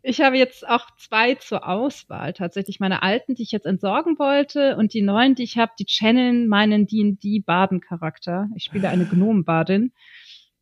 Ich 0.02 0.22
habe 0.22 0.38
jetzt 0.38 0.66
auch 0.68 0.88
zwei 0.98 1.36
zur 1.36 1.68
Auswahl. 1.68 2.32
Tatsächlich 2.32 2.80
meine 2.80 3.04
alten, 3.04 3.36
die 3.36 3.44
ich 3.44 3.52
jetzt 3.52 3.66
entsorgen 3.66 4.18
wollte 4.18 4.78
und 4.78 4.94
die 4.94 5.02
neuen, 5.02 5.36
die 5.36 5.44
ich 5.44 5.58
habe, 5.58 5.74
die 5.78 5.86
channeln 5.86 6.48
meinen 6.48 6.88
D&D-Baden-Charakter. 6.88 8.48
Ich 8.56 8.64
spiele 8.64 8.88
eine 8.88 9.06
Gnomenbadin. 9.06 9.92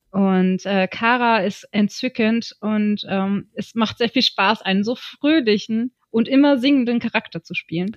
Und 0.09 0.65
äh, 0.65 0.87
Kara 0.87 1.37
ist 1.39 1.67
entzückend 1.71 2.55
und 2.59 3.05
ähm, 3.07 3.49
es 3.53 3.75
macht 3.75 3.99
sehr 3.99 4.09
viel 4.09 4.23
Spaß, 4.23 4.61
einen 4.63 4.83
so 4.83 4.95
fröhlichen 4.95 5.93
und 6.09 6.27
immer 6.27 6.57
singenden 6.57 6.99
Charakter 6.99 7.43
zu 7.43 7.53
spielen. 7.53 7.95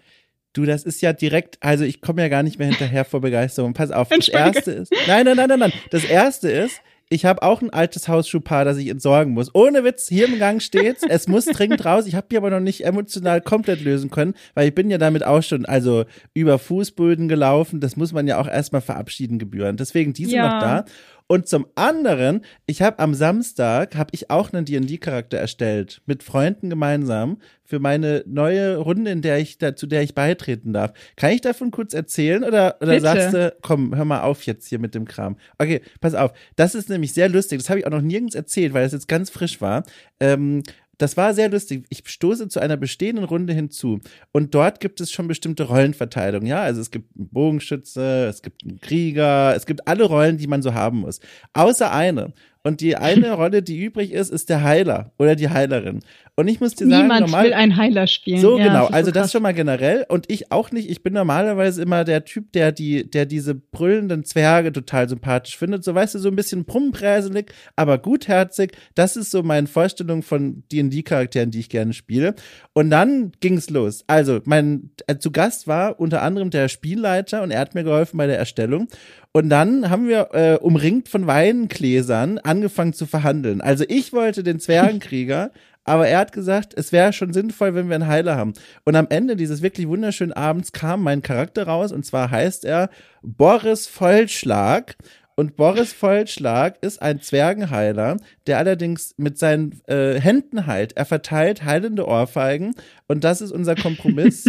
Du, 0.52 0.64
das 0.64 0.84
ist 0.84 1.00
ja 1.00 1.12
direkt, 1.12 1.56
also 1.60 1.82
ich 1.82 2.00
komme 2.00 2.22
ja 2.22 2.28
gar 2.28 2.44
nicht 2.44 2.60
mehr 2.60 2.68
hinterher 2.68 3.04
vor 3.04 3.20
Begeisterung. 3.20 3.72
Pass 3.72 3.90
auf, 3.90 4.10
das 4.10 4.28
erste 4.28 4.70
ist. 4.70 4.92
Nein, 5.08 5.24
nein, 5.24 5.36
nein, 5.36 5.48
nein, 5.48 5.58
nein. 5.58 5.72
Das 5.90 6.04
erste 6.04 6.48
ist, 6.48 6.80
ich 7.10 7.24
habe 7.24 7.42
auch 7.42 7.62
ein 7.62 7.70
altes 7.70 8.08
Hausschuhpaar, 8.08 8.64
das 8.64 8.78
ich 8.78 8.88
entsorgen 8.88 9.34
muss. 9.34 9.54
Ohne 9.54 9.84
Witz, 9.84 10.08
hier 10.08 10.26
im 10.26 10.38
Gang 10.38 10.60
steht's. 10.60 11.02
Es 11.14 11.28
muss 11.28 11.44
dringend 11.44 11.84
raus. 11.84 12.06
Ich 12.06 12.14
habe 12.14 12.26
mich 12.30 12.38
aber 12.38 12.50
noch 12.50 12.60
nicht 12.60 12.84
emotional 12.84 13.40
komplett 13.40 13.82
lösen 13.82 14.10
können, 14.10 14.34
weil 14.54 14.68
ich 14.68 14.74
bin 14.74 14.90
ja 14.90 14.98
damit 14.98 15.24
auch 15.24 15.42
schon 15.42 15.64
also 15.64 16.06
über 16.32 16.58
Fußböden 16.58 17.28
gelaufen. 17.28 17.80
Das 17.80 17.96
muss 17.96 18.12
man 18.12 18.26
ja 18.26 18.38
auch 18.38 18.48
erstmal 18.48 18.80
verabschieden 18.80 19.38
gebühren. 19.38 19.76
Deswegen 19.76 20.12
die 20.12 20.24
sind 20.24 20.34
ja. 20.34 20.54
noch 20.54 20.60
da. 20.60 20.84
Und 21.26 21.48
zum 21.48 21.66
anderen, 21.74 22.44
ich 22.66 22.82
habe 22.82 22.98
am 22.98 23.14
Samstag 23.14 23.96
habe 23.96 24.10
ich 24.12 24.30
auch 24.30 24.52
einen 24.52 24.66
D&D 24.66 24.98
Charakter 24.98 25.38
erstellt 25.38 26.02
mit 26.04 26.22
Freunden 26.22 26.68
gemeinsam 26.68 27.38
für 27.64 27.78
meine 27.78 28.22
neue 28.26 28.76
Runde, 28.76 29.10
in 29.10 29.22
der 29.22 29.38
ich 29.38 29.56
da, 29.56 29.74
zu 29.74 29.86
der 29.86 30.02
ich 30.02 30.14
beitreten 30.14 30.74
darf. 30.74 30.92
Kann 31.16 31.32
ich 31.32 31.40
davon 31.40 31.70
kurz 31.70 31.94
erzählen 31.94 32.44
oder 32.44 32.76
oder 32.80 33.00
sagst 33.00 33.32
du, 33.32 33.56
komm, 33.62 33.96
hör 33.96 34.04
mal 34.04 34.20
auf 34.20 34.44
jetzt 34.44 34.68
hier 34.68 34.78
mit 34.78 34.94
dem 34.94 35.06
Kram. 35.06 35.38
Okay, 35.58 35.80
pass 36.00 36.14
auf. 36.14 36.32
Das 36.56 36.74
ist 36.74 36.90
nämlich 36.90 37.14
sehr 37.14 37.30
lustig. 37.30 37.58
Das 37.58 37.70
habe 37.70 37.80
ich 37.80 37.86
auch 37.86 37.90
noch 37.90 38.02
nirgends 38.02 38.34
erzählt, 38.34 38.74
weil 38.74 38.84
das 38.84 38.92
jetzt 38.92 39.08
ganz 39.08 39.30
frisch 39.30 39.62
war. 39.62 39.84
Ähm, 40.20 40.62
das 40.98 41.16
war 41.16 41.34
sehr 41.34 41.48
lustig. 41.48 41.84
Ich 41.88 42.02
stoße 42.06 42.48
zu 42.48 42.60
einer 42.60 42.76
bestehenden 42.76 43.24
Runde 43.24 43.52
hinzu 43.52 44.00
und 44.32 44.54
dort 44.54 44.80
gibt 44.80 45.00
es 45.00 45.10
schon 45.10 45.28
bestimmte 45.28 45.64
Rollenverteilungen. 45.64 46.46
Ja, 46.46 46.62
also 46.62 46.80
es 46.80 46.90
gibt 46.90 47.16
einen 47.16 47.28
Bogenschütze, 47.28 48.26
es 48.28 48.42
gibt 48.42 48.62
einen 48.64 48.80
Krieger, 48.80 49.54
es 49.56 49.66
gibt 49.66 49.86
alle 49.88 50.04
Rollen, 50.04 50.38
die 50.38 50.46
man 50.46 50.62
so 50.62 50.74
haben 50.74 50.98
muss. 50.98 51.20
Außer 51.52 51.92
eine. 51.92 52.32
Und 52.62 52.80
die 52.80 52.96
eine 52.96 53.32
Rolle, 53.34 53.62
die 53.62 53.78
übrig 53.84 54.12
ist, 54.12 54.30
ist 54.30 54.48
der 54.48 54.62
Heiler 54.62 55.12
oder 55.18 55.36
die 55.36 55.50
Heilerin. 55.50 56.00
Und 56.36 56.48
ich 56.48 56.60
muss 56.60 56.74
dir 56.74 56.88
sagen, 56.88 57.02
Niemand 57.02 57.20
normal, 57.20 57.44
will 57.44 57.52
einen 57.52 57.76
Heiler 57.76 58.08
spielen. 58.08 58.40
So 58.40 58.58
ja, 58.58 58.66
genau, 58.66 58.86
das 58.86 58.92
also 58.92 59.06
so 59.06 59.12
das 59.12 59.30
schon 59.30 59.42
mal 59.42 59.54
generell. 59.54 60.04
Und 60.08 60.28
ich 60.28 60.50
auch 60.50 60.72
nicht. 60.72 60.90
Ich 60.90 61.04
bin 61.04 61.12
normalerweise 61.12 61.80
immer 61.80 62.02
der 62.02 62.24
Typ, 62.24 62.50
der 62.52 62.72
die, 62.72 63.08
der 63.08 63.24
diese 63.24 63.54
brüllenden 63.54 64.24
Zwerge 64.24 64.72
total 64.72 65.08
sympathisch 65.08 65.56
findet. 65.56 65.84
So 65.84 65.94
weißt 65.94 66.16
du, 66.16 66.18
so 66.18 66.28
ein 66.28 66.34
bisschen 66.34 66.64
prumpräselig, 66.64 67.52
aber 67.76 67.98
gutherzig. 67.98 68.72
Das 68.96 69.16
ist 69.16 69.30
so 69.30 69.44
meine 69.44 69.68
Vorstellung 69.68 70.24
von 70.24 70.64
D&D-Charakteren, 70.72 71.52
die 71.52 71.60
ich 71.60 71.68
gerne 71.68 71.92
spiele. 71.92 72.34
Und 72.72 72.90
dann 72.90 73.30
ging's 73.38 73.70
los. 73.70 74.02
Also 74.08 74.40
mein 74.44 74.90
äh, 75.06 75.18
zu 75.18 75.30
Gast 75.30 75.68
war 75.68 76.00
unter 76.00 76.22
anderem 76.22 76.50
der 76.50 76.68
Spielleiter 76.68 77.42
und 77.44 77.52
er 77.52 77.60
hat 77.60 77.76
mir 77.76 77.84
geholfen 77.84 78.16
bei 78.16 78.26
der 78.26 78.38
Erstellung. 78.38 78.88
Und 79.30 79.50
dann 79.50 79.88
haben 79.88 80.08
wir 80.08 80.28
äh, 80.32 80.58
umringt 80.60 81.08
von 81.08 81.28
Weingläsern 81.28 82.38
angefangen 82.38 82.92
zu 82.92 83.06
verhandeln. 83.06 83.60
Also 83.60 83.84
ich 83.86 84.12
wollte 84.12 84.42
den 84.42 84.58
Zwergenkrieger 84.60 85.52
aber 85.84 86.08
er 86.08 86.18
hat 86.18 86.32
gesagt, 86.32 86.72
es 86.76 86.92
wäre 86.92 87.12
schon 87.12 87.32
sinnvoll, 87.32 87.74
wenn 87.74 87.88
wir 87.88 87.94
einen 87.94 88.06
Heiler 88.06 88.36
haben. 88.36 88.54
Und 88.84 88.96
am 88.96 89.06
Ende 89.10 89.36
dieses 89.36 89.62
wirklich 89.62 89.86
wunderschönen 89.86 90.32
Abends 90.32 90.72
kam 90.72 91.02
mein 91.02 91.22
Charakter 91.22 91.66
raus 91.66 91.92
und 91.92 92.04
zwar 92.04 92.30
heißt 92.30 92.64
er 92.64 92.90
Boris 93.22 93.86
Vollschlag. 93.86 94.96
Und 95.36 95.56
Boris 95.56 95.92
Vollschlag 95.92 96.76
ist 96.80 97.02
ein 97.02 97.20
Zwergenheiler, 97.20 98.18
der 98.46 98.58
allerdings 98.58 99.14
mit 99.16 99.36
seinen 99.36 99.80
äh, 99.88 100.20
Händen 100.20 100.66
heilt. 100.66 100.96
Er 100.96 101.04
verteilt 101.04 101.64
heilende 101.64 102.06
Ohrfeigen 102.06 102.74
und 103.08 103.24
das 103.24 103.40
ist 103.40 103.50
unser 103.50 103.74
Kompromiss. 103.74 104.44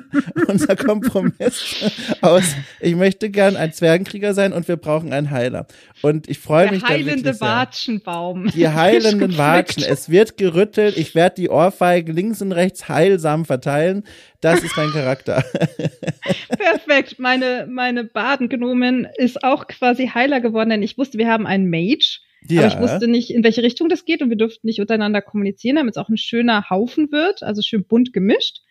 unser 0.48 0.76
Kompromiss 0.76 1.84
aus, 2.22 2.44
ich 2.80 2.96
möchte 2.96 3.30
gern 3.30 3.56
ein 3.56 3.72
Zwergenkrieger 3.72 4.32
sein 4.32 4.52
und 4.52 4.66
wir 4.66 4.76
brauchen 4.76 5.12
einen 5.12 5.30
Heiler. 5.30 5.66
Und 6.02 6.28
ich 6.28 6.38
freue 6.38 6.70
mich. 6.70 6.82
Der 6.82 6.96
heilende 6.96 7.40
Watschenbaum. 7.40 8.50
Die 8.50 8.68
heilenden 8.68 9.36
Watschen. 9.38 9.82
Es 9.82 10.08
wird 10.08 10.38
gerüttelt. 10.38 10.96
Ich 10.96 11.14
werde 11.14 11.36
die 11.36 11.50
Ohrfeigen 11.50 12.14
links 12.14 12.40
und 12.40 12.52
rechts 12.52 12.88
heilsam 12.88 13.44
verteilen. 13.44 14.04
Das 14.40 14.62
ist 14.62 14.76
mein 14.76 14.90
Charakter. 14.90 15.44
Perfekt. 16.48 17.18
Meine, 17.18 17.66
meine 17.68 18.04
Badengnomen 18.04 19.06
ist 19.16 19.44
auch 19.44 19.66
quasi 19.66 20.08
Heiler 20.08 20.40
geworden, 20.40 20.70
denn 20.70 20.82
ich 20.82 20.96
wusste, 20.96 21.18
wir 21.18 21.28
haben 21.28 21.46
einen 21.46 21.68
Mage. 21.68 22.20
Ja. 22.48 22.62
Aber 22.62 22.68
ich 22.68 22.80
wusste 22.80 23.06
nicht, 23.06 23.30
in 23.30 23.44
welche 23.44 23.62
Richtung 23.62 23.88
das 23.88 24.06
geht 24.06 24.22
und 24.22 24.30
wir 24.30 24.36
durften 24.36 24.66
nicht 24.66 24.80
untereinander 24.80 25.20
kommunizieren, 25.20 25.76
damit 25.76 25.94
es 25.94 25.98
auch 25.98 26.08
ein 26.08 26.16
schöner 26.16 26.70
Haufen 26.70 27.12
wird, 27.12 27.42
also 27.42 27.60
schön 27.60 27.84
bunt 27.84 28.12
gemischt. 28.14 28.62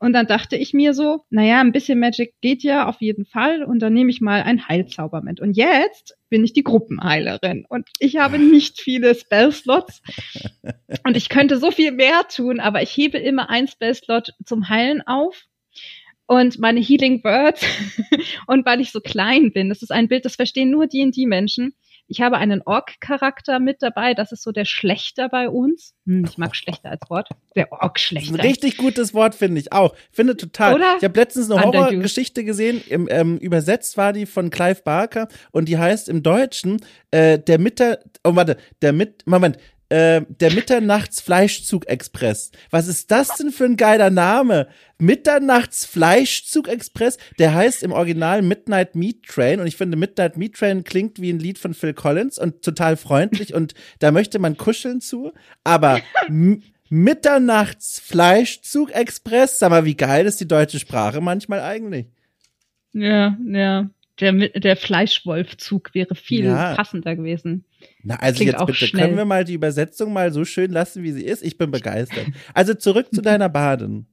Und 0.00 0.12
dann 0.12 0.26
dachte 0.26 0.56
ich 0.56 0.72
mir 0.72 0.94
so, 0.94 1.24
naja, 1.28 1.60
ein 1.60 1.72
bisschen 1.72 1.98
Magic 1.98 2.34
geht 2.40 2.62
ja 2.62 2.86
auf 2.86 3.00
jeden 3.00 3.24
Fall. 3.24 3.64
Und 3.64 3.80
dann 3.80 3.92
nehme 3.92 4.10
ich 4.10 4.20
mal 4.20 4.42
ein 4.42 4.68
Heilzauber 4.68 5.22
mit. 5.22 5.40
Und 5.40 5.56
jetzt 5.56 6.16
bin 6.28 6.44
ich 6.44 6.52
die 6.52 6.62
Gruppenheilerin. 6.62 7.66
Und 7.68 7.88
ich 7.98 8.16
habe 8.16 8.38
nicht 8.38 8.80
viele 8.80 9.14
Spellslots. 9.14 10.02
Und 11.04 11.16
ich 11.16 11.28
könnte 11.28 11.58
so 11.58 11.70
viel 11.70 11.90
mehr 11.92 12.22
tun, 12.28 12.60
aber 12.60 12.82
ich 12.82 12.96
hebe 12.96 13.18
immer 13.18 13.50
ein 13.50 13.66
Spellslot 13.66 14.34
zum 14.44 14.68
Heilen 14.68 15.02
auf. 15.06 15.44
Und 16.26 16.58
meine 16.58 16.80
Healing 16.80 17.24
Words 17.24 17.64
und 18.46 18.66
weil 18.66 18.82
ich 18.82 18.92
so 18.92 19.00
klein 19.00 19.50
bin, 19.50 19.70
das 19.70 19.80
ist 19.80 19.90
ein 19.90 20.08
Bild, 20.08 20.26
das 20.26 20.36
verstehen 20.36 20.70
nur 20.70 20.86
die 20.86 21.02
und 21.02 21.16
die 21.16 21.24
Menschen, 21.24 21.72
Ich 22.10 22.22
habe 22.22 22.38
einen 22.38 22.62
Ork-Charakter 22.62 23.60
mit 23.60 23.82
dabei. 23.82 24.14
Das 24.14 24.32
ist 24.32 24.42
so 24.42 24.50
der 24.50 24.64
Schlechter 24.64 25.28
bei 25.28 25.48
uns. 25.48 25.94
Hm, 26.06 26.24
ich 26.24 26.38
mag 26.38 26.56
schlechter 26.56 26.90
als 26.90 27.08
Wort. 27.10 27.28
Der 27.54 27.70
Ork-Schlechter. 27.70 28.34
Ein 28.34 28.40
richtig 28.40 28.78
gutes 28.78 29.12
Wort, 29.12 29.34
finde 29.34 29.60
ich 29.60 29.72
auch. 29.72 29.94
Finde 30.10 30.36
total. 30.36 30.74
Oder? 30.74 30.96
Ich 30.96 31.04
habe 31.04 31.20
letztens 31.20 31.50
eine 31.50 31.62
Horrorgeschichte 31.62 32.44
gesehen. 32.44 32.82
Im, 32.88 33.08
ähm, 33.10 33.36
übersetzt 33.36 33.98
war 33.98 34.14
die 34.14 34.24
von 34.24 34.48
Clive 34.48 34.80
Barker 34.82 35.28
und 35.52 35.68
die 35.68 35.76
heißt 35.76 36.08
im 36.08 36.22
Deutschen 36.22 36.80
äh, 37.10 37.38
der 37.38 37.58
Mitter. 37.58 37.98
Oh, 38.24 38.34
warte. 38.34 38.56
Der 38.80 38.94
mit. 38.94 39.26
Moment 39.26 39.58
äh, 39.90 40.22
der 40.28 40.52
Mitternachts-Fleischzug-Express. 40.52 42.50
Was 42.70 42.88
ist 42.88 43.10
das 43.10 43.36
denn 43.36 43.50
für 43.50 43.64
ein 43.64 43.76
geiler 43.76 44.10
Name? 44.10 44.68
Mitternachts-Fleischzug-Express, 44.98 47.16
der 47.38 47.54
heißt 47.54 47.82
im 47.82 47.92
Original 47.92 48.42
Midnight 48.42 48.94
Meat 48.94 49.22
Train 49.26 49.60
und 49.60 49.66
ich 49.66 49.76
finde 49.76 49.96
Midnight 49.96 50.36
Meat 50.36 50.56
Train 50.56 50.84
klingt 50.84 51.22
wie 51.22 51.30
ein 51.30 51.38
Lied 51.38 51.58
von 51.58 51.72
Phil 51.72 51.94
Collins 51.94 52.38
und 52.38 52.60
total 52.62 52.98
freundlich 52.98 53.54
und 53.54 53.72
da 53.98 54.12
möchte 54.12 54.38
man 54.38 54.58
kuscheln 54.58 55.00
zu, 55.00 55.32
aber 55.64 56.02
Mitternachts-Fleischzug-Express, 56.90 59.58
sag 59.58 59.70
mal, 59.70 59.84
wie 59.84 59.96
geil 59.96 60.24
ist 60.26 60.40
die 60.40 60.48
deutsche 60.48 60.78
Sprache 60.78 61.20
manchmal 61.20 61.60
eigentlich? 61.60 62.06
Ja, 62.92 63.36
ja. 63.46 63.90
Der, 64.20 64.32
der 64.32 64.76
Fleischwolfzug 64.76 65.94
wäre 65.94 66.14
viel 66.16 66.46
ja. 66.46 66.74
passender 66.74 67.14
gewesen. 67.14 67.64
Na, 68.02 68.16
also 68.16 68.36
Klingt 68.38 68.52
jetzt 68.52 68.66
bitte, 68.66 68.86
schnell. 68.86 69.04
können 69.04 69.16
wir 69.16 69.24
mal 69.24 69.44
die 69.44 69.54
Übersetzung 69.54 70.12
mal 70.12 70.32
so 70.32 70.44
schön 70.44 70.70
lassen, 70.70 71.02
wie 71.02 71.12
sie 71.12 71.24
ist? 71.24 71.42
Ich 71.42 71.58
bin 71.58 71.70
begeistert. 71.70 72.26
Also 72.54 72.74
zurück 72.74 73.08
zu 73.12 73.22
deiner 73.22 73.48
Baden. 73.48 74.06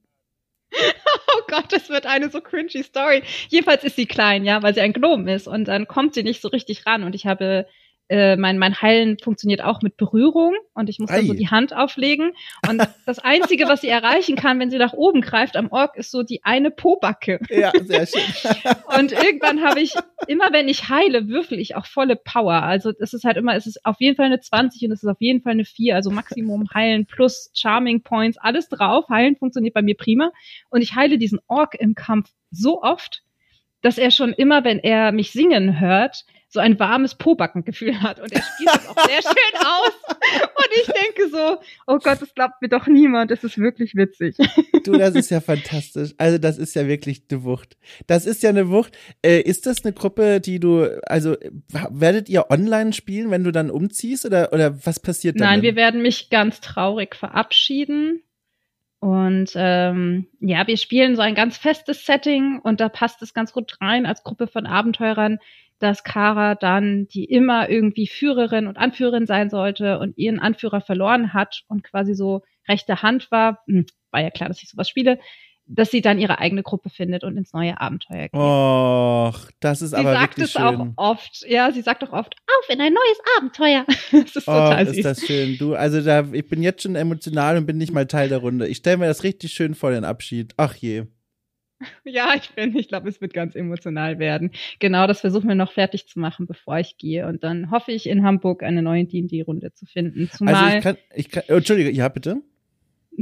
Oh 0.72 1.40
Gott, 1.48 1.72
das 1.72 1.88
wird 1.88 2.06
eine 2.06 2.28
so 2.30 2.40
cringy 2.40 2.82
Story. 2.82 3.22
Jedenfalls 3.48 3.84
ist 3.84 3.96
sie 3.96 4.06
klein, 4.06 4.44
ja, 4.44 4.62
weil 4.62 4.74
sie 4.74 4.80
ein 4.80 4.92
Gnom 4.92 5.28
ist 5.28 5.46
und 5.48 5.66
dann 5.66 5.86
kommt 5.86 6.14
sie 6.14 6.22
nicht 6.22 6.40
so 6.40 6.48
richtig 6.48 6.86
ran 6.86 7.02
und 7.04 7.14
ich 7.14 7.26
habe 7.26 7.66
äh, 8.08 8.36
mein, 8.36 8.58
mein 8.58 8.80
Heilen 8.80 9.18
funktioniert 9.18 9.62
auch 9.62 9.82
mit 9.82 9.96
Berührung 9.96 10.54
und 10.74 10.88
ich 10.88 10.98
muss 10.98 11.10
Ei. 11.10 11.16
dann 11.16 11.26
so 11.26 11.34
die 11.34 11.48
Hand 11.48 11.74
auflegen. 11.74 12.32
Und 12.68 12.86
das 13.04 13.18
Einzige, 13.18 13.66
was 13.66 13.80
sie 13.80 13.88
erreichen 13.88 14.36
kann, 14.36 14.60
wenn 14.60 14.70
sie 14.70 14.78
nach 14.78 14.92
oben 14.92 15.20
greift 15.20 15.56
am 15.56 15.72
Org, 15.72 15.96
ist 15.96 16.10
so 16.10 16.22
die 16.22 16.44
eine 16.44 16.70
Pobacke. 16.70 17.40
Ja, 17.50 17.72
sehr 17.84 18.06
schön. 18.06 18.22
und 18.98 19.12
irgendwann 19.12 19.62
habe 19.62 19.80
ich, 19.80 19.92
immer 20.28 20.52
wenn 20.52 20.68
ich 20.68 20.88
heile, 20.88 21.28
würfel 21.28 21.58
ich 21.58 21.74
auch 21.74 21.86
volle 21.86 22.16
Power. 22.16 22.62
Also 22.62 22.92
es 23.00 23.12
ist 23.12 23.24
halt 23.24 23.36
immer, 23.36 23.56
es 23.56 23.66
ist 23.66 23.84
auf 23.84 23.96
jeden 23.98 24.16
Fall 24.16 24.26
eine 24.26 24.40
20 24.40 24.84
und 24.84 24.92
es 24.92 25.02
ist 25.02 25.08
auf 25.08 25.20
jeden 25.20 25.42
Fall 25.42 25.52
eine 25.52 25.64
4. 25.64 25.96
Also 25.96 26.10
Maximum 26.10 26.66
Heilen 26.72 27.06
plus 27.06 27.50
Charming 27.54 28.02
Points, 28.02 28.38
alles 28.38 28.68
drauf. 28.68 29.08
Heilen 29.08 29.36
funktioniert 29.36 29.74
bei 29.74 29.82
mir 29.82 29.96
prima. 29.96 30.30
Und 30.70 30.82
ich 30.82 30.94
heile 30.94 31.18
diesen 31.18 31.40
Org 31.48 31.74
im 31.74 31.94
Kampf 31.94 32.30
so 32.50 32.82
oft, 32.82 33.22
dass 33.82 33.98
er 33.98 34.10
schon 34.10 34.32
immer, 34.32 34.64
wenn 34.64 34.78
er 34.78 35.12
mich 35.12 35.32
singen 35.32 35.80
hört, 35.80 36.24
so 36.56 36.60
ein 36.60 36.78
warmes 36.80 37.14
Pobackengefühl 37.14 38.00
hat. 38.00 38.18
Und 38.18 38.32
er 38.32 38.42
spielt 38.42 38.70
es 38.74 38.88
auch 38.88 39.06
sehr 39.06 39.22
schön 39.22 39.60
aus. 39.60 39.92
Und 40.56 40.68
ich 40.80 40.86
denke 40.86 41.30
so, 41.30 41.58
oh 41.86 41.98
Gott, 41.98 42.22
das 42.22 42.34
glaubt 42.34 42.62
mir 42.62 42.68
doch 42.68 42.86
niemand. 42.86 43.30
Das 43.30 43.44
ist 43.44 43.58
wirklich 43.58 43.94
witzig. 43.94 44.36
Du, 44.84 44.92
das 44.92 45.14
ist 45.14 45.30
ja 45.30 45.40
fantastisch. 45.40 46.14
Also 46.16 46.38
das 46.38 46.56
ist 46.58 46.74
ja 46.74 46.88
wirklich 46.88 47.22
eine 47.30 47.44
Wucht. 47.44 47.76
Das 48.06 48.24
ist 48.24 48.42
ja 48.42 48.50
eine 48.50 48.70
Wucht. 48.70 48.96
Äh, 49.22 49.40
ist 49.40 49.66
das 49.66 49.84
eine 49.84 49.92
Gruppe, 49.92 50.40
die 50.40 50.58
du, 50.58 51.00
also 51.06 51.36
werdet 51.90 52.28
ihr 52.28 52.50
online 52.50 52.92
spielen, 52.94 53.30
wenn 53.30 53.44
du 53.44 53.52
dann 53.52 53.70
umziehst 53.70 54.24
oder, 54.24 54.52
oder 54.52 54.84
was 54.86 54.98
passiert 54.98 55.38
dann? 55.38 55.46
Nein, 55.48 55.62
wir 55.62 55.76
werden 55.76 56.00
mich 56.00 56.30
ganz 56.30 56.60
traurig 56.60 57.14
verabschieden. 57.14 58.22
Und 58.98 59.52
ähm, 59.54 60.26
ja, 60.40 60.66
wir 60.66 60.76
spielen 60.76 61.16
so 61.16 61.22
ein 61.22 61.34
ganz 61.34 61.58
festes 61.58 62.06
Setting 62.06 62.60
und 62.62 62.80
da 62.80 62.88
passt 62.88 63.22
es 63.22 63.34
ganz 63.34 63.52
gut 63.52 63.76
rein 63.80 64.06
als 64.06 64.22
Gruppe 64.24 64.46
von 64.46 64.66
Abenteurern, 64.66 65.38
dass 65.78 66.04
Kara 66.04 66.54
dann, 66.54 67.06
die 67.08 67.24
immer 67.24 67.68
irgendwie 67.68 68.06
Führerin 68.06 68.66
und 68.66 68.78
Anführerin 68.78 69.26
sein 69.26 69.50
sollte 69.50 69.98
und 69.98 70.16
ihren 70.16 70.38
Anführer 70.40 70.80
verloren 70.80 71.34
hat 71.34 71.62
und 71.68 71.84
quasi 71.84 72.14
so 72.14 72.42
rechte 72.66 73.02
Hand 73.02 73.30
war, 73.30 73.62
hm, 73.66 73.84
war 74.10 74.22
ja 74.22 74.30
klar, 74.30 74.48
dass 74.48 74.62
ich 74.62 74.70
sowas 74.70 74.88
spiele, 74.88 75.18
dass 75.66 75.90
sie 75.90 76.00
dann 76.00 76.18
ihre 76.18 76.38
eigene 76.38 76.62
Gruppe 76.62 76.90
findet 76.90 77.24
und 77.24 77.36
ins 77.36 77.52
neue 77.52 77.80
Abenteuer 77.80 78.28
geht. 78.28 78.34
Och, 78.34 79.50
das 79.60 79.82
ist 79.82 79.90
sie 79.90 79.96
aber 79.96 80.12
sagt 80.12 80.38
wirklich 80.38 80.54
es 80.54 80.56
auch 80.56 80.86
oft. 80.96 81.44
Ja, 81.48 81.72
sie 81.72 81.82
sagt 81.82 82.04
auch 82.04 82.12
oft, 82.12 82.36
auf 82.46 82.68
in 82.68 82.80
ein 82.80 82.92
neues 82.92 83.18
Abenteuer. 83.36 83.84
das 84.12 84.36
ist 84.36 84.48
oh, 84.48 84.52
total 84.52 84.86
süß. 84.86 84.96
ist 84.98 85.04
das 85.04 85.26
schön. 85.26 85.58
Du, 85.58 85.74
also 85.74 86.00
da, 86.00 86.24
ich 86.32 86.48
bin 86.48 86.62
jetzt 86.62 86.82
schon 86.82 86.94
emotional 86.94 87.56
und 87.56 87.66
bin 87.66 87.78
nicht 87.78 87.92
mal 87.92 88.06
Teil 88.06 88.28
der 88.28 88.38
Runde. 88.38 88.68
Ich 88.68 88.78
stelle 88.78 88.98
mir 88.98 89.06
das 89.06 89.24
richtig 89.24 89.52
schön 89.52 89.74
vor, 89.74 89.90
den 89.90 90.04
Abschied. 90.04 90.54
Ach 90.56 90.74
je. 90.74 91.04
Ja, 92.04 92.34
ich 92.34 92.50
bin, 92.50 92.74
ich 92.74 92.88
glaube, 92.88 93.08
es 93.08 93.20
wird 93.20 93.34
ganz 93.34 93.54
emotional 93.54 94.18
werden. 94.18 94.50
Genau, 94.78 95.06
das 95.06 95.20
versuchen 95.20 95.48
wir 95.48 95.54
noch 95.54 95.72
fertig 95.72 96.06
zu 96.06 96.18
machen, 96.18 96.46
bevor 96.46 96.78
ich 96.78 96.96
gehe. 96.96 97.26
Und 97.26 97.44
dann 97.44 97.70
hoffe 97.70 97.92
ich, 97.92 98.08
in 98.08 98.22
Hamburg 98.24 98.62
eine 98.62 98.80
neue 98.80 99.04
D&D-Runde 99.04 99.74
zu 99.74 99.84
finden. 99.84 100.30
Zumal, 100.30 100.54
also 100.54 100.76
ich 100.76 100.82
kann, 100.82 100.96
ich 101.14 101.28
kann, 101.28 101.42
oh, 101.48 101.54
Entschuldige, 101.54 101.90
ja, 101.90 102.08
bitte? 102.08 102.42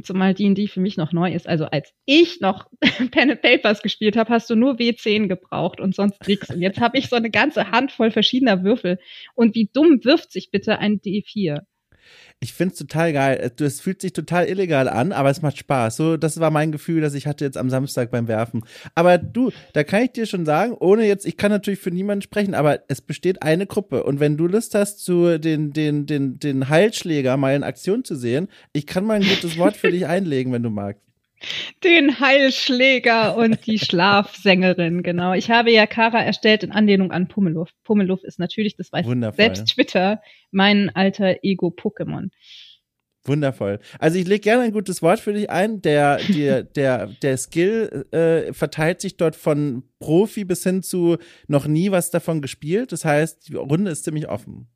Zumal 0.03 0.34
D&D 0.34 0.66
für 0.68 0.80
mich 0.80 0.97
noch 0.97 1.12
neu 1.12 1.32
ist. 1.32 1.47
Also 1.49 1.66
als 1.66 1.92
ich 2.05 2.40
noch 2.40 2.66
Pen 3.11 3.30
and 3.30 3.42
Papers 3.42 3.82
gespielt 3.82 4.16
habe, 4.16 4.30
hast 4.30 4.51
du 4.51 4.57
nur 4.57 4.74
W10 4.74 5.28
gebraucht 5.28 5.80
und 5.80 5.95
sonst 5.95 6.26
nichts. 6.26 6.51
Und 6.51 6.61
jetzt 6.61 6.80
habe 6.80 6.99
ich 6.99 7.09
so 7.09 7.16
eine 7.16 7.30
ganze 7.30 7.70
Handvoll 7.70 8.11
verschiedener 8.11 8.64
Würfel. 8.64 8.99
Und 9.34 9.55
wie 9.55 9.70
dumm 9.72 10.05
wirft 10.05 10.32
sich 10.32 10.51
bitte 10.51 10.78
ein 10.78 11.01
D4? 11.01 11.61
Ich 12.40 12.52
finde 12.52 12.72
es 12.72 12.78
total 12.78 13.12
geil. 13.12 13.52
Es 13.59 13.80
fühlt 13.80 14.00
sich 14.00 14.12
total 14.12 14.46
illegal 14.46 14.88
an, 14.88 15.12
aber 15.12 15.30
es 15.30 15.40
macht 15.40 15.57
Spaß. 15.57 15.96
So, 15.96 16.16
das 16.16 16.40
war 16.40 16.50
mein 16.50 16.72
Gefühl, 16.72 17.00
das 17.00 17.14
ich 17.14 17.26
hatte 17.26 17.44
jetzt 17.44 17.57
am 17.57 17.70
Samstag 17.70 18.11
beim 18.11 18.28
Werfen. 18.28 18.64
Aber 18.94 19.18
du, 19.18 19.50
da 19.72 19.84
kann 19.84 20.02
ich 20.02 20.12
dir 20.12 20.26
schon 20.26 20.44
sagen, 20.44 20.74
ohne 20.78 21.07
jetzt, 21.07 21.26
ich 21.26 21.36
kann 21.36 21.50
natürlich 21.50 21.80
für 21.80 21.90
niemanden 21.90 22.22
sprechen, 22.22 22.55
aber 22.55 22.80
es 22.88 23.00
besteht 23.00 23.42
eine 23.42 23.66
Gruppe. 23.66 24.05
Und 24.05 24.20
wenn 24.20 24.36
du 24.36 24.46
Lust 24.46 24.74
hast, 24.74 25.05
zu 25.05 25.38
den, 25.38 25.72
den, 25.72 26.07
den, 26.07 26.38
den 26.38 26.68
Heilschläger 26.68 27.36
mal 27.36 27.55
in 27.55 27.62
Aktion 27.62 28.05
zu 28.05 28.16
sehen, 28.16 28.48
ich 28.72 28.86
kann 28.86 29.05
mal 29.05 29.14
ein 29.14 29.28
gutes 29.28 29.57
Wort 29.57 29.76
für 29.76 29.90
dich 29.90 30.07
einlegen, 30.07 30.52
wenn 30.52 30.62
du 30.62 30.70
magst. 30.70 31.03
Den 31.82 32.20
Heilschläger 32.20 33.36
und 33.36 33.66
die 33.66 33.78
Schlafsängerin, 33.80 35.03
genau. 35.03 35.32
Ich 35.32 35.51
habe 35.51 35.70
ja 35.70 35.86
Kara 35.86 36.22
erstellt 36.22 36.62
in 36.62 36.72
Anlehnung 36.72 37.12
an 37.12 37.28
Pummeluff. 37.28 37.70
Pummeluff 37.84 38.22
ist 38.24 38.38
natürlich, 38.38 38.76
das 38.76 38.92
weiß 38.92 39.07
Wundervoll. 39.07 39.36
selbst 39.36 39.66
Twitter, 39.66 40.20
mein 40.51 40.90
alter 40.95 41.36
Ego-Pokémon. 41.42 42.30
Wundervoll. 43.26 43.80
Also 43.99 44.18
ich 44.18 44.26
lege 44.26 44.40
gerne 44.40 44.64
ein 44.64 44.72
gutes 44.72 45.01
Wort 45.01 45.18
für 45.18 45.32
dich 45.32 45.49
ein. 45.49 45.80
Der, 45.80 46.18
der, 46.18 46.62
der, 46.76 47.07
der 47.07 47.36
Skill 47.36 48.07
äh, 48.11 48.53
verteilt 48.53 49.01
sich 49.01 49.16
dort 49.16 49.34
von 49.34 49.82
Profi 49.99 50.45
bis 50.45 50.62
hin 50.62 50.82
zu 50.82 51.16
noch 51.49 51.66
nie 51.66 51.90
was 51.90 52.11
davon 52.11 52.42
gespielt. 52.42 52.92
Das 52.92 53.05
heißt, 53.05 53.49
die 53.49 53.57
Runde 53.57 53.90
ist 53.90 54.05
ziemlich 54.05 54.28
offen. 54.28 54.68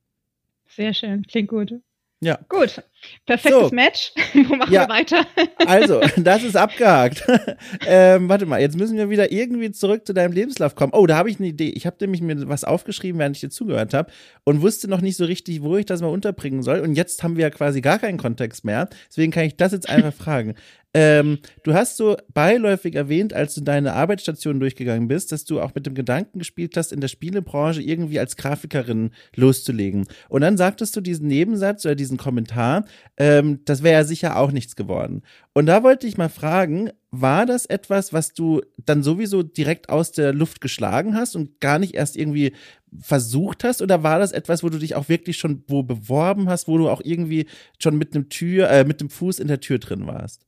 Sehr 0.66 0.94
schön, 0.94 1.22
klingt 1.24 1.48
gut. 1.48 1.74
Ja. 2.20 2.38
Gut. 2.48 2.82
Perfektes 3.26 3.68
so. 3.68 3.74
Match. 3.74 4.12
Wo 4.34 4.56
machen 4.56 4.72
ja. 4.72 4.82
wir 4.82 4.88
weiter? 4.88 5.24
also, 5.66 6.00
das 6.16 6.42
ist 6.42 6.56
abgehakt. 6.56 7.24
ähm, 7.86 8.28
warte 8.28 8.44
mal, 8.44 8.60
jetzt 8.60 8.76
müssen 8.76 8.96
wir 8.96 9.08
wieder 9.08 9.30
irgendwie 9.30 9.70
zurück 9.70 10.04
zu 10.04 10.12
deinem 10.12 10.32
Lebenslauf 10.32 10.74
kommen. 10.74 10.92
Oh, 10.92 11.06
da 11.06 11.16
habe 11.16 11.30
ich 11.30 11.38
eine 11.38 11.48
Idee. 11.48 11.68
Ich 11.68 11.86
habe 11.86 11.96
nämlich 12.00 12.20
mir 12.20 12.48
was 12.48 12.64
aufgeschrieben, 12.64 13.20
während 13.20 13.36
ich 13.36 13.40
dir 13.40 13.50
zugehört 13.50 13.94
habe 13.94 14.10
und 14.44 14.62
wusste 14.62 14.88
noch 14.88 15.00
nicht 15.00 15.16
so 15.16 15.26
richtig, 15.26 15.62
wo 15.62 15.76
ich 15.76 15.86
das 15.86 16.00
mal 16.00 16.08
unterbringen 16.08 16.62
soll. 16.62 16.80
Und 16.80 16.94
jetzt 16.94 17.22
haben 17.22 17.36
wir 17.36 17.42
ja 17.42 17.50
quasi 17.50 17.80
gar 17.80 18.00
keinen 18.00 18.18
Kontext 18.18 18.64
mehr. 18.64 18.88
Deswegen 19.08 19.30
kann 19.30 19.44
ich 19.44 19.56
das 19.56 19.72
jetzt 19.72 19.88
einfach 19.88 20.12
fragen. 20.12 20.54
Ähm, 21.00 21.38
du 21.62 21.74
hast 21.74 21.96
so 21.96 22.16
beiläufig 22.34 22.96
erwähnt, 22.96 23.32
als 23.32 23.54
du 23.54 23.60
deine 23.60 23.92
Arbeitsstation 23.92 24.58
durchgegangen 24.58 25.06
bist, 25.06 25.30
dass 25.30 25.44
du 25.44 25.60
auch 25.60 25.72
mit 25.72 25.86
dem 25.86 25.94
Gedanken 25.94 26.40
gespielt 26.40 26.76
hast, 26.76 26.92
in 26.92 27.00
der 27.00 27.06
Spielebranche 27.06 27.80
irgendwie 27.80 28.18
als 28.18 28.36
Grafikerin 28.36 29.12
loszulegen. 29.36 30.08
Und 30.28 30.40
dann 30.40 30.56
sagtest 30.56 30.96
du 30.96 31.00
diesen 31.00 31.28
Nebensatz 31.28 31.84
oder 31.84 31.94
diesen 31.94 32.16
Kommentar, 32.16 32.84
ähm, 33.16 33.60
das 33.64 33.84
wäre 33.84 34.00
ja 34.00 34.04
sicher 34.04 34.36
auch 34.36 34.50
nichts 34.50 34.74
geworden. 34.74 35.22
Und 35.52 35.66
da 35.66 35.84
wollte 35.84 36.08
ich 36.08 36.18
mal 36.18 36.28
fragen, 36.28 36.90
war 37.12 37.46
das 37.46 37.64
etwas, 37.64 38.12
was 38.12 38.32
du 38.32 38.60
dann 38.84 39.04
sowieso 39.04 39.44
direkt 39.44 39.90
aus 39.90 40.10
der 40.10 40.32
Luft 40.32 40.60
geschlagen 40.60 41.14
hast 41.14 41.36
und 41.36 41.60
gar 41.60 41.78
nicht 41.78 41.94
erst 41.94 42.16
irgendwie 42.16 42.54
versucht 43.00 43.62
hast? 43.62 43.82
Oder 43.82 44.02
war 44.02 44.18
das 44.18 44.32
etwas, 44.32 44.64
wo 44.64 44.68
du 44.68 44.78
dich 44.78 44.96
auch 44.96 45.08
wirklich 45.08 45.36
schon 45.36 45.62
wo 45.68 45.84
beworben 45.84 46.48
hast, 46.48 46.66
wo 46.66 46.76
du 46.76 46.88
auch 46.88 47.02
irgendwie 47.04 47.46
schon 47.78 47.98
mit 47.98 48.16
einem 48.16 48.30
Tür, 48.30 48.68
äh, 48.68 48.84
mit 48.84 49.00
dem 49.00 49.10
Fuß 49.10 49.38
in 49.38 49.46
der 49.46 49.60
Tür 49.60 49.78
drin 49.78 50.08
warst? 50.08 50.47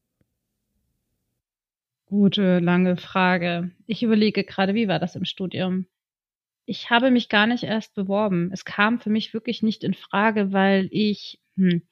Gute, 2.11 2.58
lange 2.58 2.96
Frage. 2.96 3.70
Ich 3.86 4.02
überlege 4.02 4.42
gerade, 4.42 4.74
wie 4.74 4.88
war 4.88 4.98
das 4.98 5.14
im 5.14 5.24
Studium? 5.24 5.86
Ich 6.66 6.90
habe 6.90 7.12
mich 7.12 7.28
gar 7.28 7.46
nicht 7.46 7.62
erst 7.62 7.94
beworben. 7.94 8.50
Es 8.52 8.64
kam 8.64 8.98
für 8.98 9.11
mich 9.11 9.32
wirklich 9.32 9.62
nicht 9.62 9.84
in 9.84 9.94
Frage, 9.94 10.52
weil 10.52 10.88
ich 10.90 11.40
hm, 11.54 11.82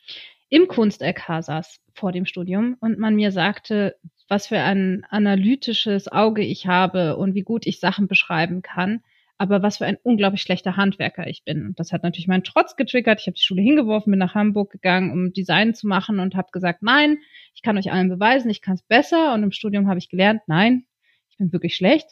im 0.49 0.67
Kunst-LK 0.67 1.45
saß 1.45 1.81
vor 1.95 2.11
dem 2.11 2.27
Studium 2.27 2.77
und 2.81 2.99
man 2.99 3.15
mir 3.15 3.31
sagte, 3.31 3.95
was 4.27 4.49
für 4.49 4.59
ein 4.59 5.07
analytisches 5.09 6.11
Auge 6.11 6.43
ich 6.43 6.67
habe 6.67 7.17
und 7.17 7.37
wie 7.37 7.43
gut 7.43 7.65
ich 7.65 7.79
Sachen 7.79 8.09
beschreiben 8.09 8.61
kann 8.61 9.05
aber 9.39 9.63
was 9.63 9.79
für 9.79 9.87
ein 9.87 9.97
unglaublich 10.03 10.43
schlechter 10.43 10.77
Handwerker 10.77 11.29
ich 11.29 11.45
bin. 11.45 11.65
Und 11.67 11.79
das 11.79 11.93
hat 11.93 12.03
natürlich 12.03 12.27
meinen 12.27 12.43
Trotz 12.43 12.75
getriggert. 12.75 13.21
Ich 13.21 13.29
habe 13.29 13.37
die 13.37 13.43
Schule 13.43 13.63
hingeworfen, 13.63 14.11
bin 14.11 14.19
nach 14.19 14.35
Hamburg 14.35 14.73
gegangen, 14.73 15.13
um 15.13 15.33
Design 15.33 15.75
zu 15.75 15.87
machen 15.87 16.19
und 16.19 16.35
habe 16.35 16.49
gesagt, 16.53 16.83
nein, 16.83 17.19
ich 17.55 17.63
kann 17.63 17.79
euch 17.79 17.93
allen 17.93 18.09
beweisen, 18.09 18.51
ich 18.51 18.61
kann 18.63 18.75
es 18.75 18.83
besser. 18.83 19.33
Und 19.35 19.45
im 19.45 19.53
Studium 19.53 19.89
habe 19.89 19.99
ich 19.99 20.09
gelernt, 20.09 20.43
nein, 20.49 20.87
ich 21.31 21.37
bin 21.39 21.53
wirklich 21.53 21.77
schlecht. 21.77 22.09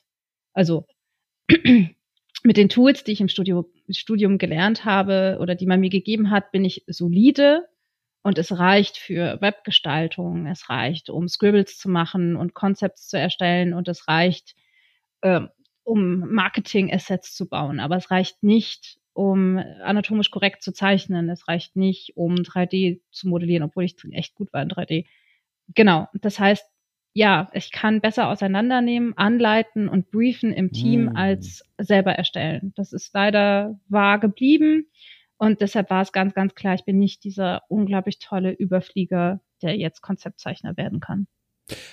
Also 0.53 0.87
mit 1.49 2.57
den 2.57 2.69
Tools, 2.69 3.03
die 3.03 3.13
ich 3.13 3.21
im 3.21 3.29
Studio 3.29 3.69
Studium 3.91 4.39
gelernt 4.39 4.85
habe 4.85 5.39
oder 5.41 5.55
die 5.55 5.67
man 5.67 5.81
mir 5.81 5.91
gegeben 5.91 6.31
hat, 6.31 6.53
bin 6.53 6.65
ich 6.65 6.85
solide 6.87 7.69
und 8.23 8.39
es 8.39 8.59
reicht 8.59 8.99
für 8.99 9.41
Webgestaltung, 9.41 10.47
es 10.47 10.69
reicht, 10.69 11.11
um 11.11 11.29
Scribbles 11.29 11.79
zu 11.79 11.89
machen 11.89 12.37
und 12.37 12.55
Concepts 12.55 13.09
zu 13.09 13.19
erstellen 13.19 13.75
und 13.75 13.87
es 13.89 14.09
reicht, 14.09 14.55
äh, 15.21 15.43
um 15.87 16.19
Marketing-Assets 16.33 17.35
zu 17.35 17.49
bauen. 17.49 17.79
Aber 17.81 17.97
es 17.97 18.11
reicht 18.11 18.43
nicht, 18.43 18.99
um 19.13 19.57
anatomisch 19.83 20.31
korrekt 20.31 20.63
zu 20.63 20.73
zeichnen. 20.73 21.31
Es 21.31 21.49
reicht 21.49 21.77
nicht, 21.77 22.17
um 22.17 22.35
3D 22.35 23.01
zu 23.11 23.29
modellieren, 23.29 23.63
obwohl 23.63 23.85
ich 23.85 23.97
echt 24.11 24.35
gut 24.35 24.53
war 24.53 24.63
in 24.63 24.69
3D. 24.69 25.07
Genau. 25.75 26.09
Das 26.13 26.39
heißt, 26.39 26.65
ja, 27.13 27.49
ich 27.53 27.71
kann 27.71 28.01
besser 28.01 28.29
auseinandernehmen, 28.29 29.17
anleiten 29.17 29.89
und 29.89 30.11
briefen 30.11 30.53
im 30.53 30.71
Team 30.73 31.07
mm. 31.07 31.17
als 31.17 31.63
selber 31.79 32.13
erstellen. 32.13 32.75
Das 32.77 32.93
ist 32.93 33.15
leider 33.15 33.81
wahr 33.89 34.19
geblieben. 34.19 34.91
Und 35.39 35.61
deshalb 35.61 35.89
war 35.89 36.03
es 36.03 36.13
ganz, 36.13 36.35
ganz 36.35 36.55
klar, 36.55 36.75
ich 36.75 36.85
bin 36.85 36.99
nicht 36.99 37.25
dieser 37.25 37.63
unglaublich 37.69 38.19
tolle 38.19 38.53
Überflieger, 38.53 39.41
der 39.63 39.77
jetzt 39.77 40.03
Konzeptzeichner 40.03 40.77
werden 40.77 41.01
kann. 41.01 41.27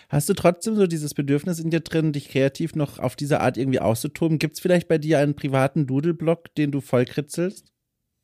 Hast 0.09 0.29
du 0.29 0.33
trotzdem 0.33 0.75
so 0.75 0.87
dieses 0.87 1.13
Bedürfnis 1.13 1.59
in 1.59 1.71
dir 1.71 1.79
drin, 1.79 2.13
dich 2.13 2.29
kreativ 2.29 2.75
noch 2.75 2.99
auf 2.99 3.15
diese 3.15 3.41
Art 3.41 3.57
irgendwie 3.57 3.79
auszutoben? 3.79 4.39
Gibt 4.39 4.55
es 4.55 4.59
vielleicht 4.59 4.87
bei 4.87 4.97
dir 4.97 5.19
einen 5.19 5.35
privaten 5.35 5.87
Doodle-Blog, 5.87 6.53
den 6.55 6.71
du 6.71 6.81
vollkritzelst? 6.81 7.71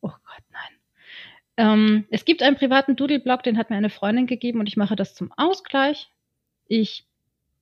Oh 0.02 0.10
Gott, 0.10 0.43
nein. 0.52 0.80
Ähm, 1.58 2.06
es 2.10 2.26
gibt 2.26 2.43
einen 2.43 2.56
privaten 2.56 2.95
Doodle-Blog, 2.95 3.43
den 3.43 3.58
hat 3.58 3.70
mir 3.70 3.78
eine 3.78 3.89
Freundin 3.89 4.28
gegeben 4.28 4.60
und 4.60 4.68
ich 4.68 4.78
mache 4.78 4.95
das 4.95 5.16
zum 5.16 5.32
Ausgleich. 5.36 6.10
Ich 6.68 7.08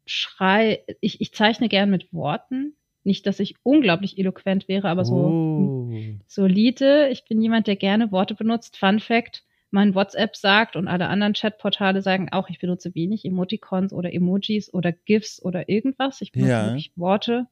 schrei, 0.06 0.84
ich, 1.02 1.22
ich 1.22 1.34
zeichne 1.34 1.70
gern 1.70 1.90
mit 1.90 2.12
Worten. 2.14 2.74
Nicht, 3.04 3.26
dass 3.26 3.40
ich 3.40 3.56
unglaublich 3.64 4.18
eloquent 4.18 4.68
wäre, 4.68 4.90
aber 4.90 5.06
so 5.06 5.16
oh. 5.16 5.92
solide. 6.28 7.08
Ich 7.10 7.24
bin 7.24 7.42
jemand, 7.42 7.68
der 7.68 7.78
gerne 7.78 8.12
Worte 8.12 8.36
benutzt. 8.36 8.76
Fun 8.76 9.00
Fact 9.00 9.44
mein 9.72 9.96
WhatsApp 9.96 10.36
sagt 10.36 10.76
und 10.76 10.88
alle 10.88 11.08
anderen 11.08 11.34
Chatportale 11.34 12.02
sagen 12.02 12.30
auch, 12.32 12.50
ich 12.50 12.60
benutze 12.60 12.96
wenig 12.96 13.26
Emoticons 13.26 13.94
oder 13.94 14.14
Emojis 14.14 14.74
oder 14.74 14.92
GIFs 14.92 15.42
oder 15.42 15.68
irgendwas. 15.70 16.22
Ich 16.22 16.32
benutze 16.32 16.52
ja. 16.52 16.66
wirklich 16.68 16.92
Worte. 16.96 17.48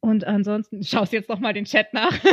Und 0.00 0.26
ansonsten, 0.26 0.82
schaust 0.82 1.12
jetzt 1.12 1.28
noch 1.28 1.38
mal 1.38 1.52
den 1.52 1.64
Chat 1.64 1.94
nach. 1.94 2.12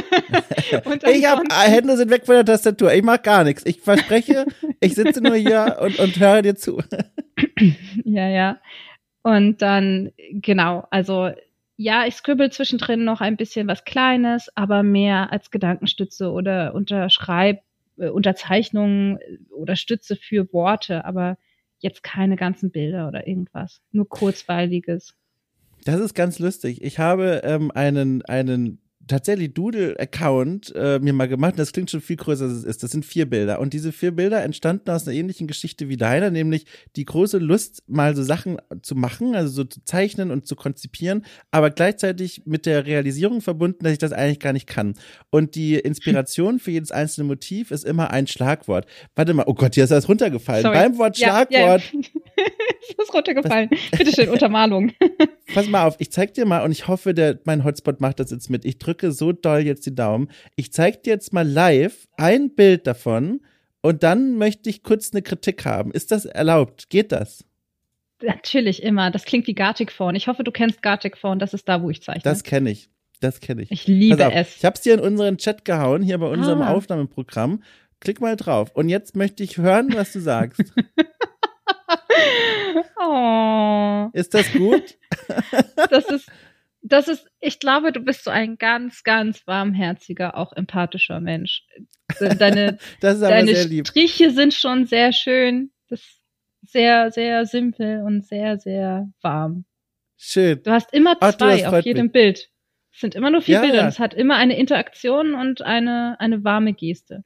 ich 1.13 1.25
habe 1.27 1.43
Hände 1.51 1.97
sind 1.97 2.09
weg 2.09 2.25
von 2.25 2.35
der 2.35 2.45
Tastatur. 2.45 2.91
Ich 2.93 3.03
mache 3.03 3.21
gar 3.21 3.43
nichts. 3.43 3.63
Ich 3.65 3.79
verspreche, 3.79 4.45
ich 4.79 4.95
sitze 4.95 5.21
nur 5.21 5.35
hier 5.35 5.77
und, 5.79 5.99
und 5.99 6.19
höre 6.19 6.41
dir 6.41 6.55
zu. 6.55 6.81
ja, 8.03 8.27
ja. 8.27 8.59
Und 9.21 9.61
dann, 9.61 10.11
genau, 10.31 10.87
also 10.89 11.29
ja, 11.77 12.05
ich 12.07 12.15
scribble 12.15 12.49
zwischendrin 12.49 13.05
noch 13.05 13.21
ein 13.21 13.37
bisschen 13.37 13.67
was 13.67 13.85
Kleines, 13.85 14.49
aber 14.55 14.81
mehr 14.81 15.31
als 15.31 15.51
Gedankenstütze 15.51 16.31
oder 16.31 16.73
unterschreib 16.73 17.57
äh, 17.57 17.68
Unterzeichnungen 18.07 19.17
äh, 19.17 19.37
oder 19.51 19.75
Stütze 19.75 20.15
für 20.15 20.51
Worte, 20.53 21.05
aber 21.05 21.37
jetzt 21.79 22.03
keine 22.03 22.35
ganzen 22.35 22.71
Bilder 22.71 23.07
oder 23.07 23.27
irgendwas. 23.27 23.81
Nur 23.91 24.07
kurzweiliges. 24.07 25.15
Das 25.85 25.99
ist 25.99 26.13
ganz 26.13 26.39
lustig. 26.39 26.81
Ich 26.81 26.99
habe 26.99 27.41
ähm, 27.43 27.71
einen, 27.71 28.21
einen 28.23 28.81
tatsächlich 29.09 29.53
Doodle-Account 29.53 30.73
äh, 30.75 30.99
mir 30.99 31.13
mal 31.13 31.27
gemacht. 31.27 31.55
Das 31.57 31.73
klingt 31.73 31.91
schon 31.91 31.99
viel 32.01 32.15
größer, 32.15 32.45
als 32.45 32.53
es 32.53 32.63
ist. 32.63 32.83
Das 32.83 32.91
sind 32.91 33.05
vier 33.05 33.29
Bilder. 33.29 33.59
Und 33.59 33.73
diese 33.73 33.91
vier 33.91 34.11
Bilder 34.11 34.43
entstanden 34.43 34.89
aus 34.89 35.07
einer 35.07 35.17
ähnlichen 35.17 35.47
Geschichte 35.47 35.89
wie 35.89 35.97
deiner, 35.97 36.31
nämlich 36.31 36.65
die 36.95 37.05
große 37.05 37.39
Lust, 37.39 37.83
mal 37.87 38.15
so 38.15 38.23
Sachen 38.23 38.57
zu 38.81 38.95
machen, 38.95 39.35
also 39.35 39.51
so 39.51 39.63
zu 39.63 39.83
zeichnen 39.83 40.31
und 40.31 40.47
zu 40.47 40.55
konzipieren, 40.55 41.25
aber 41.51 41.71
gleichzeitig 41.71 42.43
mit 42.45 42.65
der 42.65 42.85
Realisierung 42.85 43.41
verbunden, 43.41 43.83
dass 43.83 43.93
ich 43.93 43.99
das 43.99 44.13
eigentlich 44.13 44.39
gar 44.39 44.53
nicht 44.53 44.67
kann. 44.67 44.93
Und 45.29 45.55
die 45.55 45.75
Inspiration 45.75 46.59
für 46.59 46.71
jedes 46.71 46.91
einzelne 46.91 47.27
Motiv 47.27 47.71
ist 47.71 47.85
immer 47.85 48.11
ein 48.11 48.27
Schlagwort. 48.27 48.85
Warte 49.15 49.33
mal, 49.33 49.43
oh 49.47 49.53
Gott, 49.53 49.75
hier 49.75 49.83
ist 49.83 49.89
das 49.89 50.07
runtergefallen. 50.07 50.61
Sorry. 50.63 50.77
Beim 50.77 50.97
Wort 50.97 51.17
Schlagwort. 51.17 51.49
Ja, 51.51 51.99
ja. 51.99 52.05
ist 52.89 52.97
das 52.97 53.13
runtergefallen. 53.13 53.69
Bitte 53.91 54.13
schön, 54.13 54.29
Untermalung. 54.29 54.91
Pass 55.53 55.67
mal 55.67 55.85
auf, 55.85 55.95
ich 55.99 56.11
zeig 56.11 56.33
dir 56.33 56.45
mal 56.45 56.63
und 56.63 56.71
ich 56.71 56.87
hoffe, 56.87 57.13
der, 57.13 57.39
mein 57.45 57.63
Hotspot 57.63 58.01
macht 58.01 58.19
das 58.19 58.31
jetzt 58.31 58.49
mit. 58.49 58.65
Ich 58.65 58.77
drücke 58.77 58.98
drücke 58.99 59.11
so 59.11 59.31
doll 59.31 59.59
jetzt 59.59 59.85
die 59.85 59.95
Daumen. 59.95 60.29
Ich 60.55 60.71
zeige 60.73 60.97
dir 60.97 61.13
jetzt 61.13 61.33
mal 61.33 61.47
live 61.47 62.07
ein 62.17 62.55
Bild 62.55 62.85
davon 62.85 63.41
und 63.81 64.03
dann 64.03 64.37
möchte 64.37 64.69
ich 64.69 64.83
kurz 64.83 65.11
eine 65.13 65.21
Kritik 65.21 65.65
haben. 65.65 65.91
Ist 65.91 66.11
das 66.11 66.25
erlaubt? 66.25 66.89
Geht 66.89 67.11
das? 67.11 67.45
Natürlich 68.21 68.83
immer. 68.83 69.11
Das 69.11 69.23
klingt 69.23 69.47
wie 69.47 69.53
Gartic 69.53 69.91
Phone. 69.91 70.15
Ich 70.15 70.27
hoffe, 70.27 70.43
du 70.43 70.51
kennst 70.51 70.81
Gartic 70.81 71.17
Phone. 71.17 71.39
Das 71.39 71.53
ist 71.53 71.69
da, 71.69 71.81
wo 71.81 71.89
ich 71.89 72.03
zeichne. 72.03 72.21
Das 72.23 72.43
kenne 72.43 72.71
ich. 72.71 72.89
Das 73.21 73.39
kenne 73.39 73.63
ich. 73.63 73.71
Ich 73.71 73.87
liebe 73.87 74.31
es. 74.33 74.57
Ich 74.57 74.65
habe 74.65 74.75
es 74.75 74.81
dir 74.81 74.93
in 74.93 74.99
unseren 74.99 75.37
Chat 75.37 75.63
gehauen, 75.63 76.01
hier 76.01 76.17
bei 76.17 76.27
unserem 76.27 76.61
ah. 76.61 76.71
Aufnahmeprogramm. 76.73 77.63
Klick 78.01 78.21
mal 78.21 78.35
drauf. 78.35 78.71
Und 78.73 78.89
jetzt 78.89 79.15
möchte 79.15 79.43
ich 79.43 79.57
hören, 79.57 79.93
was 79.93 80.13
du 80.13 80.19
sagst. 80.19 80.73
oh. 82.97 84.09
Ist 84.13 84.33
das 84.33 84.51
gut? 84.53 84.97
das 85.89 86.05
ist 86.05 86.31
das 86.81 87.07
ist, 87.07 87.27
ich 87.39 87.59
glaube, 87.59 87.91
du 87.91 87.99
bist 87.99 88.23
so 88.23 88.31
ein 88.31 88.57
ganz, 88.57 89.03
ganz 89.03 89.45
warmherziger, 89.45 90.37
auch 90.37 90.53
empathischer 90.53 91.19
Mensch. 91.19 91.63
Deine, 92.19 92.77
deine 93.01 93.55
Striche 93.85 94.31
sind 94.31 94.53
schon 94.53 94.85
sehr 94.85 95.11
schön. 95.11 95.71
Das 95.89 95.99
ist 95.99 96.21
sehr, 96.61 97.11
sehr 97.11 97.45
simpel 97.45 98.01
und 98.03 98.25
sehr, 98.25 98.57
sehr 98.59 99.11
warm. 99.21 99.65
Schön. 100.17 100.61
Du 100.63 100.71
hast 100.71 100.93
immer 100.93 101.17
zwei 101.19 101.65
Ach, 101.65 101.73
auf 101.73 101.85
jedem 101.85 102.07
mich. 102.07 102.13
Bild. 102.13 102.49
Es 102.93 102.99
sind 102.99 103.15
immer 103.15 103.29
nur 103.29 103.41
vier 103.41 103.55
ja, 103.55 103.61
Bilder. 103.61 103.77
Ja. 103.77 103.87
Es 103.87 103.99
hat 103.99 104.13
immer 104.13 104.35
eine 104.35 104.57
Interaktion 104.57 105.33
und 105.33 105.61
eine, 105.61 106.17
eine 106.19 106.43
warme 106.43 106.73
Geste. 106.73 107.23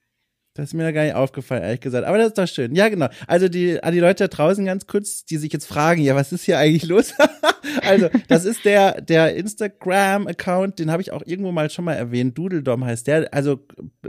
Das 0.56 0.66
ist 0.66 0.74
mir 0.76 0.84
ja 0.84 0.92
gar 0.92 1.04
nicht 1.04 1.16
aufgefallen, 1.16 1.64
ehrlich 1.64 1.80
gesagt. 1.80 2.06
Aber 2.06 2.20
das 2.20 2.28
ist 2.28 2.38
doch 2.38 2.48
schön. 2.48 2.76
Ja, 2.76 2.88
genau. 2.88 3.08
Also 3.26 3.50
die, 3.50 3.82
an 3.82 3.92
die 3.92 4.00
Leute 4.00 4.26
da 4.26 4.28
draußen 4.28 4.64
ganz 4.66 4.86
kurz, 4.86 5.26
die 5.26 5.38
sich 5.38 5.52
jetzt 5.52 5.66
fragen, 5.66 6.02
ja, 6.02 6.16
was 6.16 6.32
ist 6.32 6.44
hier 6.44 6.60
eigentlich 6.60 6.86
los? 6.86 7.16
also, 7.82 8.08
das 8.28 8.46
ist 8.46 8.64
der, 8.64 9.02
der 9.02 9.36
Instagram-Account, 9.36 10.78
den 10.78 10.92
habe 10.92 11.02
ich 11.02 11.12
auch 11.12 11.24
irgendwo 11.26 11.52
mal 11.52 11.72
schon 11.72 11.86
mal 11.86 11.96
erwähnt. 11.96 12.38
Doodledom 12.38 12.86
heißt 12.86 13.08
der. 13.08 13.34
Also 13.34 13.66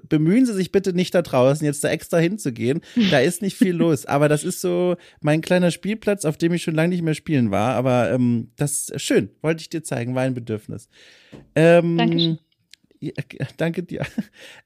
bemühen 0.07 0.45
Sie 0.45 0.53
sich 0.53 0.71
bitte 0.71 0.93
nicht 0.93 1.15
da 1.15 1.23
draußen, 1.23 1.65
jetzt 1.65 1.83
da 1.83 1.89
extra 1.89 2.19
hinzugehen. 2.19 2.83
Da 3.11 3.21
ist 3.21 3.41
nicht 3.41 3.57
viel 3.57 3.75
los. 3.75 4.05
Aber 4.05 4.29
das 4.29 4.45
ist 4.45 4.61
so 4.61 4.97
mein 5.23 5.41
kleiner 5.41 5.71
Spielplatz, 5.71 6.27
auf 6.27 6.37
dem 6.37 6.53
ich 6.53 6.63
schon 6.63 6.75
lange 6.75 6.91
nicht 6.91 7.03
mehr 7.03 7.15
spielen 7.15 7.53
war. 7.53 7.75
Aber 7.75 8.11
ähm, 8.11 8.51
das 8.57 8.91
ist 8.91 9.01
schön. 9.01 9.31
Wollte 9.41 9.63
ich 9.63 9.71
dir 9.71 9.83
zeigen, 9.83 10.15
war 10.15 10.23
ein 10.23 10.35
Bedürfnis. 10.35 10.91
Ähm, 11.55 11.97
Dankeschön. 11.97 12.39
Danke 13.57 13.83
dir. 13.83 14.03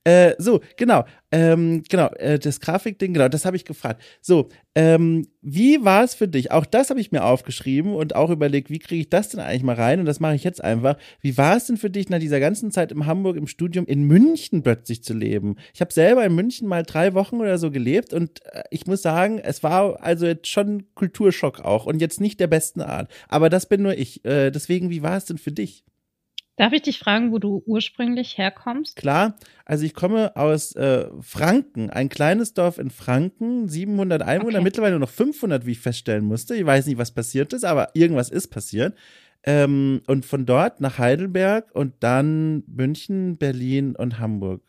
Äh, 0.05 0.34
so, 0.39 0.61
genau, 0.76 1.05
ähm, 1.30 1.82
genau, 1.89 2.09
äh, 2.14 2.39
das 2.39 2.61
Grafikding, 2.61 3.12
genau, 3.12 3.28
das 3.28 3.45
habe 3.45 3.57
ich 3.57 3.64
gefragt. 3.64 4.03
So, 4.20 4.49
ähm, 4.74 5.26
wie 5.43 5.84
war 5.84 6.05
es 6.05 6.14
für 6.14 6.28
dich? 6.28 6.53
Auch 6.53 6.64
das 6.64 6.91
habe 6.91 7.01
ich 7.01 7.12
mir 7.12 7.24
aufgeschrieben 7.24 7.95
und 7.95 8.14
auch 8.14 8.30
überlegt, 8.30 8.70
wie 8.70 8.78
kriege 8.78 9.01
ich 9.01 9.11
das 9.11 9.30
denn 9.30 9.41
eigentlich 9.41 9.62
mal 9.62 9.74
rein? 9.74 10.01
Und 10.01 10.07
das 10.07 10.20
mache 10.20 10.34
ich 10.34 10.45
jetzt 10.45 10.62
einfach. 10.62 10.97
Wie 11.20 11.36
war 11.36 11.57
es 11.57 11.66
denn 11.66 11.76
für 11.76 11.91
dich, 11.91 12.09
nach 12.09 12.18
dieser 12.18 12.41
ganzen 12.41 12.70
Zeit 12.70 12.93
in 12.93 13.07
Hamburg 13.07 13.36
im 13.36 13.47
Studium 13.47 13.86
in 13.86 14.05
München 14.05 14.62
plötzlich 14.62 15.03
zu 15.03 15.14
leben? 15.14 15.57
Ich 15.74 15.80
habe 15.80 15.93
selber 15.93 16.24
in 16.24 16.34
München 16.34 16.68
mal 16.68 16.82
drei 16.82 17.14
Wochen 17.14 17.41
oder 17.41 17.59
so 17.59 17.70
gelebt 17.70 18.14
und 18.14 18.45
äh, 18.47 18.62
ich 18.70 18.86
muss 18.86 19.03
sagen, 19.03 19.39
es 19.39 19.62
war 19.62 20.03
also 20.03 20.26
jetzt 20.26 20.47
schon 20.47 20.86
Kulturschock 20.95 21.61
auch 21.61 21.86
und 21.86 22.01
jetzt 22.01 22.20
nicht 22.20 22.41
der 22.41 22.47
besten 22.47 22.80
Art. 22.80 23.11
Aber 23.28 23.51
das 23.51 23.68
bin 23.68 23.82
nur 23.82 23.99
ich. 23.99 24.24
Äh, 24.24 24.51
deswegen, 24.51 24.91
wie 24.91 25.03
war 25.03 25.16
es 25.16 25.26
denn 25.26 25.39
für 25.39 25.53
dich? 25.53 25.84
Darf 26.59 26.73
ich 26.73 26.83
dich 26.83 26.99
fragen, 26.99 27.31
wo 27.31 27.39
du 27.39 27.63
ursprünglich 27.67 28.37
herkommst? 28.37 28.97
Klar, 28.97 29.37
also 29.65 29.85
ich 29.85 29.95
komme 29.95 30.37
aus 30.37 30.75
äh, 30.75 31.07
Franken, 31.21 31.89
ein 31.89 32.09
kleines 32.09 32.53
Dorf 32.53 32.79
in 32.79 32.91
Franken, 32.91 33.69
700 33.69 34.23
Einwohner, 34.23 34.57
okay. 34.57 34.65
mittlerweile 34.65 34.93
nur 34.95 35.07
noch 35.07 35.09
500, 35.09 35.67
wie 35.67 35.73
ich 35.73 35.79
feststellen 35.79 36.25
musste. 36.25 36.57
Ich 36.57 36.67
weiß 36.67 36.87
nicht, 36.87 36.99
was 36.99 37.13
passiert 37.13 37.53
ist, 37.53 37.65
aber 37.65 37.91
irgendwas 37.95 38.29
ist 38.29 38.49
passiert. 38.49 38.99
Ähm, 39.45 40.03
und 40.09 40.27
von 40.27 40.47
dort 40.47 40.81
nach 40.81 40.99
Heidelberg 40.99 41.73
und 41.77 41.95
dann 42.01 42.65
München, 42.67 43.37
Berlin 43.37 43.95
und 43.95 44.19
Hamburg. 44.19 44.63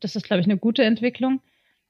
Das 0.00 0.16
ist, 0.16 0.24
glaube 0.24 0.40
ich, 0.40 0.46
eine 0.46 0.58
gute 0.58 0.82
Entwicklung. 0.82 1.40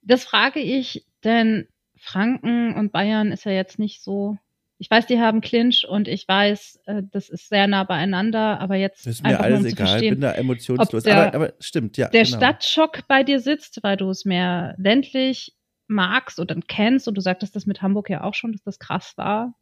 Das 0.03 0.25
frage 0.25 0.61
ich, 0.61 1.07
denn 1.25 1.67
Franken 1.97 2.75
und 2.75 2.93
Bayern 2.93 3.33
ist 3.33 3.47
ja 3.47 3.53
jetzt 3.53 3.79
nicht 3.79 4.03
so 4.03 4.37
ich 4.81 4.91
weiß, 4.91 5.07
die 5.07 5.20
haben 5.20 5.43
Clinch 5.43 5.87
und 5.87 6.09
ich 6.09 6.26
weiß, 6.26 6.81
äh, 6.87 7.03
das 7.12 7.28
ist 7.28 7.51
sehr 7.51 7.66
nah 7.66 7.85
beieinander, 7.85 8.59
aber 8.61 8.76
jetzt 8.76 9.07
ist 9.07 9.22
mir 9.22 9.39
alles 9.39 9.66
egal, 9.66 10.01
bin 10.01 10.22
da 10.22 10.33
emotionslos. 10.33 11.03
Der, 11.03 11.26
aber, 11.26 11.35
aber 11.35 11.53
stimmt, 11.61 11.99
ja. 11.99 12.09
Der 12.09 12.24
genau. 12.24 12.39
Stadtschock 12.39 13.07
bei 13.07 13.22
dir 13.22 13.41
sitzt, 13.41 13.83
weil 13.83 13.99
du 13.99 14.09
es 14.09 14.24
mehr 14.24 14.74
ländlich 14.78 15.55
magst 15.87 16.41
oder 16.41 16.57
kennst 16.66 17.09
und 17.09 17.14
du 17.14 17.20
sagtest 17.20 17.55
das 17.55 17.66
mit 17.66 17.83
Hamburg 17.83 18.09
ja 18.09 18.24
auch 18.24 18.33
schon, 18.33 18.53
dass 18.53 18.62
das 18.62 18.78
krass 18.78 19.12
war, 19.18 19.55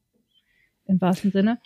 im 0.86 1.00
wahrsten 1.00 1.32
Sinne. 1.32 1.58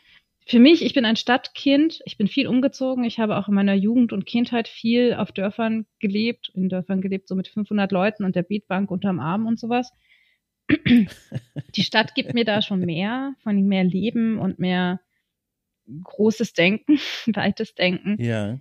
Für 0.46 0.59
mich, 0.59 0.82
ich 0.82 0.94
bin 0.94 1.05
ein 1.05 1.16
Stadtkind, 1.16 2.00
ich 2.07 2.16
bin 2.16 2.28
viel 2.28 2.46
umgezogen, 2.46 3.05
ich 3.05 3.18
habe 3.18 3.36
auch 3.36 3.48
in 3.48 3.55
meiner 3.55 3.74
Jugend 3.74 4.14
und 4.14 4.24
Kindheit 4.24 4.66
viel 4.66 5.12
auf 5.12 5.30
Dörfern 5.30 5.84
gelebt, 5.98 6.50
in 6.55 6.70
Dörfern 6.70 7.03
gelebt, 7.03 7.28
so 7.28 7.34
mit 7.34 7.48
500 7.48 7.92
Leuten 7.92 8.24
und 8.24 8.34
der 8.34 8.44
Beatbank 8.44 8.90
unterm 8.90 9.20
Arm 9.20 9.44
und 9.46 9.61
sowas 9.61 9.92
die 11.77 11.83
Stadt 11.83 12.14
gibt 12.14 12.35
mir 12.35 12.45
da 12.45 12.62
schon 12.62 12.81
mehr, 12.81 13.35
von 13.43 13.61
mehr 13.66 13.85
Leben 13.85 14.39
und 14.39 14.59
mehr 14.59 15.01
großes 16.03 16.53
Denken, 16.53 16.99
weites 17.27 17.75
Denken. 17.75 18.23
Ja. 18.23 18.59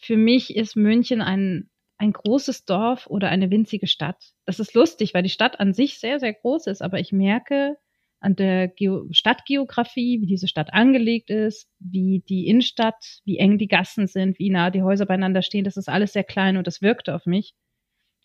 für 0.00 0.16
mich 0.16 0.54
ist 0.54 0.76
München 0.76 1.20
ein, 1.20 1.70
ein 1.98 2.12
großes 2.12 2.64
Dorf 2.64 3.06
oder 3.06 3.28
eine 3.28 3.50
winzige 3.50 3.86
Stadt. 3.86 4.32
Das 4.46 4.60
ist 4.60 4.74
lustig, 4.74 5.14
weil 5.14 5.22
die 5.22 5.28
Stadt 5.28 5.60
an 5.60 5.74
sich 5.74 5.98
sehr, 5.98 6.18
sehr 6.20 6.32
groß 6.32 6.66
ist, 6.66 6.82
aber 6.82 6.98
ich 6.98 7.12
merke 7.12 7.76
an 8.20 8.36
der 8.36 8.68
Geo 8.68 9.06
Stadtgeografie, 9.10 10.20
wie 10.20 10.26
diese 10.26 10.46
Stadt 10.46 10.72
angelegt 10.74 11.30
ist, 11.30 11.70
wie 11.78 12.22
die 12.28 12.46
Innenstadt, 12.46 13.20
wie 13.24 13.38
eng 13.38 13.56
die 13.56 13.68
Gassen 13.68 14.06
sind, 14.06 14.38
wie 14.38 14.50
nah 14.50 14.70
die 14.70 14.82
Häuser 14.82 15.06
beieinander 15.06 15.42
stehen, 15.42 15.64
das 15.64 15.78
ist 15.78 15.88
alles 15.88 16.12
sehr 16.12 16.24
klein 16.24 16.56
und 16.58 16.66
das 16.66 16.82
wirkte 16.82 17.14
auf 17.14 17.24
mich. 17.24 17.54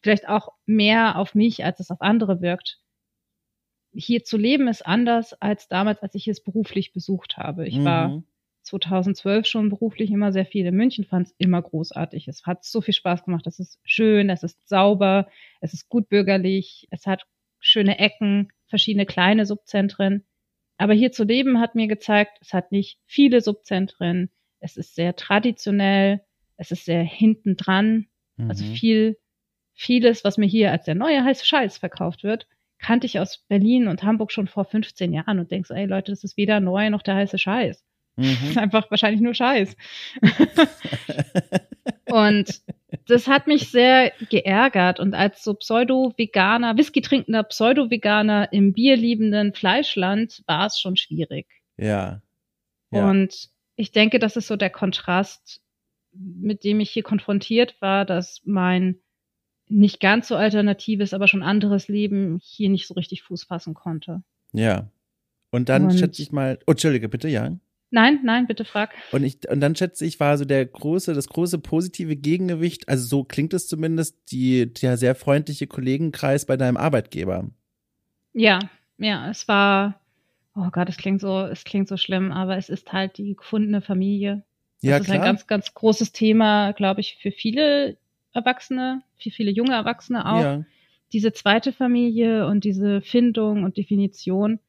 Vielleicht 0.03 0.27
auch 0.27 0.49
mehr 0.65 1.17
auf 1.17 1.33
mich, 1.33 1.63
als 1.63 1.79
es 1.79 1.91
auf 1.91 2.01
andere 2.01 2.41
wirkt. 2.41 2.79
Hier 3.95 4.23
zu 4.23 4.37
leben 4.37 4.67
ist 4.67 4.85
anders 4.85 5.33
als 5.41 5.67
damals, 5.67 6.01
als 6.01 6.15
ich 6.15 6.27
es 6.27 6.43
beruflich 6.43 6.93
besucht 6.93 7.37
habe. 7.37 7.67
Ich 7.67 7.79
mhm. 7.79 7.85
war 7.85 8.23
2012 8.63 9.45
schon 9.45 9.69
beruflich 9.69 10.11
immer 10.11 10.31
sehr 10.31 10.45
viel 10.45 10.65
in 10.65 10.75
München, 10.75 11.05
fand 11.05 11.27
es 11.27 11.35
immer 11.37 11.61
großartig. 11.61 12.27
Es 12.27 12.45
hat 12.45 12.65
so 12.65 12.81
viel 12.81 12.93
Spaß 12.93 13.23
gemacht. 13.23 13.47
Es 13.47 13.59
ist 13.59 13.79
schön, 13.83 14.29
es 14.29 14.43
ist 14.43 14.67
sauber, 14.67 15.27
es 15.61 15.73
ist 15.73 15.87
gut 15.87 16.09
bürgerlich, 16.09 16.87
es 16.89 17.05
hat 17.05 17.25
schöne 17.59 17.99
Ecken, 17.99 18.49
verschiedene 18.67 19.05
kleine 19.05 19.45
Subzentren. 19.45 20.25
Aber 20.77 20.93
hier 20.93 21.11
zu 21.11 21.23
leben 21.23 21.59
hat 21.59 21.75
mir 21.75 21.87
gezeigt, 21.87 22.37
es 22.41 22.53
hat 22.53 22.71
nicht 22.71 22.99
viele 23.05 23.41
Subzentren. 23.41 24.29
Es 24.59 24.77
ist 24.77 24.95
sehr 24.95 25.15
traditionell, 25.15 26.21
es 26.57 26.71
ist 26.71 26.85
sehr 26.85 27.03
hinten 27.03 27.55
dran. 27.55 28.07
Also 28.37 28.43
mhm. 28.43 28.49
Also 28.49 28.63
viel, 28.65 29.17
vieles, 29.73 30.23
was 30.23 30.37
mir 30.37 30.47
hier 30.47 30.71
als 30.71 30.85
der 30.85 30.95
neue 30.95 31.23
heiße 31.23 31.45
Scheiß 31.45 31.77
verkauft 31.77 32.23
wird, 32.23 32.47
kannte 32.79 33.07
ich 33.07 33.19
aus 33.19 33.43
Berlin 33.47 33.87
und 33.87 34.03
Hamburg 34.03 34.31
schon 34.31 34.47
vor 34.47 34.65
15 34.65 35.13
Jahren 35.13 35.39
und 35.39 35.51
denkst, 35.51 35.71
ey 35.71 35.85
Leute, 35.85 36.11
das 36.11 36.23
ist 36.23 36.37
weder 36.37 36.59
neu 36.59 36.89
noch 36.89 37.01
der 37.01 37.15
heiße 37.15 37.37
Scheiß. 37.37 37.83
Mhm. 38.15 38.25
Einfach 38.57 38.89
wahrscheinlich 38.89 39.21
nur 39.21 39.33
Scheiß. 39.33 39.75
und 42.11 42.61
das 43.07 43.27
hat 43.27 43.47
mich 43.47 43.69
sehr 43.69 44.11
geärgert. 44.29 44.99
Und 44.99 45.13
als 45.13 45.43
so 45.43 45.53
Pseudo-Veganer, 45.53 46.77
Whisky 46.77 47.01
trinkender 47.01 47.43
Pseudo-Veganer 47.43 48.51
im 48.51 48.73
bierliebenden 48.73 49.53
Fleischland 49.53 50.43
war 50.47 50.67
es 50.67 50.79
schon 50.79 50.95
schwierig. 50.95 51.47
Ja. 51.77 52.21
ja. 52.91 53.09
Und 53.09 53.49
ich 53.75 53.91
denke, 53.91 54.19
das 54.19 54.37
ist 54.37 54.47
so 54.47 54.55
der 54.55 54.69
Kontrast, 54.69 55.61
mit 56.13 56.63
dem 56.63 56.79
ich 56.79 56.91
hier 56.91 57.03
konfrontiert 57.03 57.75
war, 57.81 58.05
dass 58.05 58.41
mein 58.45 59.01
nicht 59.67 59.99
ganz 59.99 60.27
so 60.27 60.35
alternatives, 60.35 61.13
aber 61.13 61.27
schon 61.27 61.43
anderes 61.43 61.87
Leben 61.87 62.39
hier 62.41 62.69
nicht 62.69 62.87
so 62.87 62.93
richtig 62.93 63.23
Fuß 63.23 63.45
fassen 63.45 63.73
konnte. 63.73 64.23
Ja. 64.53 64.89
Und 65.51 65.69
dann 65.69 65.85
und, 65.85 65.97
schätze 65.97 66.21
ich 66.21 66.31
mal, 66.31 66.59
oh, 66.67 66.71
Entschuldige, 66.71 67.09
bitte, 67.09 67.29
ja. 67.29 67.57
Nein, 67.91 68.19
nein, 68.23 68.47
bitte 68.47 68.65
frag. 68.65 68.93
Und 69.11 69.23
ich, 69.23 69.47
und 69.49 69.61
dann 69.61 69.75
schätze 69.75 70.05
ich, 70.05 70.19
war 70.19 70.37
so 70.37 70.45
der 70.45 70.65
große, 70.65 71.13
das 71.13 71.29
große 71.29 71.59
positive 71.59 72.15
Gegengewicht, 72.15 72.89
also 72.89 73.05
so 73.05 73.23
klingt 73.23 73.53
es 73.53 73.67
zumindest, 73.67 74.17
die, 74.31 74.73
der 74.73 74.97
sehr 74.97 75.15
freundliche 75.15 75.67
Kollegenkreis 75.67 76.45
bei 76.45 76.57
deinem 76.57 76.77
Arbeitgeber. 76.77 77.49
Ja, 78.33 78.59
ja, 78.97 79.29
es 79.29 79.47
war, 79.47 80.01
oh 80.55 80.69
Gott, 80.71 80.89
es 80.89 80.97
klingt 80.97 81.21
so, 81.21 81.41
es 81.41 81.63
klingt 81.63 81.87
so 81.87 81.95
schlimm, 81.95 82.31
aber 82.31 82.57
es 82.57 82.69
ist 82.69 82.91
halt 82.91 83.17
die 83.17 83.35
gefundene 83.35 83.81
Familie. 83.81 84.43
Das 84.81 84.89
ja, 84.89 84.97
ist 84.97 85.05
klar. 85.05 85.17
ein 85.17 85.23
ganz, 85.23 85.47
ganz 85.47 85.73
großes 85.73 86.11
Thema, 86.11 86.73
glaube 86.73 87.01
ich, 87.01 87.17
für 87.21 87.31
viele 87.31 87.97
Erwachsene, 88.35 89.01
für 89.17 89.31
viele 89.31 89.51
junge 89.51 89.73
Erwachsene 89.73 90.25
auch. 90.25 90.41
Ja. 90.41 90.65
Diese 91.13 91.33
zweite 91.33 91.71
Familie 91.71 92.47
und 92.47 92.63
diese 92.63 93.01
Findung 93.01 93.63
und 93.63 93.77
Definition 93.77 94.59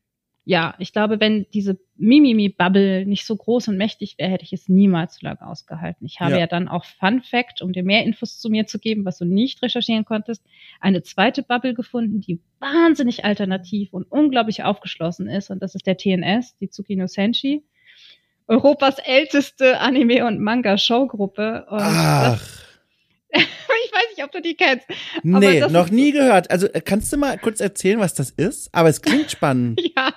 ja, 0.49 0.77
ich 0.79 0.93
glaube, 0.93 1.19
wenn 1.19 1.45
diese 1.53 1.77
Mimimi-Bubble 1.97 3.05
nicht 3.05 3.27
so 3.27 3.35
groß 3.35 3.67
und 3.67 3.79
mächtig 3.79 4.17
wäre, 4.17 4.31
hätte 4.31 4.45
ich 4.45 4.53
es 4.53 4.69
niemals 4.69 5.17
so 5.17 5.27
lange 5.27 5.45
ausgehalten. 5.45 6.07
Ich 6.07 6.21
habe 6.21 6.35
ja. 6.35 6.39
ja 6.39 6.47
dann 6.47 6.69
auch 6.69 6.85
Fun 6.85 7.21
Fact, 7.21 7.63
um 7.63 7.73
dir 7.73 7.83
mehr 7.83 8.05
Infos 8.05 8.39
zu 8.39 8.49
mir 8.49 8.65
zu 8.65 8.79
geben, 8.79 9.05
was 9.05 9.19
du 9.19 9.25
nicht 9.25 9.61
recherchieren 9.61 10.05
konntest, 10.05 10.45
eine 10.81 11.03
zweite 11.03 11.43
Bubble 11.43 11.75
gefunden, 11.75 12.21
die 12.21 12.41
wahnsinnig 12.61 13.25
alternativ 13.25 13.93
und 13.93 14.05
unglaublich 14.05 14.63
aufgeschlossen 14.63 15.29
ist. 15.29 15.51
Und 15.51 15.65
das 15.65 15.75
ist 15.75 15.85
der 15.85 15.97
TNS, 15.97 16.57
die 16.59 16.71
Tsukino 16.71 17.09
Senshi. 17.09 17.65
Europas 18.47 19.01
älteste 19.01 19.81
Anime- 19.81 20.27
und 20.27 20.39
Manga-Showgruppe. 20.39 21.67
Ach. 21.69 22.66
ich 23.85 23.93
weiß 23.93 24.17
nicht, 24.17 24.25
ob 24.25 24.33
du 24.33 24.41
die 24.41 24.55
kennst. 24.55 24.87
Nee, 25.23 25.61
noch 25.69 25.91
nie 25.91 26.13
gehört. 26.13 26.51
Also 26.51 26.67
äh, 26.67 26.81
kannst 26.81 27.13
du 27.13 27.17
mal 27.17 27.39
kurz 27.39 27.61
erzählen, 27.61 27.99
was 27.99 28.15
das 28.15 28.31
ist? 28.31 28.69
Aber 28.73 28.89
es 28.89 29.03
klingt 29.03 29.31
spannend. 29.31 29.81
ja. 29.97 30.13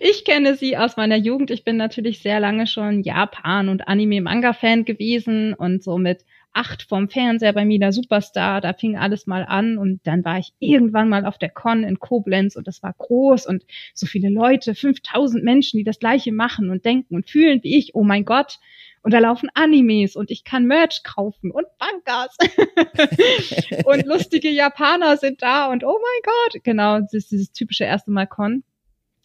Ich 0.00 0.24
kenne 0.24 0.56
sie 0.56 0.76
aus 0.76 0.96
meiner 0.96 1.14
Jugend. 1.14 1.52
Ich 1.52 1.62
bin 1.62 1.76
natürlich 1.76 2.20
sehr 2.20 2.40
lange 2.40 2.66
schon 2.66 3.02
Japan- 3.02 3.68
und 3.68 3.86
Anime-Manga-Fan 3.86 4.84
gewesen 4.84 5.54
und 5.54 5.84
so 5.84 5.98
mit 5.98 6.24
acht 6.52 6.82
vom 6.82 7.08
Fernseher 7.08 7.52
bei 7.52 7.64
Mina 7.64 7.92
Superstar, 7.92 8.60
da 8.60 8.72
fing 8.74 8.96
alles 8.96 9.26
mal 9.26 9.44
an 9.44 9.78
und 9.78 10.00
dann 10.04 10.24
war 10.24 10.38
ich 10.38 10.52
irgendwann 10.58 11.08
mal 11.08 11.24
auf 11.24 11.38
der 11.38 11.48
Con 11.48 11.84
in 11.84 11.98
Koblenz 11.98 12.56
und 12.56 12.66
das 12.66 12.82
war 12.82 12.94
groß 12.96 13.46
und 13.46 13.64
so 13.94 14.06
viele 14.06 14.28
Leute, 14.28 14.74
5000 14.74 15.42
Menschen, 15.42 15.78
die 15.78 15.84
das 15.84 15.98
gleiche 15.98 16.32
machen 16.32 16.70
und 16.70 16.84
denken 16.84 17.14
und 17.14 17.28
fühlen 17.28 17.60
wie 17.62 17.76
ich, 17.78 17.94
oh 17.94 18.04
mein 18.04 18.24
Gott. 18.24 18.58
Und 19.02 19.12
da 19.12 19.18
laufen 19.18 19.48
Animes 19.54 20.14
und 20.14 20.30
ich 20.30 20.44
kann 20.44 20.66
Merch 20.66 21.02
kaufen 21.02 21.50
und 21.50 21.66
Bankas. 21.78 22.36
und 23.84 24.06
lustige 24.06 24.48
Japaner 24.48 25.16
sind 25.16 25.42
da 25.42 25.70
und 25.70 25.82
oh 25.84 25.98
mein 26.00 26.22
Gott. 26.22 26.64
Genau, 26.64 27.00
das 27.00 27.12
ist 27.12 27.32
dieses 27.32 27.52
typische 27.52 27.84
erste 27.84 28.12
Mal 28.12 28.26
Con 28.26 28.62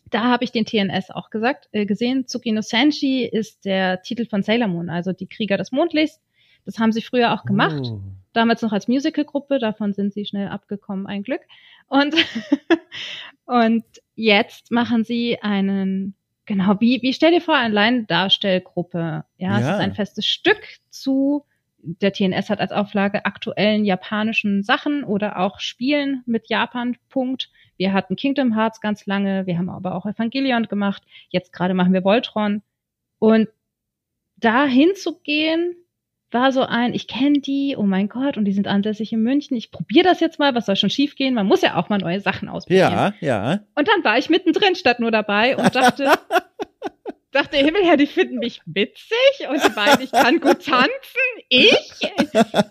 da 0.10 0.24
habe 0.26 0.44
ich 0.44 0.52
den 0.52 0.66
TNS 0.66 1.12
auch 1.12 1.30
gesagt, 1.30 1.68
äh, 1.72 1.86
gesehen. 1.86 2.28
Tsukino 2.28 2.62
Senshi 2.62 3.26
ist 3.26 3.66
der 3.66 4.02
Titel 4.02 4.26
von 4.26 4.44
Sailor 4.44 4.68
Moon, 4.68 4.90
also 4.90 5.12
die 5.12 5.28
Krieger 5.28 5.58
des 5.58 5.72
Mondlichts. 5.72 6.22
Das 6.66 6.80
haben 6.80 6.92
sie 6.92 7.02
früher 7.02 7.34
auch 7.34 7.46
gemacht. 7.46 7.84
Oh. 7.84 8.02
Damals 8.34 8.62
noch 8.62 8.74
als 8.74 8.88
Musicalgruppe, 8.88 9.60
davon 9.60 9.94
sind 9.94 10.14
sie 10.14 10.26
schnell 10.26 10.50
abgekommen, 10.50 11.08
ein 11.08 11.24
Glück. 11.24 11.42
Und, 11.88 12.14
und 13.46 13.86
jetzt 14.16 14.72
machen 14.72 15.04
sie 15.04 15.40
einen, 15.42 16.16
genau, 16.48 16.80
wie, 16.80 17.02
wie 17.04 17.14
stell 17.14 17.32
dir 17.32 17.42
vor, 17.42 17.56
eine 17.56 17.74
Laiendarstellgruppe. 17.74 19.26
Ja, 19.38 19.50
ja, 19.52 19.60
es 19.60 19.64
ist 19.66 19.80
ein 19.82 19.94
festes 19.94 20.26
Stück 20.26 20.62
zu 20.90 21.46
der 21.80 22.12
TNS 22.12 22.50
hat 22.50 22.60
als 22.60 22.72
Auflage 22.72 23.26
aktuellen 23.26 23.86
japanischen 23.86 24.64
Sachen 24.64 25.04
oder 25.04 25.40
auch 25.40 25.60
Spielen 25.60 26.24
mit 26.26 26.50
Japan. 26.50 26.98
Punkt. 27.10 27.50
Wir 27.78 27.94
hatten 27.94 28.16
Kingdom 28.16 28.56
Hearts 28.56 28.82
ganz 28.82 29.06
lange, 29.06 29.46
wir 29.46 29.58
haben 29.58 29.70
aber 29.70 29.96
auch 29.96 30.06
Evangelion 30.06 30.68
gemacht. 30.68 31.04
Jetzt 31.30 31.54
gerade 31.54 31.74
machen 31.74 31.94
wir 31.94 32.04
Voltron. 32.04 32.62
Und 33.20 33.48
da 34.36 34.66
hinzugehen, 34.66 35.76
war 36.32 36.52
so 36.52 36.62
ein, 36.62 36.94
ich 36.94 37.08
kenne 37.08 37.40
die, 37.40 37.76
oh 37.78 37.84
mein 37.84 38.10
Gott, 38.10 38.38
und 38.38 38.46
die 38.46 38.54
sind 38.54 38.68
ansässig 38.68 39.14
in 39.14 39.22
München. 39.22 39.56
Ich 39.56 39.72
probiere 39.72 40.04
das 40.04 40.20
jetzt 40.20 40.40
mal, 40.40 40.54
was 40.56 40.66
soll 40.66 40.76
schon 40.76 40.90
schiefgehen? 40.90 41.34
Man 41.34 41.48
muss 41.48 41.62
ja 41.62 41.76
auch 41.76 41.90
mal 41.90 42.00
neue 42.00 42.20
Sachen 42.20 42.50
ausprobieren. 42.50 42.92
Ja, 42.92 43.14
ja. 43.22 43.60
Und 43.76 43.88
dann 43.88 44.04
war 44.04 44.18
ich 44.18 44.30
mittendrin 44.30 44.76
statt 44.76 45.00
nur 45.00 45.12
dabei 45.12 45.56
und 45.56 45.74
dachte, 45.74 46.12
dachte, 47.38 47.58
Himmelherr, 47.58 47.98
die 47.98 48.08
finden 48.08 48.40
mich 48.40 48.62
witzig 48.66 49.48
und 49.50 49.64
die 49.64 49.70
beiden, 49.70 50.04
ich 50.04 50.12
kann 50.12 50.40
gut 50.40 50.66
tanzen. 50.66 50.90
Ich? 51.50 51.92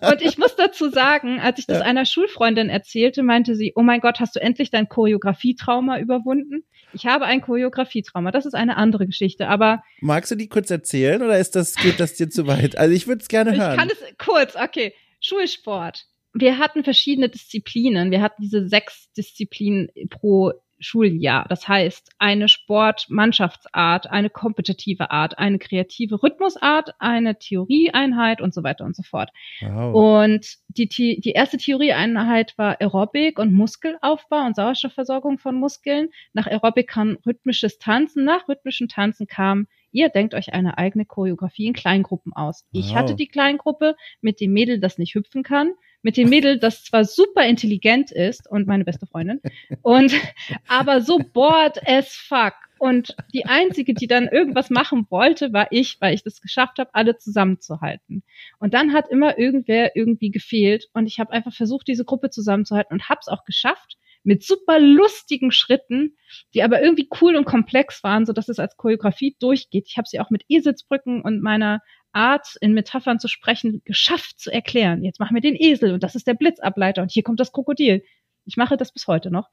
Und 0.01 0.23
ich 0.23 0.39
muss 0.39 0.57
dazu 0.57 0.91
sagen, 0.91 1.41
als 1.41 1.59
ich 1.59 1.67
das 1.67 1.79
ja. 1.79 1.85
einer 1.85 2.05
Schulfreundin 2.05 2.69
erzählte, 2.69 3.23
meinte 3.23 3.55
sie, 3.55 3.73
oh 3.77 3.83
mein 3.83 4.01
Gott, 4.01 4.21
hast 4.21 4.37
du 4.37 4.41
endlich 4.41 4.71
dein 4.71 4.89
Choreografietrauma 4.89 5.99
überwunden? 5.99 6.65
Ich 6.93 7.07
habe 7.07 7.27
ein 7.27 7.41
Choreografietrauma. 7.41 8.31
Das 8.31 8.47
ist 8.47 8.55
eine 8.55 8.77
andere 8.77 9.07
Geschichte, 9.07 9.49
aber. 9.49 9.83
Magst 10.01 10.31
du 10.31 10.35
die 10.35 10.49
kurz 10.49 10.71
erzählen 10.71 11.23
oder 11.23 11.39
ist 11.39 11.57
das, 11.57 11.75
geht 11.77 12.01
das 12.01 12.15
dir 12.15 12.31
zu 12.31 12.47
weit? 12.47 12.79
Also 12.79 12.95
ich 12.95 13.07
würde 13.07 13.23
es 13.23 13.29
gerne 13.29 13.57
hören. 13.57 13.73
Ich 13.73 13.79
kann 13.79 13.91
es 13.91 14.17
kurz, 14.19 14.57
okay. 14.57 14.95
Schulsport. 15.21 16.07
Wir 16.33 16.59
hatten 16.59 16.85
verschiedene 16.85 17.29
Disziplinen. 17.29 18.11
Wir 18.11 18.21
hatten 18.21 18.43
diese 18.43 18.69
sechs 18.69 19.11
Disziplinen 19.17 19.89
pro 20.11 20.53
Schuljahr. 20.79 21.47
Das 21.49 21.67
heißt, 21.69 22.13
eine 22.19 22.49
Sportmannschaftsart, 22.49 24.11
eine 24.11 24.31
kompetitive 24.31 25.11
Art, 25.11 25.39
eine 25.39 25.59
kreative 25.59 26.23
Rhythmusart, 26.23 26.95
eine 26.99 27.39
Theorieeinheit 27.39 28.41
und 28.41 28.55
so 28.55 28.63
weiter 28.63 28.85
und 28.85 28.95
so 28.95 29.03
fort. 29.03 29.31
Wow. 29.61 30.23
Und 30.23 30.57
die, 30.69 30.89
die 30.89 31.33
erste 31.33 31.57
Theorieeinheit 31.57 32.55
war 32.57 32.81
Aerobic 32.81 33.39
und 33.39 33.53
Muskelaufbau 33.53 34.45
und 34.45 34.57
Sauerstoffversorgung 34.57 35.39
von 35.39 35.55
Muskeln. 35.55 36.09
Nach 36.33 36.47
Aerobic 36.47 36.89
kam 36.89 37.19
rhythmisches 37.27 37.79
Tanzen. 37.79 38.25
Nach 38.25 38.49
rhythmischen 38.49 38.89
Tanzen 38.89 39.27
kam 39.27 39.67
Ihr 39.93 40.11
denkt 40.11 40.35
euch 40.35 40.53
eine 40.53 40.77
eigene 40.77 41.07
Choreografie 41.07 41.69
in 41.69 41.73
Kleingruppen 41.73 42.35
aus. 42.35 42.67
Wow. 42.71 42.85
Ich 42.85 42.95
hatte 42.95 43.15
die 43.15 43.29
Kleingruppe 43.29 43.97
mit 44.21 44.43
dem 44.43 44.53
Mädel, 44.53 44.79
das 44.79 44.99
nicht 44.99 45.15
hüpfen 45.15 45.43
kann 45.43 45.73
mit 46.03 46.17
dem 46.17 46.29
Mädel, 46.29 46.59
das 46.59 46.85
zwar 46.85 47.05
super 47.05 47.45
intelligent 47.45 48.11
ist 48.11 48.51
und 48.51 48.67
meine 48.67 48.85
beste 48.85 49.07
Freundin 49.07 49.41
und 49.83 50.13
aber 50.69 51.01
so 51.01 51.19
bored 51.19 51.87
as 51.87 52.15
fuck. 52.15 52.55
Und 52.79 53.17
die 53.33 53.47
einzige, 53.47 53.95
die 53.95 54.07
dann 54.07 54.29
irgendwas 54.29 54.69
machen 54.69 55.07
wollte, 55.09 55.55
war 55.55 55.69
ich, 55.71 55.99
weil 56.01 56.15
ich 56.15 56.23
das 56.23 56.43
geschafft 56.43 56.79
habe, 56.79 56.91
alle 56.93 57.17
zusammenzuhalten. 57.17 58.23
Und 58.59 58.75
dann 58.75 58.93
hat 58.93 59.09
immer 59.09 59.39
irgendwer 59.39 59.97
irgendwie 59.97 60.31
gefehlt 60.31 60.89
und 60.93 61.07
ich 61.07 61.19
habe 61.19 61.33
einfach 61.33 61.55
versucht, 61.55 61.89
diese 61.89 62.05
Gruppe 62.05 62.29
zusammenzuhalten 62.29 62.93
und 62.93 63.09
habe 63.09 63.21
es 63.23 63.29
auch 63.29 63.45
geschafft 63.45 63.97
mit 64.27 64.43
super 64.43 64.81
lustigen 64.81 65.53
Schritten, 65.53 66.17
die 66.53 66.65
aber 66.65 66.83
irgendwie 66.83 67.09
cool 67.21 67.37
und 67.37 67.45
komplex 67.45 68.03
waren, 68.03 68.27
so 68.27 68.33
dass 68.33 68.49
es 68.49 68.59
als 68.59 68.77
Choreografie 68.77 69.37
durchgeht. 69.39 69.87
Ich 69.89 69.97
habe 69.97 70.09
sie 70.09 70.19
auch 70.19 70.31
mit 70.31 70.45
Eselsbrücken 70.49 71.23
und 71.23 71.43
meiner 71.43 71.81
Art, 72.17 72.57
in 72.61 72.73
Metaphern 72.73 73.21
zu 73.21 73.29
sprechen, 73.29 73.83
geschafft 73.85 74.41
zu 74.41 74.51
erklären. 74.51 75.05
Jetzt 75.05 75.21
machen 75.21 75.35
wir 75.35 75.43
den 75.43 75.55
Esel 75.55 75.93
und 75.93 76.03
das 76.03 76.15
ist 76.15 76.27
der 76.27 76.35
Blitzableiter 76.35 77.03
und 77.03 77.13
hier 77.13 77.23
kommt 77.23 77.39
das 77.39 77.53
Krokodil. 77.53 78.03
Ich 78.47 78.57
mache 78.57 78.77
das 78.77 78.93
bis 78.93 79.07
heute 79.07 79.31
noch. 79.31 79.51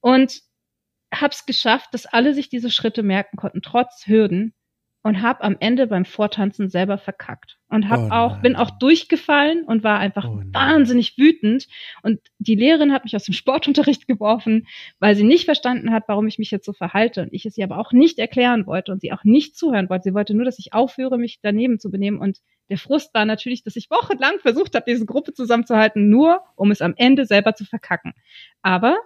Und 0.00 0.40
hab's 1.14 1.46
geschafft, 1.46 1.90
dass 1.92 2.06
alle 2.06 2.34
sich 2.34 2.48
diese 2.48 2.70
Schritte 2.70 3.02
merken 3.02 3.36
konnten, 3.36 3.62
trotz 3.62 4.06
Hürden 4.06 4.54
und 5.08 5.22
hab 5.22 5.42
am 5.42 5.56
Ende 5.58 5.86
beim 5.86 6.04
Vortanzen 6.04 6.68
selber 6.68 6.98
verkackt. 6.98 7.56
Und 7.70 7.88
hab 7.88 8.00
oh 8.00 8.10
auch 8.10 8.42
bin 8.42 8.56
auch 8.56 8.68
durchgefallen 8.78 9.64
und 9.64 9.82
war 9.82 9.98
einfach 9.98 10.26
oh 10.28 10.42
wahnsinnig 10.52 11.16
wütend. 11.16 11.66
Und 12.02 12.20
die 12.38 12.56
Lehrerin 12.56 12.92
hat 12.92 13.04
mich 13.04 13.16
aus 13.16 13.24
dem 13.24 13.32
Sportunterricht 13.32 14.06
geworfen, 14.06 14.66
weil 15.00 15.14
sie 15.14 15.24
nicht 15.24 15.46
verstanden 15.46 15.92
hat, 15.92 16.04
warum 16.08 16.26
ich 16.26 16.38
mich 16.38 16.50
jetzt 16.50 16.66
so 16.66 16.74
verhalte 16.74 17.22
und 17.22 17.32
ich 17.32 17.46
es 17.46 17.56
ihr 17.56 17.64
aber 17.64 17.78
auch 17.78 17.92
nicht 17.92 18.18
erklären 18.18 18.66
wollte 18.66 18.92
und 18.92 19.00
sie 19.00 19.10
auch 19.10 19.24
nicht 19.24 19.56
zuhören 19.56 19.88
wollte. 19.88 20.10
Sie 20.10 20.14
wollte 20.14 20.34
nur, 20.34 20.44
dass 20.44 20.58
ich 20.58 20.74
aufhöre, 20.74 21.16
mich 21.16 21.38
daneben 21.40 21.80
zu 21.80 21.90
benehmen. 21.90 22.18
Und 22.18 22.40
der 22.68 22.76
Frust 22.76 23.14
war 23.14 23.24
natürlich, 23.24 23.64
dass 23.64 23.76
ich 23.76 23.88
wochenlang 23.88 24.38
versucht 24.40 24.74
habe, 24.74 24.84
diese 24.86 25.06
Gruppe 25.06 25.32
zusammenzuhalten, 25.32 26.10
nur 26.10 26.42
um 26.54 26.70
es 26.70 26.82
am 26.82 26.92
Ende 26.98 27.24
selber 27.24 27.54
zu 27.54 27.64
verkacken. 27.64 28.12
Aber 28.60 28.98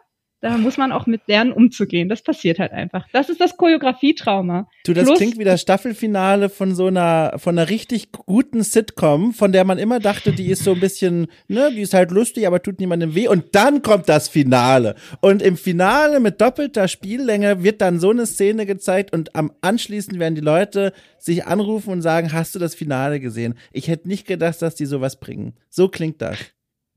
da 0.42 0.58
muss 0.58 0.76
man 0.76 0.90
auch 0.90 1.06
mit 1.06 1.28
lernen, 1.28 1.52
umzugehen. 1.52 2.08
Das 2.08 2.20
passiert 2.20 2.58
halt 2.58 2.72
einfach. 2.72 3.06
Das 3.12 3.28
ist 3.28 3.40
das 3.40 3.56
Choreografietrauma. 3.56 4.68
Du, 4.84 4.92
das 4.92 5.04
Plus, 5.04 5.18
klingt 5.18 5.38
wie 5.38 5.44
das 5.44 5.60
Staffelfinale 5.60 6.48
von 6.48 6.74
so 6.74 6.88
einer, 6.88 7.34
von 7.36 7.56
einer 7.56 7.70
richtig 7.70 8.10
guten 8.10 8.64
Sitcom, 8.64 9.34
von 9.34 9.52
der 9.52 9.64
man 9.64 9.78
immer 9.78 10.00
dachte, 10.00 10.32
die 10.32 10.50
ist 10.50 10.64
so 10.64 10.72
ein 10.72 10.80
bisschen, 10.80 11.28
ne, 11.46 11.70
die 11.72 11.82
ist 11.82 11.94
halt 11.94 12.10
lustig, 12.10 12.48
aber 12.48 12.60
tut 12.60 12.80
niemandem 12.80 13.14
weh. 13.14 13.28
Und 13.28 13.54
dann 13.54 13.82
kommt 13.82 14.08
das 14.08 14.26
Finale. 14.26 14.96
Und 15.20 15.42
im 15.42 15.56
Finale 15.56 16.18
mit 16.18 16.40
doppelter 16.40 16.88
Spiellänge 16.88 17.62
wird 17.62 17.80
dann 17.80 18.00
so 18.00 18.10
eine 18.10 18.26
Szene 18.26 18.66
gezeigt 18.66 19.12
und 19.12 19.36
am 19.36 19.52
anschließend 19.60 20.18
werden 20.18 20.34
die 20.34 20.40
Leute 20.40 20.92
sich 21.18 21.46
anrufen 21.46 21.90
und 21.90 22.02
sagen, 22.02 22.32
hast 22.32 22.52
du 22.56 22.58
das 22.58 22.74
Finale 22.74 23.20
gesehen? 23.20 23.54
Ich 23.72 23.86
hätte 23.86 24.08
nicht 24.08 24.26
gedacht, 24.26 24.60
dass 24.60 24.74
die 24.74 24.86
sowas 24.86 25.20
bringen. 25.20 25.54
So 25.68 25.88
klingt 25.88 26.20
das. 26.20 26.36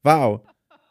Wow. 0.02 0.42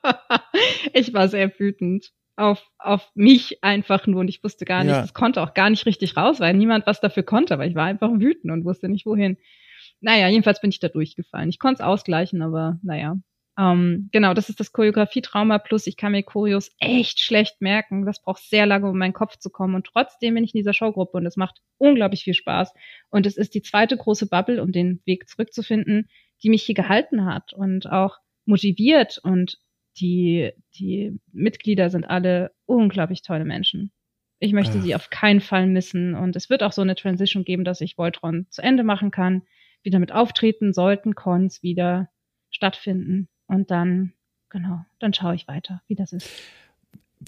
ich 0.92 1.12
war 1.12 1.28
sehr 1.28 1.50
wütend 1.58 2.12
auf, 2.36 2.70
auf 2.78 3.10
mich 3.14 3.62
einfach 3.62 4.06
nur 4.06 4.20
und 4.20 4.28
ich 4.28 4.42
wusste 4.42 4.64
gar 4.64 4.82
nicht, 4.84 4.92
ja. 4.92 5.00
das 5.00 5.14
konnte 5.14 5.42
auch 5.42 5.54
gar 5.54 5.70
nicht 5.70 5.86
richtig 5.86 6.16
raus, 6.16 6.40
weil 6.40 6.54
niemand 6.54 6.86
was 6.86 7.00
dafür 7.00 7.22
konnte, 7.22 7.54
aber 7.54 7.66
ich 7.66 7.74
war 7.74 7.84
einfach 7.84 8.10
wütend 8.10 8.52
und 8.52 8.64
wusste 8.64 8.88
nicht 8.88 9.06
wohin. 9.06 9.36
Naja, 10.00 10.28
jedenfalls 10.28 10.60
bin 10.60 10.70
ich 10.70 10.80
da 10.80 10.88
durchgefallen. 10.88 11.48
Ich 11.48 11.58
konnte 11.58 11.82
es 11.82 11.86
ausgleichen, 11.86 12.42
aber 12.42 12.78
naja. 12.82 13.16
Ähm, 13.56 14.08
genau, 14.10 14.34
das 14.34 14.48
ist 14.48 14.58
das 14.58 14.72
Choreografietrauma 14.72 15.58
plus 15.58 15.86
ich 15.86 15.96
kann 15.96 16.10
mir 16.10 16.24
Choreos 16.24 16.72
echt 16.80 17.20
schlecht 17.20 17.60
merken. 17.60 18.04
Das 18.04 18.20
braucht 18.20 18.42
sehr 18.42 18.66
lange, 18.66 18.86
um 18.86 18.94
in 18.94 18.98
meinen 18.98 19.12
Kopf 19.12 19.36
zu 19.38 19.50
kommen. 19.50 19.76
Und 19.76 19.86
trotzdem 19.86 20.34
bin 20.34 20.44
ich 20.44 20.54
in 20.54 20.58
dieser 20.58 20.74
Showgruppe 20.74 21.18
und 21.18 21.26
es 21.26 21.36
macht 21.36 21.60
unglaublich 21.78 22.24
viel 22.24 22.34
Spaß. 22.34 22.72
Und 23.10 23.26
es 23.26 23.36
ist 23.36 23.54
die 23.54 23.62
zweite 23.62 23.96
große 23.96 24.28
Bubble, 24.28 24.60
um 24.60 24.72
den 24.72 25.00
Weg 25.06 25.28
zurückzufinden, 25.28 26.08
die 26.42 26.50
mich 26.50 26.64
hier 26.64 26.74
gehalten 26.74 27.24
hat 27.24 27.52
und 27.52 27.90
auch 27.90 28.18
motiviert 28.44 29.18
und 29.22 29.58
die, 29.98 30.52
die 30.76 31.18
Mitglieder 31.32 31.90
sind 31.90 32.04
alle 32.04 32.52
unglaublich 32.66 33.22
tolle 33.22 33.44
Menschen. 33.44 33.92
Ich 34.38 34.52
möchte 34.52 34.78
Ach. 34.78 34.82
sie 34.82 34.94
auf 34.94 35.10
keinen 35.10 35.40
Fall 35.40 35.66
missen. 35.66 36.14
Und 36.14 36.36
es 36.36 36.50
wird 36.50 36.62
auch 36.62 36.72
so 36.72 36.82
eine 36.82 36.96
Transition 36.96 37.44
geben, 37.44 37.64
dass 37.64 37.80
ich 37.80 37.96
Voltron 37.96 38.46
zu 38.50 38.62
Ende 38.62 38.84
machen 38.84 39.10
kann. 39.10 39.42
Wieder 39.82 39.98
mit 39.98 40.12
auftreten 40.12 40.72
sollten 40.72 41.14
Cons 41.14 41.62
wieder 41.62 42.10
stattfinden. 42.50 43.28
Und 43.46 43.70
dann, 43.70 44.12
genau, 44.50 44.84
dann 44.98 45.14
schaue 45.14 45.34
ich 45.34 45.48
weiter, 45.48 45.82
wie 45.86 45.94
das 45.94 46.12
ist. 46.12 46.30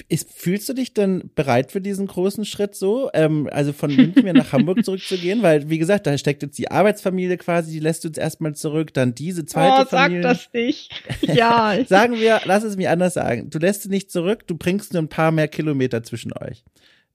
Ist, 0.09 0.33
fühlst 0.33 0.69
du 0.69 0.73
dich 0.73 0.95
denn 0.95 1.31
bereit 1.35 1.73
für 1.73 1.81
diesen 1.81 2.07
großen 2.07 2.45
Schritt 2.45 2.75
so? 2.75 3.11
Ähm, 3.15 3.49
also 3.53 3.73
von 3.73 3.95
München 3.95 4.25
nach 4.35 4.53
Hamburg 4.53 4.83
zurückzugehen? 4.85 5.43
Weil, 5.43 5.69
wie 5.71 5.79
gesagt, 5.79 6.07
da 6.07 6.17
steckt 6.19 6.43
jetzt 6.43 6.59
die 6.59 6.71
Arbeitsfamilie 6.71 7.37
quasi, 7.37 7.73
die 7.73 7.81
lässt 7.81 8.05
du 8.05 8.09
jetzt 8.09 8.19
erstmal 8.19 8.55
zurück, 8.55 8.93
dann 8.95 9.15
diese 9.15 9.45
zweite 9.45 9.87
oh, 9.87 9.89
Familie. 9.89 10.23
sag 10.23 10.33
das 10.33 10.53
nicht. 10.53 10.91
Ja. 11.23 11.77
sagen 11.87 12.17
wir, 12.17 12.41
lass 12.45 12.65
es 12.65 12.77
mir 12.77 12.91
anders 12.91 13.15
sagen. 13.15 13.51
Du 13.51 13.59
lässt 13.59 13.83
sie 13.83 13.89
nicht 13.89 14.11
zurück, 14.11 14.47
du 14.47 14.57
bringst 14.57 14.93
nur 14.93 15.03
ein 15.03 15.09
paar 15.09 15.31
mehr 15.31 15.49
Kilometer 15.49 16.03
zwischen 16.03 16.33
euch. 16.33 16.65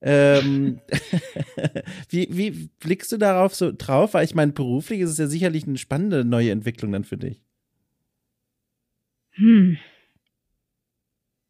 Ähm, 0.02 0.80
wie, 2.10 2.28
wie 2.32 2.70
blickst 2.80 3.12
du 3.12 3.18
darauf 3.18 3.54
so 3.54 3.72
drauf? 3.76 4.14
Weil 4.14 4.26
ich 4.26 4.36
meine, 4.36 4.52
beruflich 4.52 5.02
ist 5.02 5.12
es 5.12 5.18
ja 5.18 5.28
sicherlich 5.28 5.68
eine 5.68 5.78
spannende 5.78 6.26
neue 6.26 6.52
Entwicklung 6.52 6.92
dann 6.92 7.04
für 7.04 7.18
dich. 7.18 7.42
Hm 9.34 9.78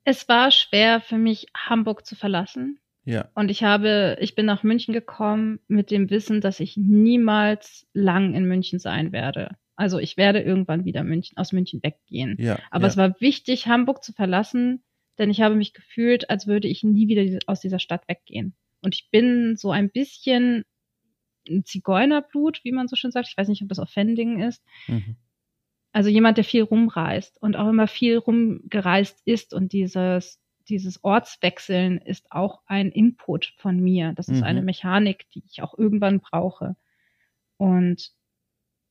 es 0.04 0.28
war 0.28 0.52
schwer 0.52 1.02
für 1.02 1.18
mich, 1.18 1.48
Hamburg 1.56 2.06
zu 2.06 2.16
verlassen. 2.16 2.80
Ja. 3.04 3.30
Und 3.34 3.50
ich 3.50 3.64
habe, 3.64 4.18
ich 4.20 4.36
bin 4.36 4.46
nach 4.46 4.64
München 4.64 4.94
gekommen 4.94 5.60
mit 5.68 5.90
dem 5.92 6.10
Wissen, 6.10 6.42
dass 6.42 6.60
ich 6.60 6.78
niemals 6.78 7.88
lang 7.94 8.34
in 8.34 8.46
München 8.46 8.80
sein 8.80 9.12
werde. 9.12 9.56
Also 9.76 9.98
ich 9.98 10.18
werde 10.18 10.42
irgendwann 10.42 10.86
wieder 10.86 11.04
München, 11.04 11.38
aus 11.38 11.52
München 11.52 11.82
weggehen. 11.82 12.36
Ja, 12.40 12.60
Aber 12.70 12.84
ja. 12.84 12.88
es 12.90 12.98
war 12.98 13.20
wichtig, 13.20 13.68
Hamburg 13.68 14.04
zu 14.04 14.14
verlassen, 14.14 14.84
denn 15.18 15.32
ich 15.32 15.42
habe 15.42 15.56
mich 15.56 15.74
gefühlt, 15.74 16.30
als 16.30 16.46
würde 16.46 16.68
ich 16.68 16.84
nie 16.84 17.08
wieder 17.08 17.40
aus 17.48 17.60
dieser 17.60 17.80
Stadt 17.80 18.08
weggehen. 18.08 18.56
Und 18.84 18.94
ich 18.94 19.10
bin 19.10 19.56
so 19.58 19.72
ein 19.72 19.90
bisschen 19.90 20.64
Zigeunerblut, 21.64 22.64
wie 22.64 22.72
man 22.72 22.88
so 22.88 22.96
schön 22.96 23.12
sagt. 23.12 23.28
Ich 23.30 23.38
weiß 23.38 23.48
nicht, 23.48 23.64
ob 23.64 23.70
das 23.70 23.80
Offending 23.80 24.42
ist. 24.42 24.64
Mhm 24.88 25.16
also 25.92 26.10
jemand, 26.10 26.38
der 26.38 26.44
viel 26.44 26.64
rumreist 26.64 27.42
und 27.42 27.56
auch 27.56 27.68
immer 27.68 27.88
viel 27.88 28.18
rumgereist 28.18 29.22
ist 29.26 29.54
und 29.54 29.74
dieses, 29.74 30.40
dieses 30.70 31.04
Ortswechseln 31.04 31.98
ist 31.98 32.32
auch 32.32 32.62
ein 32.66 32.92
Input 32.92 33.54
von 33.58 33.80
mir. 33.80 34.14
Das 34.16 34.28
ist 34.28 34.40
mhm. 34.40 34.44
eine 34.44 34.62
Mechanik, 34.62 35.30
die 35.32 35.44
ich 35.46 35.62
auch 35.62 35.78
irgendwann 35.78 36.20
brauche. 36.20 36.76
Und 37.58 38.12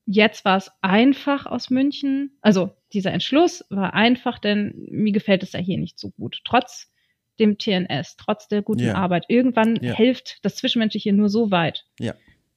jetzt 0.05 0.45
war 0.45 0.57
es 0.57 0.71
einfach 0.83 1.47
aus 1.47 1.71
München. 1.71 2.37
Also 2.43 2.71
dieser 2.93 3.13
Entschluss 3.13 3.65
war 3.71 3.95
einfach, 3.95 4.39
denn 4.39 4.75
mir 4.91 5.13
gefällt 5.13 5.43
es 5.43 5.53
ja 5.53 5.61
hier 5.61 5.79
nicht 5.79 5.99
so 5.99 6.11
gut. 6.11 6.41
Trotz 6.45 6.93
dem 7.39 7.57
TNS, 7.57 8.17
trotz 8.17 8.49
der 8.49 8.61
guten 8.63 8.85
ja. 8.85 8.95
Arbeit. 8.95 9.25
Irgendwann 9.29 9.77
ja. 9.77 9.95
hilft 9.95 10.45
das 10.45 10.57
Zwischenmenschliche 10.57 11.13
nur 11.13 11.31
so 11.31 11.51
weit. 11.51 11.87
Ja. 11.99 12.15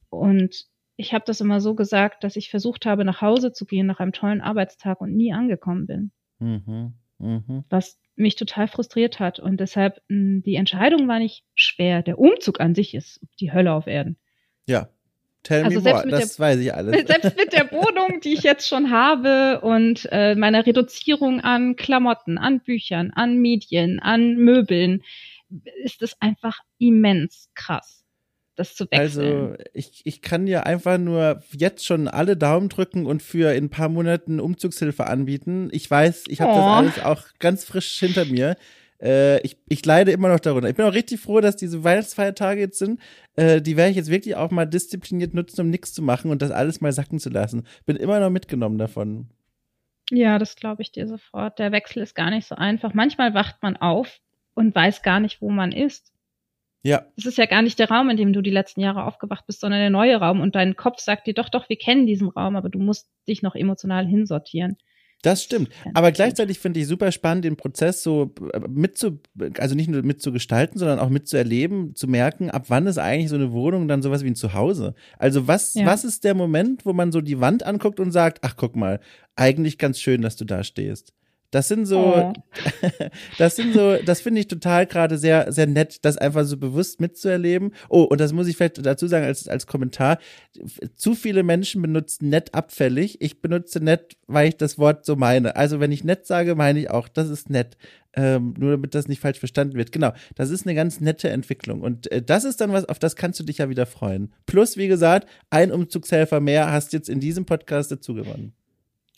Und 0.09 0.65
ich 0.95 1.13
habe 1.13 1.23
das 1.25 1.41
immer 1.41 1.59
so 1.59 1.75
gesagt, 1.75 2.23
dass 2.23 2.35
ich 2.35 2.49
versucht 2.49 2.85
habe, 2.85 3.05
nach 3.05 3.21
Hause 3.21 3.51
zu 3.51 3.65
gehen 3.65 3.87
nach 3.87 3.99
einem 3.99 4.13
tollen 4.13 4.41
Arbeitstag 4.41 5.01
und 5.01 5.15
nie 5.15 5.33
angekommen 5.33 5.87
bin. 5.87 6.11
Mhm. 6.39 6.93
Mhm. 7.19 7.63
Was 7.69 7.99
mich 8.15 8.35
total 8.35 8.67
frustriert 8.67 9.19
hat. 9.19 9.39
Und 9.39 9.59
deshalb, 9.59 10.01
hm, 10.09 10.43
die 10.43 10.55
Entscheidung 10.55 11.07
war 11.07 11.19
nicht 11.19 11.45
schwer. 11.55 12.03
Der 12.03 12.19
Umzug 12.19 12.59
an 12.59 12.75
sich 12.75 12.93
ist 12.93 13.21
die 13.39 13.51
Hölle 13.51 13.73
auf 13.73 13.87
Erden. 13.87 14.17
Ja. 14.67 14.89
Tell 15.41 15.65
also 15.65 15.81
me 15.81 15.89
more, 15.89 16.07
das 16.07 16.37
der, 16.37 16.45
weiß 16.45 16.59
ich 16.59 16.73
alles. 16.73 16.95
Selbst 17.07 17.37
mit 17.37 17.51
der 17.51 17.69
Wohnung, 17.71 18.21
die 18.21 18.33
ich 18.33 18.43
jetzt 18.43 18.67
schon 18.67 18.91
habe 18.91 19.59
und 19.61 20.07
äh, 20.11 20.35
meiner 20.35 20.65
Reduzierung 20.65 21.41
an 21.41 21.75
Klamotten, 21.75 22.37
an 22.37 22.61
Büchern, 22.61 23.11
an 23.11 23.37
Medien, 23.37 23.99
an 23.99 24.35
Möbeln, 24.35 25.03
ist 25.83 26.01
es 26.01 26.15
einfach 26.21 26.59
immens 26.77 27.49
krass 27.55 28.02
das 28.55 28.75
zu 28.75 28.85
wechseln. 28.91 29.51
Also 29.51 29.63
ich, 29.73 30.01
ich 30.05 30.21
kann 30.21 30.45
dir 30.45 30.65
einfach 30.65 30.97
nur 30.97 31.41
jetzt 31.51 31.85
schon 31.85 32.07
alle 32.07 32.37
Daumen 32.37 32.69
drücken 32.69 33.05
und 33.05 33.21
für 33.21 33.53
in 33.53 33.65
ein 33.65 33.69
paar 33.69 33.89
Monaten 33.89 34.39
Umzugshilfe 34.39 35.07
anbieten. 35.07 35.69
Ich 35.71 35.89
weiß, 35.89 36.25
ich 36.27 36.41
habe 36.41 36.51
oh. 36.51 36.55
das 36.55 36.65
alles 36.65 36.99
auch 37.03 37.23
ganz 37.39 37.65
frisch 37.65 37.97
hinter 37.99 38.25
mir. 38.25 38.55
Äh, 39.01 39.41
ich, 39.41 39.57
ich 39.67 39.85
leide 39.85 40.11
immer 40.11 40.29
noch 40.29 40.39
darunter. 40.39 40.69
Ich 40.69 40.75
bin 40.75 40.85
auch 40.85 40.93
richtig 40.93 41.19
froh, 41.19 41.41
dass 41.41 41.57
diese 41.57 41.83
Weihnachtsfeiertage 41.83 42.61
jetzt 42.61 42.79
sind. 42.79 43.01
Äh, 43.35 43.61
die 43.61 43.75
werde 43.75 43.91
ich 43.91 43.97
jetzt 43.97 44.09
wirklich 44.09 44.35
auch 44.35 44.49
mal 44.49 44.65
diszipliniert 44.65 45.33
nutzen, 45.33 45.61
um 45.61 45.69
nichts 45.69 45.93
zu 45.93 46.01
machen 46.01 46.31
und 46.31 46.41
das 46.41 46.51
alles 46.51 46.79
mal 46.79 46.93
sacken 46.93 47.19
zu 47.19 47.29
lassen. 47.29 47.67
Bin 47.85 47.97
immer 47.97 48.19
noch 48.19 48.29
mitgenommen 48.29 48.77
davon. 48.77 49.29
Ja, 50.09 50.39
das 50.39 50.55
glaube 50.55 50.81
ich 50.83 50.91
dir 50.91 51.07
sofort. 51.07 51.59
Der 51.59 51.71
Wechsel 51.71 52.01
ist 52.03 52.15
gar 52.15 52.29
nicht 52.29 52.47
so 52.47 52.55
einfach. 52.55 52.93
Manchmal 52.93 53.33
wacht 53.33 53.61
man 53.61 53.75
auf 53.75 54.19
und 54.53 54.73
weiß 54.73 55.01
gar 55.01 55.19
nicht, 55.19 55.41
wo 55.41 55.49
man 55.49 55.71
ist. 55.71 56.12
Ja. 56.83 57.05
Es 57.15 57.25
ist 57.25 57.37
ja 57.37 57.45
gar 57.45 57.61
nicht 57.61 57.79
der 57.79 57.89
Raum, 57.89 58.09
in 58.09 58.17
dem 58.17 58.33
du 58.33 58.41
die 58.41 58.49
letzten 58.51 58.81
Jahre 58.81 59.05
aufgewacht 59.05 59.47
bist, 59.47 59.61
sondern 59.61 59.79
der 59.79 59.89
neue 59.89 60.17
Raum. 60.17 60.41
Und 60.41 60.55
dein 60.55 60.75
Kopf 60.75 60.99
sagt 60.99 61.27
dir 61.27 61.33
doch, 61.33 61.49
doch, 61.49 61.69
wir 61.69 61.77
kennen 61.77 62.05
diesen 62.05 62.29
Raum, 62.29 62.57
aber 62.57 62.69
du 62.69 62.79
musst 62.79 63.09
dich 63.27 63.41
noch 63.41 63.55
emotional 63.55 64.05
hinsortieren. 64.05 64.77
Das 65.21 65.41
stimmt. 65.41 65.69
Aber 65.93 66.11
gleichzeitig 66.11 66.59
finde 66.59 66.81
ich 66.81 66.87
super 66.87 67.13
spannend, 67.13 67.45
den 67.45 67.55
Prozess 67.55 68.03
so 68.03 68.35
äh, 68.53 68.59
mitzu, 68.67 69.21
also 69.57 69.73
nicht 69.73 69.89
nur 69.89 70.03
mitzugestalten, 70.03 70.77
sondern 70.77 70.99
auch 70.99 71.07
mitzuerleben, 71.07 71.95
zu 71.95 72.09
merken, 72.09 72.51
ab 72.51 72.65
wann 72.67 72.87
ist 72.87 72.97
eigentlich 72.97 73.29
so 73.29 73.35
eine 73.35 73.53
Wohnung 73.53 73.87
dann 73.87 74.01
sowas 74.01 74.25
wie 74.25 74.27
ein 74.27 74.35
Zuhause. 74.35 74.95
Also 75.17 75.47
was, 75.47 75.75
ja. 75.75 75.85
was 75.85 76.03
ist 76.03 76.25
der 76.25 76.33
Moment, 76.33 76.85
wo 76.85 76.91
man 76.91 77.13
so 77.13 77.21
die 77.21 77.39
Wand 77.39 77.65
anguckt 77.65 78.01
und 78.01 78.11
sagt, 78.11 78.39
ach 78.41 78.57
guck 78.57 78.75
mal, 78.75 78.99
eigentlich 79.37 79.77
ganz 79.77 80.01
schön, 80.01 80.21
dass 80.21 80.35
du 80.35 80.43
da 80.43 80.61
stehst 80.65 81.13
Das 81.53 81.67
sind 81.67 81.85
so, 81.85 81.99
oh. 81.99 82.33
das 83.37 83.55
sind 83.55 83.75
so, 83.75 83.97
das 83.97 84.21
finde 84.21 84.41
ich 84.41 84.47
total 84.47 84.87
gerade 84.87 85.19
sehr, 85.19 85.51
sehr 85.51 85.67
nett, 85.67 86.03
das 86.03 86.17
einfach 86.17 86.45
so 86.45 86.57
bewusst 86.57 86.99
mitzuerleben. 86.99 87.75
Oh, 87.89 88.01
und 88.01 88.19
das 88.19 88.33
muss 88.33 88.47
ich 88.47 88.57
vielleicht 88.57 88.83
dazu 88.83 89.05
sagen 89.05 89.25
als, 89.25 89.47
als 89.47 89.67
Kommentar. 89.67 90.17
Zu 90.95 91.13
viele 91.13 91.43
Menschen 91.43 91.83
benutzen 91.83 92.29
nett 92.29 92.55
abfällig. 92.55 93.21
Ich 93.21 93.39
benutze 93.39 93.79
nett, 93.81 94.17
weil 94.25 94.47
ich 94.47 94.57
das 94.57 94.79
Wort 94.79 95.05
so 95.05 95.15
meine. 95.15 95.55
Also 95.55 95.79
wenn 95.79 95.91
ich 95.91 96.03
nett 96.03 96.25
sage, 96.25 96.55
meine 96.55 96.79
ich 96.79 96.89
auch, 96.89 97.07
das 97.07 97.29
ist 97.29 97.51
nett. 97.51 97.77
Ähm, 98.15 98.55
nur 98.57 98.71
damit 98.71 98.95
das 98.95 99.07
nicht 99.07 99.21
falsch 99.21 99.37
verstanden 99.37 99.75
wird. 99.75 99.91
Genau, 99.91 100.11
das 100.33 100.49
ist 100.49 100.65
eine 100.65 100.73
ganz 100.73 101.01
nette 101.01 101.29
Entwicklung. 101.29 101.81
Und 101.81 102.11
äh, 102.11 102.23
das 102.23 102.45
ist 102.45 102.61
dann 102.61 102.73
was, 102.73 102.89
auf 102.89 102.97
das 102.97 103.15
kannst 103.15 103.39
du 103.39 103.43
dich 103.43 103.59
ja 103.59 103.69
wieder 103.69 103.85
freuen. 103.85 104.33
Plus, 104.47 104.75
wie 104.75 104.87
gesagt, 104.87 105.29
ein 105.51 105.71
Umzugshelfer 105.71 106.39
mehr 106.39 106.71
hast 106.71 106.93
jetzt 106.93 107.09
in 107.09 107.19
diesem 107.19 107.45
Podcast 107.45 107.91
dazu 107.91 108.15
gewonnen. 108.15 108.53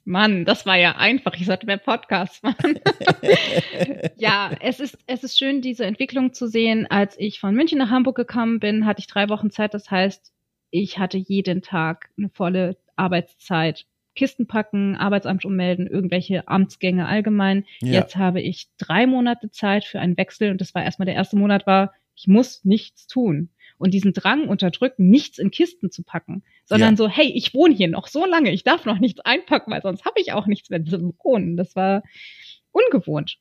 Mann, 0.05 0.45
das 0.45 0.65
war 0.67 0.77
ja 0.77 0.95
einfach. 0.97 1.33
Ich 1.35 1.47
sollte 1.47 1.65
mehr 1.65 1.77
Podcasts 1.77 2.43
machen. 2.43 2.79
ja, 4.17 4.51
es 4.61 4.79
ist, 4.79 4.97
es 5.07 5.23
ist 5.23 5.37
schön, 5.37 5.61
diese 5.61 5.85
Entwicklung 5.85 6.31
zu 6.31 6.47
sehen. 6.47 6.85
Als 6.89 7.15
ich 7.17 7.39
von 7.39 7.55
München 7.55 7.79
nach 7.79 7.89
Hamburg 7.89 8.15
gekommen 8.15 8.59
bin, 8.59 8.85
hatte 8.85 8.99
ich 8.99 9.07
drei 9.07 9.29
Wochen 9.29 9.49
Zeit. 9.49 9.73
Das 9.73 9.89
heißt, 9.89 10.31
ich 10.69 10.99
hatte 10.99 11.17
jeden 11.17 11.63
Tag 11.63 12.09
eine 12.17 12.29
volle 12.29 12.77
Arbeitszeit. 12.95 13.87
Kisten 14.13 14.47
packen, 14.47 14.95
Arbeitsamt 14.95 15.43
ummelden, 15.43 15.87
irgendwelche 15.87 16.47
Amtsgänge 16.47 17.07
allgemein. 17.07 17.65
Ja. 17.81 17.93
Jetzt 17.93 18.15
habe 18.15 18.41
ich 18.41 18.67
drei 18.77 19.07
Monate 19.07 19.49
Zeit 19.49 19.83
für 19.85 19.99
einen 19.99 20.17
Wechsel 20.17 20.51
und 20.51 20.61
das 20.61 20.73
war 20.75 20.83
erstmal 20.83 21.07
der 21.07 21.15
erste 21.15 21.35
Monat 21.35 21.67
war, 21.67 21.93
ich 22.15 22.27
muss 22.27 22.63
nichts 22.63 23.07
tun 23.07 23.49
und 23.77 23.93
diesen 23.93 24.13
Drang 24.13 24.47
unterdrücken, 24.47 25.09
nichts 25.09 25.37
in 25.37 25.51
Kisten 25.51 25.91
zu 25.91 26.03
packen, 26.03 26.43
sondern 26.65 26.93
ja. 26.93 26.97
so, 26.97 27.07
hey, 27.07 27.27
ich 27.27 27.53
wohne 27.53 27.75
hier 27.75 27.87
noch 27.87 28.07
so 28.07 28.25
lange, 28.25 28.51
ich 28.51 28.63
darf 28.63 28.85
noch 28.85 28.99
nichts 28.99 29.19
einpacken, 29.21 29.71
weil 29.71 29.81
sonst 29.81 30.05
habe 30.05 30.19
ich 30.19 30.33
auch 30.33 30.47
nichts 30.47 30.69
mehr 30.69 30.83
zu 30.83 31.13
wohnen. 31.23 31.57
Das 31.57 31.75
war 31.75 32.03
ungewohnt. 32.71 33.37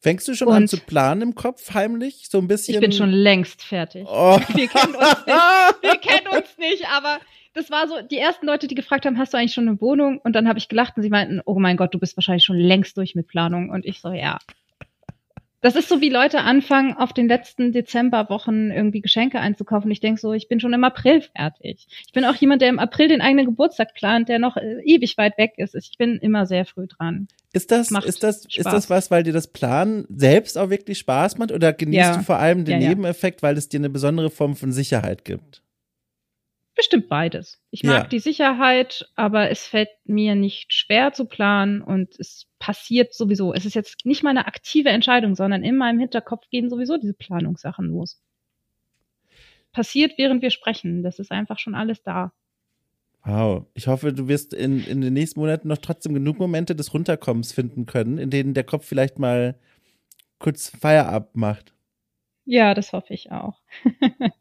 Fängst 0.00 0.26
du 0.26 0.34
schon 0.34 0.48
und 0.48 0.54
an 0.54 0.68
zu 0.68 0.78
planen 0.78 1.22
im 1.22 1.34
Kopf 1.34 1.74
heimlich? 1.74 2.28
So 2.30 2.38
ein 2.38 2.48
bisschen? 2.48 2.74
Ich 2.74 2.80
bin 2.80 2.92
schon 2.92 3.10
längst 3.10 3.62
fertig. 3.62 4.06
Oh. 4.08 4.40
Wir 4.54 4.68
kennen 4.68 4.94
uns 4.94 5.26
nicht. 5.26 5.26
Wir 5.82 5.96
kennen 6.00 6.26
uns 6.28 6.58
nicht, 6.58 6.84
aber 6.88 7.18
das 7.54 7.70
war 7.70 7.88
so, 7.88 8.00
die 8.02 8.18
ersten 8.18 8.46
Leute, 8.46 8.66
die 8.66 8.74
gefragt 8.74 9.06
haben, 9.06 9.18
hast 9.18 9.34
du 9.34 9.38
eigentlich 9.38 9.54
schon 9.54 9.68
eine 9.68 9.80
Wohnung? 9.80 10.18
Und 10.18 10.34
dann 10.34 10.48
habe 10.48 10.58
ich 10.58 10.68
gelacht 10.68 10.96
und 10.96 11.02
sie 11.02 11.10
meinten, 11.10 11.40
oh 11.44 11.58
mein 11.58 11.76
Gott, 11.76 11.94
du 11.94 11.98
bist 11.98 12.16
wahrscheinlich 12.16 12.44
schon 12.44 12.58
längst 12.58 12.96
durch 12.96 13.14
mit 13.14 13.26
Planung. 13.26 13.70
Und 13.70 13.86
ich 13.86 14.00
so, 14.00 14.12
ja. 14.12 14.38
Das 15.60 15.74
ist 15.74 15.88
so, 15.88 16.00
wie 16.00 16.08
Leute 16.08 16.40
anfangen, 16.40 16.96
auf 16.96 17.12
den 17.12 17.26
letzten 17.26 17.72
Dezemberwochen 17.72 18.70
irgendwie 18.70 19.00
Geschenke 19.00 19.40
einzukaufen. 19.40 19.90
Ich 19.90 19.98
denke 20.00 20.20
so, 20.20 20.32
ich 20.32 20.48
bin 20.48 20.60
schon 20.60 20.72
im 20.72 20.84
April 20.84 21.20
fertig. 21.20 21.88
Ich 22.06 22.12
bin 22.12 22.24
auch 22.24 22.36
jemand, 22.36 22.62
der 22.62 22.68
im 22.68 22.78
April 22.78 23.08
den 23.08 23.20
eigenen 23.20 23.46
Geburtstag 23.46 23.94
plant, 23.94 24.28
der 24.28 24.38
noch 24.38 24.56
äh, 24.56 24.80
ewig 24.84 25.18
weit 25.18 25.36
weg 25.36 25.54
ist. 25.56 25.74
Ich 25.74 25.98
bin 25.98 26.18
immer 26.18 26.46
sehr 26.46 26.64
früh 26.64 26.86
dran. 26.86 27.26
Ist 27.52 27.72
das, 27.72 27.90
ist 27.90 28.22
das, 28.22 28.42
Spaß. 28.42 28.56
ist 28.56 28.72
das 28.72 28.90
was, 28.90 29.10
weil 29.10 29.24
dir 29.24 29.32
das 29.32 29.48
Planen 29.48 30.06
selbst 30.08 30.56
auch 30.56 30.70
wirklich 30.70 30.98
Spaß 30.98 31.38
macht 31.38 31.50
oder 31.50 31.72
genießt 31.72 31.98
ja. 31.98 32.16
du 32.18 32.22
vor 32.22 32.38
allem 32.38 32.64
den 32.64 32.80
ja, 32.80 32.90
Nebeneffekt, 32.90 33.42
weil 33.42 33.56
es 33.56 33.68
dir 33.68 33.80
eine 33.80 33.90
besondere 33.90 34.30
Form 34.30 34.54
von 34.54 34.70
Sicherheit 34.70 35.24
gibt? 35.24 35.62
Bestimmt 36.78 37.08
beides. 37.08 37.60
Ich 37.72 37.82
mag 37.82 38.04
ja. 38.04 38.08
die 38.08 38.20
Sicherheit, 38.20 39.10
aber 39.16 39.50
es 39.50 39.66
fällt 39.66 39.88
mir 40.04 40.36
nicht 40.36 40.72
schwer 40.72 41.12
zu 41.12 41.24
planen 41.24 41.82
und 41.82 42.14
es 42.20 42.46
passiert 42.60 43.12
sowieso. 43.12 43.52
Es 43.52 43.64
ist 43.66 43.74
jetzt 43.74 44.06
nicht 44.06 44.22
meine 44.22 44.46
aktive 44.46 44.90
Entscheidung, 44.90 45.34
sondern 45.34 45.64
in 45.64 45.76
meinem 45.76 45.98
Hinterkopf 45.98 46.48
gehen 46.50 46.70
sowieso 46.70 46.96
diese 46.96 47.14
Planungssachen 47.14 47.86
los. 47.86 48.22
Passiert, 49.72 50.18
während 50.18 50.40
wir 50.40 50.50
sprechen. 50.50 51.02
Das 51.02 51.18
ist 51.18 51.32
einfach 51.32 51.58
schon 51.58 51.74
alles 51.74 52.04
da. 52.04 52.32
Wow. 53.24 53.66
Ich 53.74 53.88
hoffe, 53.88 54.12
du 54.12 54.28
wirst 54.28 54.54
in, 54.54 54.86
in 54.86 55.00
den 55.00 55.14
nächsten 55.14 55.40
Monaten 55.40 55.66
noch 55.66 55.78
trotzdem 55.78 56.14
genug 56.14 56.38
Momente 56.38 56.76
des 56.76 56.94
Runterkommens 56.94 57.50
finden 57.50 57.86
können, 57.86 58.18
in 58.18 58.30
denen 58.30 58.54
der 58.54 58.62
Kopf 58.62 58.86
vielleicht 58.86 59.18
mal 59.18 59.58
kurz 60.38 60.68
Feierabend 60.68 61.34
macht. 61.34 61.74
Ja, 62.44 62.72
das 62.74 62.92
hoffe 62.92 63.14
ich 63.14 63.32
auch. 63.32 63.60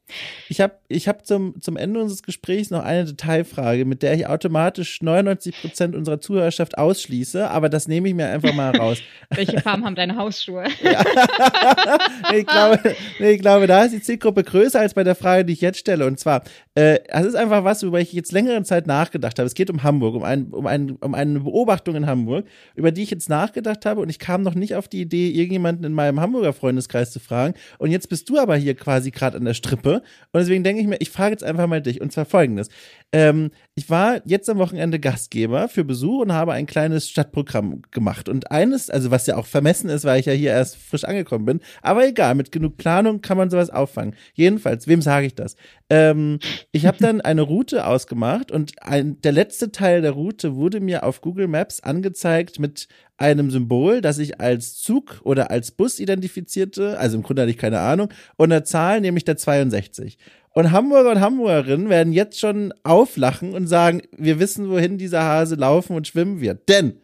ich 0.49 0.61
habe 0.61 0.75
ich 0.87 1.07
hab 1.07 1.25
zum, 1.25 1.61
zum 1.61 1.77
Ende 1.77 2.01
unseres 2.01 2.23
Gesprächs 2.23 2.69
noch 2.69 2.83
eine 2.83 3.05
Detailfrage, 3.05 3.85
mit 3.85 4.01
der 4.03 4.13
ich 4.13 4.27
automatisch 4.27 5.01
99 5.01 5.61
Prozent 5.61 5.95
unserer 5.95 6.19
Zuhörerschaft 6.19 6.77
ausschließe, 6.77 7.49
aber 7.49 7.69
das 7.69 7.87
nehme 7.87 8.07
ich 8.07 8.13
mir 8.13 8.27
einfach 8.27 8.53
mal 8.53 8.75
raus. 8.75 8.99
Welche 9.29 9.59
Farben 9.59 9.85
haben 9.85 9.95
deine 9.95 10.15
Hausschuhe? 10.15 10.65
nee, 12.31 12.39
ich, 12.39 12.47
glaube, 12.47 12.95
ich 13.19 13.39
glaube, 13.39 13.67
da 13.67 13.83
ist 13.83 13.93
die 13.93 14.01
Zielgruppe 14.01 14.43
größer 14.43 14.79
als 14.79 14.93
bei 14.93 15.03
der 15.03 15.15
Frage, 15.15 15.45
die 15.45 15.53
ich 15.53 15.61
jetzt 15.61 15.79
stelle. 15.79 16.05
Und 16.05 16.19
zwar, 16.19 16.43
äh, 16.75 16.99
es 17.07 17.25
ist 17.25 17.35
einfach 17.35 17.63
was, 17.63 17.83
worüber 17.83 17.99
ich 17.99 18.13
jetzt 18.13 18.31
längere 18.31 18.63
Zeit 18.63 18.87
nachgedacht 18.87 19.39
habe. 19.39 19.47
Es 19.47 19.55
geht 19.55 19.69
um 19.69 19.83
Hamburg, 19.83 20.15
um, 20.15 20.23
ein, 20.23 20.47
um, 20.47 20.65
ein, 20.65 20.91
um 20.91 21.13
eine 21.13 21.39
Beobachtung 21.41 21.95
in 21.95 22.07
Hamburg, 22.07 22.45
über 22.75 22.91
die 22.91 23.03
ich 23.03 23.11
jetzt 23.11 23.29
nachgedacht 23.29 23.85
habe 23.85 24.01
und 24.01 24.09
ich 24.09 24.19
kam 24.19 24.41
noch 24.41 24.55
nicht 24.55 24.75
auf 24.75 24.87
die 24.87 25.01
Idee, 25.01 25.29
irgendjemanden 25.29 25.85
in 25.85 25.93
meinem 25.93 26.19
Hamburger 26.21 26.53
Freundeskreis 26.53 27.11
zu 27.11 27.19
fragen. 27.19 27.53
Und 27.77 27.91
jetzt 27.91 28.09
bist 28.09 28.29
du 28.29 28.37
aber 28.37 28.55
hier 28.55 28.75
quasi 28.75 29.11
gerade 29.17 29.37
an 29.37 29.45
der 29.45 29.53
Strippe. 29.53 30.01
Und 30.31 30.39
deswegen 30.39 30.63
denke 30.63 30.81
ich 30.81 30.87
mir, 30.87 30.97
ich 30.99 31.09
frage 31.09 31.31
jetzt 31.31 31.43
einfach 31.43 31.67
mal 31.67 31.81
dich. 31.81 32.01
Und 32.01 32.11
zwar 32.11 32.25
folgendes. 32.25 32.69
Ähm, 33.11 33.51
ich 33.77 33.91
war 33.91 34.21
jetzt 34.25 34.49
am 34.49 34.57
Wochenende 34.57 34.99
Gastgeber 34.99 35.69
für 35.69 35.83
Besuch 35.83 36.21
und 36.21 36.33
habe 36.33 36.53
ein 36.53 36.65
kleines 36.65 37.07
Stadtprogramm 37.07 37.83
gemacht. 37.91 38.27
Und 38.27 38.49
eines, 38.49 38.89
also 38.89 39.11
was 39.11 39.27
ja 39.27 39.37
auch 39.37 39.45
vermessen 39.45 39.87
ist, 39.91 40.03
weil 40.03 40.19
ich 40.19 40.25
ja 40.25 40.33
hier 40.33 40.49
erst 40.49 40.77
frisch 40.77 41.03
angekommen 41.03 41.45
bin, 41.45 41.59
aber 41.83 42.07
egal, 42.07 42.33
mit 42.33 42.51
genug 42.51 42.77
Planung 42.77 43.21
kann 43.21 43.37
man 43.37 43.51
sowas 43.51 43.69
auffangen. 43.69 44.15
Jedenfalls, 44.33 44.87
wem 44.87 45.03
sage 45.03 45.27
ich 45.27 45.35
das? 45.35 45.55
Ähm, 45.91 46.39
ich 46.71 46.87
habe 46.87 46.97
dann 46.99 47.21
eine 47.21 47.43
Route 47.43 47.85
ausgemacht 47.85 48.51
und 48.51 48.81
ein, 48.81 49.21
der 49.21 49.31
letzte 49.31 49.71
Teil 49.71 50.01
der 50.01 50.11
Route 50.11 50.55
wurde 50.55 50.79
mir 50.79 51.03
auf 51.03 51.21
Google 51.21 51.47
Maps 51.47 51.79
angezeigt 51.79 52.57
mit 52.57 52.87
einem 53.17 53.51
Symbol, 53.51 54.01
das 54.01 54.17
ich 54.17 54.39
als 54.41 54.75
Zug 54.79 55.21
oder 55.23 55.51
als 55.51 55.69
Bus 55.69 55.99
identifizierte, 55.99 56.97
also 56.97 57.17
im 57.17 57.23
Grunde 57.23 57.43
hatte 57.43 57.51
ich 57.51 57.57
keine 57.57 57.79
Ahnung, 57.79 58.09
und 58.37 58.51
eine 58.51 58.63
Zahl, 58.63 59.01
nämlich 59.01 59.23
der 59.23 59.37
62. 59.37 60.17
Und 60.57 60.71
Hamburger 60.71 61.11
und 61.11 61.19
Hamburgerinnen 61.19 61.87
werden 61.87 62.11
jetzt 62.13 62.39
schon 62.39 62.73
auflachen 62.81 63.53
und 63.53 63.67
sagen, 63.67 64.01
wir 64.17 64.39
wissen, 64.39 64.71
wohin 64.71 64.97
dieser 64.97 65.21
Hase 65.21 65.53
laufen 65.53 65.95
und 65.95 66.07
schwimmen 66.07 66.41
wird. 66.41 66.67
Denn 66.67 66.97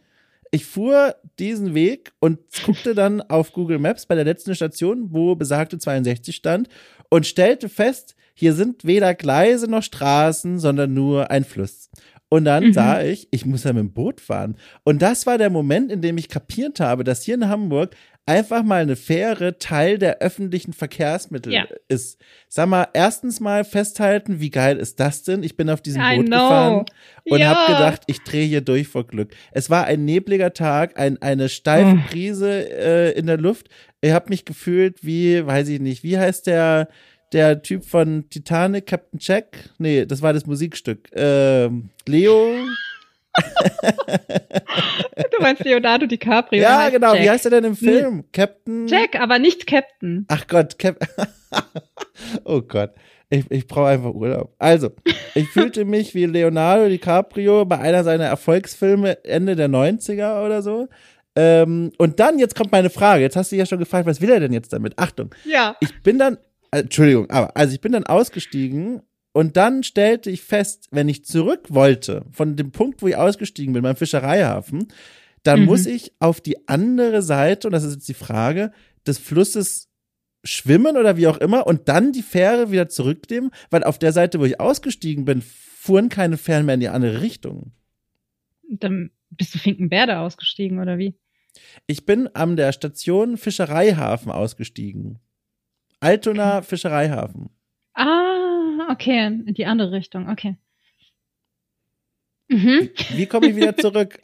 ich 0.50 0.66
fuhr 0.66 1.14
diesen 1.38 1.76
Weg 1.76 2.14
und 2.20 2.40
guckte 2.66 2.96
dann 2.96 3.22
auf 3.22 3.54
Google 3.54 3.78
Maps 3.78 4.08
bei 4.08 4.16
der 4.16 4.24
letzten 4.24 4.56
Station, 4.56 5.10
wo 5.12 5.36
besagte 5.36 5.78
62 5.78 6.36
stand 6.36 6.68
und 7.12 7.28
stellte 7.28 7.70
fest, 7.70 8.16
hier 8.34 8.54
sind 8.54 8.86
weder 8.86 9.14
Gleise 9.14 9.70
noch 9.70 9.84
Straßen, 9.84 10.58
sondern 10.58 10.96
nur 10.96 11.30
ein 11.30 11.44
Fluss. 11.44 11.92
Und 12.30 12.46
dann 12.46 12.64
mhm. 12.64 12.74
sah 12.74 13.04
ich, 13.04 13.28
ich 13.30 13.46
muss 13.46 13.66
ja 13.66 13.74
mit 13.74 13.82
dem 13.82 13.94
Boot 13.94 14.20
fahren. 14.20 14.58
Und 14.84 15.04
das 15.04 15.28
war 15.28 15.38
der 15.38 15.52
Moment, 15.52 15.92
in 15.92 16.02
dem 16.02 16.18
ich 16.18 16.28
kapiert 16.28 16.80
habe, 16.80 17.04
dass 17.04 17.22
hier 17.22 17.36
in 17.36 17.48
Hamburg 17.48 17.96
einfach 18.26 18.64
mal 18.64 18.82
eine 18.82 18.96
Fähre 18.96 19.58
Teil 19.58 19.98
der 19.98 20.20
öffentlichen 20.20 20.74
Verkehrsmittel 20.74 21.54
ja. 21.54 21.66
ist. 21.88 22.20
Sag 22.48 22.70
mal, 22.70 22.88
erstens 22.94 23.40
mal 23.40 23.66
festhalten, 23.66 24.40
wie 24.40 24.50
geil 24.50 24.78
ist 24.78 25.00
das 25.00 25.24
denn? 25.24 25.44
Ich 25.44 25.58
bin 25.58 25.70
auf 25.70 25.82
diesem 25.82 26.02
I 26.02 26.16
Boot 26.16 26.28
know. 26.28 26.38
gefahren 26.38 26.86
und 27.26 27.40
ja. 27.40 27.48
habe 27.48 27.74
gedacht, 27.74 28.04
ich 28.08 28.22
drehe 28.24 28.46
hier 28.46 28.62
durch 28.62 28.88
vor 28.88 29.06
Glück. 29.06 29.34
Es 29.52 29.70
war 29.70 29.86
ein 29.86 30.06
nebliger 30.06 30.54
Tag, 30.54 30.98
ein, 30.98 31.22
eine 31.22 31.50
steife 31.50 32.00
oh. 32.00 32.10
Brise 32.10 32.70
äh, 32.72 33.12
in 33.18 33.28
der 33.28 33.38
Luft. 33.38 33.68
Ich 34.02 34.12
habe 34.12 34.30
mich 34.30 34.46
gefühlt 34.46 35.04
wie, 35.04 35.46
weiß 35.46 35.68
ich 35.70 35.82
nicht, 35.82 36.04
wie 36.04 36.18
heißt 36.18 36.48
der 36.48 36.88
der 37.34 37.64
Typ 37.64 37.84
von 37.84 38.30
Titanic, 38.30 38.86
Captain 38.86 39.20
Jack? 39.20 39.72
Nee, 39.80 40.06
das 40.06 40.22
war 40.22 40.34
das 40.34 40.46
Musikstück. 40.46 41.10
Ähm, 41.14 41.90
Leo. 42.06 42.54
du 45.32 45.42
meinst 45.42 45.64
Leonardo 45.64 46.06
DiCaprio. 46.06 46.62
Ja, 46.62 46.90
genau. 46.90 47.14
Jack. 47.14 47.24
Wie 47.24 47.30
heißt 47.30 47.46
er 47.46 47.52
denn 47.52 47.64
im 47.64 47.76
Film? 47.76 48.06
Hm. 48.06 48.24
Captain? 48.32 48.88
Jack, 48.88 49.20
aber 49.20 49.40
nicht 49.40 49.68
Captain. 49.68 50.26
Ach 50.30 50.48
Gott, 50.48 50.78
Cap 50.80 51.00
Oh 52.44 52.62
Gott. 52.62 52.92
Ich, 53.30 53.50
ich 53.50 53.68
brauche 53.68 53.88
einfach 53.88 54.14
Urlaub. 54.14 54.54
Also, 54.60 54.92
ich 55.34 55.48
fühlte 55.50 55.86
mich 55.86 56.14
wie 56.14 56.26
Leonardo 56.26 56.88
DiCaprio 56.88 57.66
bei 57.66 57.80
einer 57.80 58.04
seiner 58.04 58.26
Erfolgsfilme 58.26 59.24
Ende 59.26 59.56
der 59.56 59.70
90er 59.70 60.46
oder 60.46 60.62
so. 60.62 60.88
Ähm, 61.36 61.92
und 61.98 62.20
dann, 62.20 62.38
jetzt 62.38 62.56
kommt 62.56 62.72
meine 62.72 62.92
Frage. 62.92 63.24
Jetzt 63.24 63.36
hast 63.36 63.52
du 63.52 63.56
ja 63.56 63.66
schon 63.66 63.80
gefragt, 63.80 64.06
was 64.06 64.22
will 64.22 64.30
er 64.30 64.40
denn 64.40 64.54
jetzt 64.54 64.72
damit? 64.72 65.00
Achtung. 65.00 65.34
Ja. 65.46 65.76
Ich 65.80 66.04
bin 66.04 66.20
dann 66.20 66.38
äh, 66.74 66.80
Entschuldigung, 66.80 67.30
aber 67.30 67.56
also 67.56 67.74
ich 67.74 67.82
bin 67.82 67.92
dann 67.92 68.06
ausgestiegen 68.06 69.04
und 69.34 69.58
dann 69.58 69.84
stellte 69.84 70.30
ich 70.30 70.42
fest, 70.42 70.88
wenn 70.92 71.10
ich 71.10 71.26
zurück 71.26 71.66
wollte 71.70 72.26
von 72.32 72.56
dem 72.56 72.72
Punkt, 72.72 73.02
wo 73.02 73.08
ich 73.08 73.18
ausgestiegen 73.18 73.74
bin, 73.74 73.82
beim 73.82 73.96
Fischereihafen, 73.96 74.88
dann 75.42 75.62
mhm. 75.62 75.66
muss 75.66 75.86
ich 75.86 76.14
auf 76.20 76.40
die 76.40 76.68
andere 76.68 77.22
Seite, 77.22 77.68
und 77.68 77.74
das 77.74 77.84
ist 77.84 77.96
jetzt 77.96 78.08
die 78.08 78.14
Frage, 78.14 78.72
des 79.06 79.18
Flusses 79.18 79.90
schwimmen 80.44 80.98
oder 80.98 81.18
wie 81.18 81.28
auch 81.28 81.38
immer 81.38 81.68
und 81.68 81.90
dann 81.90 82.12
die 82.12 82.22
Fähre 82.22 82.72
wieder 82.72 82.90
zurücknehmen, 82.90 83.52
weil 83.70 83.84
auf 83.84 83.98
der 83.98 84.12
Seite, 84.12 84.40
wo 84.40 84.46
ich 84.46 84.60
ausgestiegen 84.60 85.26
bin, 85.26 85.42
fuhren 85.42 86.10
keine 86.10 86.38
Fähren 86.38 86.66
mehr 86.66 86.76
in 86.76 86.82
die 86.82 86.90
andere 86.90 87.22
Richtung. 87.22 87.72
Dann 88.70 89.12
bist 89.30 89.56
du 89.56 89.60
Finkenwerder 89.60 90.22
ausgestiegen 90.22 90.80
oder 90.80 90.98
wie? 90.98 91.16
Ich 91.88 92.06
bin 92.06 92.28
an 92.28 92.56
der 92.56 92.72
Station 92.72 93.38
Fischereihafen 93.38 94.32
ausgestiegen. 94.32 95.20
Altona 96.00 96.62
Fischereihafen. 96.62 97.50
Ah, 97.94 98.43
okay, 98.94 99.26
in 99.26 99.54
die 99.54 99.66
andere 99.66 99.92
Richtung, 99.92 100.30
okay. 100.30 100.58
Mhm. 102.50 102.90
Wie 103.16 103.26
komme 103.26 103.48
ich 103.48 103.56
wieder 103.56 103.76
zurück? 103.78 104.20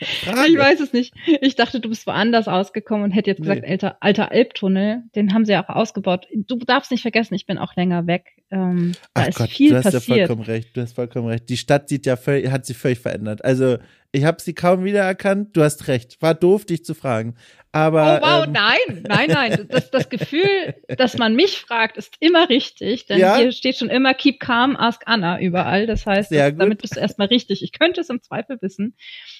ich 0.00 0.58
weiß 0.58 0.80
es 0.80 0.92
nicht. 0.92 1.14
Ich 1.40 1.56
dachte, 1.56 1.80
du 1.80 1.88
bist 1.88 2.06
woanders 2.06 2.48
ausgekommen 2.48 3.04
und 3.04 3.10
hätte 3.10 3.30
jetzt 3.30 3.42
gesagt, 3.42 3.62
nee. 3.62 3.68
alter, 3.68 3.98
alter 4.00 4.32
Elbtunnel, 4.32 5.02
den 5.14 5.34
haben 5.34 5.44
sie 5.44 5.52
ja 5.52 5.64
auch 5.64 5.74
ausgebaut. 5.74 6.26
Du 6.34 6.56
darfst 6.58 6.90
nicht 6.90 7.02
vergessen, 7.02 7.34
ich 7.34 7.46
bin 7.46 7.58
auch 7.58 7.76
länger 7.76 8.06
weg. 8.06 8.42
Ähm, 8.50 8.92
da 9.14 9.22
Ach 9.22 9.28
ist 9.28 9.38
Gott, 9.38 9.50
viel 9.50 9.70
du 9.70 9.76
hast 9.76 9.84
passiert. 9.84 10.06
ja 10.08 10.26
vollkommen 10.26 10.42
recht. 10.42 10.76
Du 10.76 10.80
hast 10.80 10.94
vollkommen 10.94 11.28
recht. 11.28 11.48
Die 11.48 11.56
Stadt 11.56 11.88
sieht 11.88 12.06
ja 12.06 12.16
völlig, 12.16 12.50
hat 12.50 12.64
sich 12.64 12.76
völlig 12.78 12.98
verändert. 12.98 13.44
Also 13.44 13.76
ich 14.10 14.24
habe 14.24 14.40
sie 14.40 14.54
kaum 14.54 14.84
wiedererkannt. 14.84 15.54
Du 15.54 15.62
hast 15.62 15.86
recht. 15.86 16.16
War 16.22 16.34
doof, 16.34 16.64
dich 16.64 16.82
zu 16.82 16.94
fragen. 16.94 17.34
Aber, 17.72 18.20
oh 18.22 18.26
wow, 18.26 18.44
ähm, 18.46 18.52
nein, 18.52 19.04
nein, 19.06 19.28
nein. 19.30 19.66
Das, 19.68 19.90
das 19.90 20.08
Gefühl, 20.08 20.74
dass 20.96 21.18
man 21.18 21.36
mich 21.36 21.58
fragt, 21.58 21.98
ist 21.98 22.14
immer 22.20 22.48
richtig. 22.48 23.04
Denn 23.04 23.18
Ja? 23.18 23.36
hier 23.36 23.52
steht 23.52 23.76
schon 23.76 23.90
immer 23.90 24.14
Keep 24.14 24.40
Calm, 24.40 24.74
Ask 24.76 25.02
Anna 25.04 25.38
überall. 25.38 25.86
Das 25.86 26.06
heißt, 26.06 26.32
das, 26.32 26.54
damit 26.56 26.80
bist 26.80 26.96
du 26.96 27.00
erstmal 27.00 27.26
richtig. 27.26 27.62
Ich 27.62 27.72
könnte 27.72 28.00
es 28.00 28.08
im 28.08 28.22
Zweifel 28.22 28.56
wissen. 28.62 28.94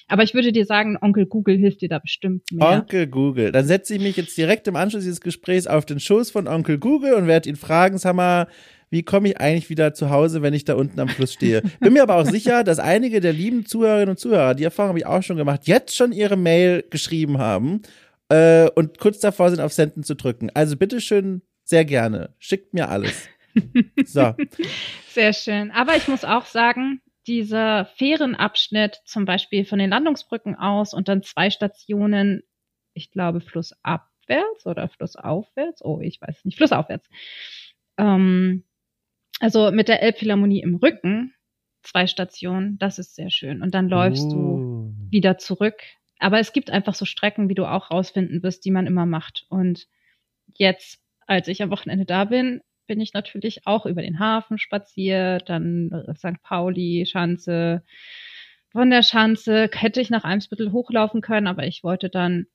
Aber 0.07 0.21
ich 0.21 0.35
würde 0.35 0.51
dir 0.51 0.65
sagen, 0.65 0.97
Onkel 1.01 1.25
Google 1.25 1.57
hilft 1.57 1.81
dir 1.81 1.89
da 1.89 1.97
bestimmt 1.97 2.43
mehr. 2.51 2.67
Onkel 2.67 3.07
Google. 3.07 3.51
Dann 3.51 3.65
setze 3.65 3.95
ich 3.95 4.01
mich 4.01 4.17
jetzt 4.17 4.37
direkt 4.37 4.67
im 4.67 4.75
Anschluss 4.75 5.03
dieses 5.03 5.21
Gesprächs 5.21 5.65
auf 5.65 5.87
den 5.87 5.99
Schoß 5.99 6.29
von 6.29 6.47
Onkel 6.47 6.77
Google 6.77 7.13
und 7.13 7.25
werde 7.25 7.49
ihn 7.49 7.55
fragen, 7.55 7.97
sag 7.97 8.13
mal, 8.13 8.47
wie 8.89 9.03
komme 9.03 9.29
ich 9.29 9.39
eigentlich 9.39 9.69
wieder 9.69 9.93
zu 9.93 10.09
Hause, 10.09 10.41
wenn 10.41 10.53
ich 10.53 10.65
da 10.65 10.75
unten 10.75 10.99
am 10.99 11.09
Fluss 11.09 11.33
stehe? 11.33 11.61
Bin 11.79 11.93
mir 11.93 12.03
aber 12.03 12.15
auch 12.15 12.25
sicher, 12.25 12.63
dass 12.63 12.79
einige 12.79 13.19
der 13.19 13.33
lieben 13.33 13.65
Zuhörerinnen 13.65 14.09
und 14.09 14.19
Zuhörer, 14.19 14.55
die 14.55 14.63
Erfahrung 14.63 14.89
habe 14.89 14.99
ich 14.99 15.05
auch 15.05 15.23
schon 15.23 15.37
gemacht, 15.37 15.61
jetzt 15.65 15.95
schon 15.95 16.11
ihre 16.11 16.37
Mail 16.37 16.83
geschrieben 16.89 17.37
haben 17.37 17.81
äh, 18.29 18.69
und 18.71 18.97
kurz 18.99 19.19
davor 19.19 19.49
sind, 19.49 19.59
auf 19.59 19.73
Senden 19.73 20.03
zu 20.03 20.15
drücken. 20.15 20.49
Also 20.53 20.77
bitteschön, 20.77 21.41
sehr 21.63 21.85
gerne. 21.85 22.33
Schickt 22.39 22.73
mir 22.73 22.89
alles. 22.89 23.27
So. 24.05 24.35
Sehr 25.09 25.33
schön. 25.33 25.71
Aber 25.71 25.97
ich 25.97 26.07
muss 26.07 26.23
auch 26.23 26.45
sagen, 26.45 27.01
dieser 27.27 27.85
Fährenabschnitt 27.97 29.01
zum 29.05 29.25
Beispiel 29.25 29.65
von 29.65 29.79
den 29.79 29.89
Landungsbrücken 29.89 30.55
aus 30.55 30.93
und 30.93 31.07
dann 31.07 31.23
zwei 31.23 31.49
Stationen, 31.49 32.43
ich 32.93 33.11
glaube 33.11 33.41
flussabwärts 33.41 34.65
oder 34.65 34.87
flussaufwärts, 34.87 35.83
oh, 35.83 35.99
ich 35.99 36.21
weiß 36.21 36.45
nicht, 36.45 36.57
flussaufwärts. 36.57 37.09
Ähm, 37.97 38.63
also 39.39 39.71
mit 39.71 39.87
der 39.87 40.01
Elbphilharmonie 40.01 40.61
im 40.61 40.75
Rücken, 40.75 41.33
zwei 41.83 42.07
Stationen, 42.07 42.77
das 42.77 42.99
ist 42.99 43.15
sehr 43.15 43.29
schön. 43.29 43.61
Und 43.61 43.73
dann 43.73 43.89
läufst 43.89 44.31
du 44.31 44.37
Uh. 44.37 44.93
wieder 45.09 45.37
zurück. 45.37 45.81
Aber 46.19 46.39
es 46.39 46.51
gibt 46.53 46.69
einfach 46.69 46.93
so 46.95 47.05
Strecken, 47.05 47.49
wie 47.49 47.55
du 47.55 47.65
auch 47.65 47.91
rausfinden 47.91 48.43
wirst, 48.43 48.65
die 48.65 48.71
man 48.71 48.87
immer 48.87 49.05
macht. 49.05 49.45
Und 49.49 49.87
jetzt, 50.47 50.99
als 51.27 51.47
ich 51.47 51.63
am 51.63 51.71
Wochenende 51.71 52.05
da 52.05 52.25
bin, 52.25 52.61
bin 52.87 52.99
ich 52.99 53.13
natürlich 53.13 53.65
auch 53.65 53.85
über 53.85 54.01
den 54.01 54.19
Hafen 54.19 54.57
spaziert, 54.57 55.47
dann 55.47 55.91
äh, 55.91 56.13
St. 56.15 56.41
Pauli, 56.43 57.05
Schanze. 57.05 57.83
Von 58.71 58.89
der 58.89 59.03
Schanze 59.03 59.69
hätte 59.73 60.01
ich 60.01 60.09
nach 60.09 60.23
Eimsbüttel 60.25 60.71
hochlaufen 60.71 61.21
können, 61.21 61.47
aber 61.47 61.65
ich 61.65 61.83
wollte 61.83 62.09
dann 62.09 62.47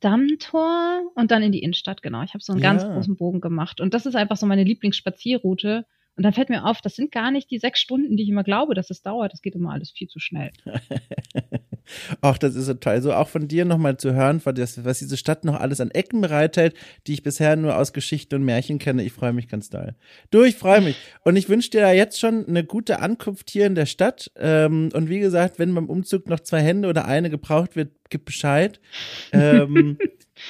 Dammtor 0.00 1.02
und 1.14 1.30
dann 1.30 1.42
in 1.42 1.52
die 1.52 1.62
Innenstadt, 1.62 2.02
genau. 2.02 2.22
Ich 2.22 2.34
habe 2.34 2.42
so 2.44 2.52
einen 2.52 2.62
Ja. 2.62 2.70
ganz 2.70 2.86
großen 2.86 3.16
Bogen 3.16 3.40
gemacht. 3.40 3.80
Und 3.80 3.94
das 3.94 4.06
ist 4.06 4.14
einfach 4.16 4.36
so 4.36 4.46
meine 4.46 4.64
Lieblingsspazierroute. 4.64 5.86
Und 6.18 6.24
dann 6.24 6.32
fällt 6.32 6.48
mir 6.48 6.64
auf, 6.64 6.80
das 6.80 6.96
sind 6.96 7.12
gar 7.12 7.30
nicht 7.30 7.48
die 7.48 7.60
sechs 7.60 7.78
Stunden, 7.78 8.16
die 8.16 8.24
ich 8.24 8.28
immer 8.28 8.42
glaube, 8.42 8.74
dass 8.74 8.90
es 8.90 9.02
dauert. 9.02 9.32
Das 9.32 9.40
geht 9.40 9.54
immer 9.54 9.70
alles 9.70 9.92
viel 9.92 10.08
zu 10.08 10.18
schnell. 10.18 10.50
Ach, 12.20 12.36
das 12.38 12.56
ist 12.56 12.66
so 12.66 12.74
toll. 12.74 13.00
So 13.02 13.14
auch 13.14 13.28
von 13.28 13.46
dir 13.46 13.64
nochmal 13.64 13.98
zu 13.98 14.12
hören, 14.14 14.42
was, 14.44 14.98
diese 14.98 15.16
Stadt 15.16 15.44
noch 15.44 15.54
alles 15.60 15.80
an 15.80 15.92
Ecken 15.92 16.20
bereithält, 16.20 16.74
die 17.06 17.12
ich 17.12 17.22
bisher 17.22 17.54
nur 17.54 17.76
aus 17.76 17.92
Geschichten 17.92 18.34
und 18.34 18.42
Märchen 18.42 18.80
kenne. 18.80 19.04
Ich 19.04 19.12
freue 19.12 19.32
mich 19.32 19.46
ganz 19.46 19.70
doll. 19.70 19.94
Du, 20.32 20.42
ich 20.42 20.56
freue 20.56 20.80
mich. 20.80 20.96
Und 21.22 21.36
ich 21.36 21.48
wünsche 21.48 21.70
dir 21.70 21.82
da 21.82 21.92
jetzt 21.92 22.18
schon 22.18 22.48
eine 22.48 22.64
gute 22.64 22.98
Ankunft 22.98 23.48
hier 23.50 23.66
in 23.66 23.76
der 23.76 23.86
Stadt. 23.86 24.32
Ähm, 24.34 24.88
und 24.94 25.08
wie 25.08 25.20
gesagt, 25.20 25.60
wenn 25.60 25.72
beim 25.72 25.88
Umzug 25.88 26.28
noch 26.28 26.40
zwei 26.40 26.62
Hände 26.62 26.88
oder 26.88 27.04
eine 27.04 27.30
gebraucht 27.30 27.76
wird, 27.76 27.92
gib 28.10 28.24
Bescheid. 28.24 28.80
Ähm, 29.30 29.98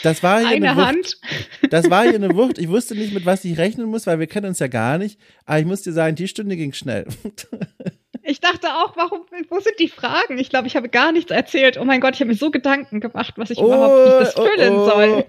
das 0.02 0.22
war 0.22 0.40
hier 0.40 0.48
Eine 0.48 0.70
eine 0.70 0.80
Wucht. 0.80 0.86
Hand. 0.86 1.18
Das 1.70 1.90
war 1.90 2.02
hier 2.04 2.14
eine 2.14 2.34
Wucht. 2.34 2.58
Ich 2.58 2.68
wusste 2.68 2.94
nicht, 2.94 3.12
mit 3.12 3.26
was 3.26 3.44
ich 3.44 3.58
rechnen 3.58 3.86
muss, 3.86 4.06
weil 4.06 4.18
wir 4.18 4.26
kennen 4.26 4.46
uns 4.46 4.58
ja 4.58 4.68
gar 4.68 4.98
nicht. 4.98 5.18
Aber 5.44 5.58
ich 5.58 5.66
muss 5.66 5.82
dir 5.82 5.92
sagen, 5.92 6.16
die 6.16 6.28
Stunde 6.28 6.56
ging 6.56 6.72
schnell. 6.72 7.06
Ich 8.24 8.40
dachte 8.42 8.68
auch, 8.68 8.94
warum, 8.94 9.22
wo 9.48 9.58
sind 9.58 9.78
die 9.78 9.88
Fragen? 9.88 10.36
Ich 10.36 10.50
glaube, 10.50 10.66
ich 10.66 10.76
habe 10.76 10.90
gar 10.90 11.12
nichts 11.12 11.30
erzählt. 11.30 11.78
Oh 11.78 11.84
mein 11.84 12.02
Gott, 12.02 12.14
ich 12.14 12.20
habe 12.20 12.28
mir 12.28 12.36
so 12.36 12.50
Gedanken 12.50 13.00
gemacht, 13.00 13.32
was 13.36 13.48
ich 13.48 13.58
überhaupt, 13.58 14.04
wie 14.04 14.10
ich 14.10 14.18
das 14.18 14.34
füllen 14.34 14.74
oh, 14.74 14.82
oh. 14.82 14.90
soll. 14.90 15.24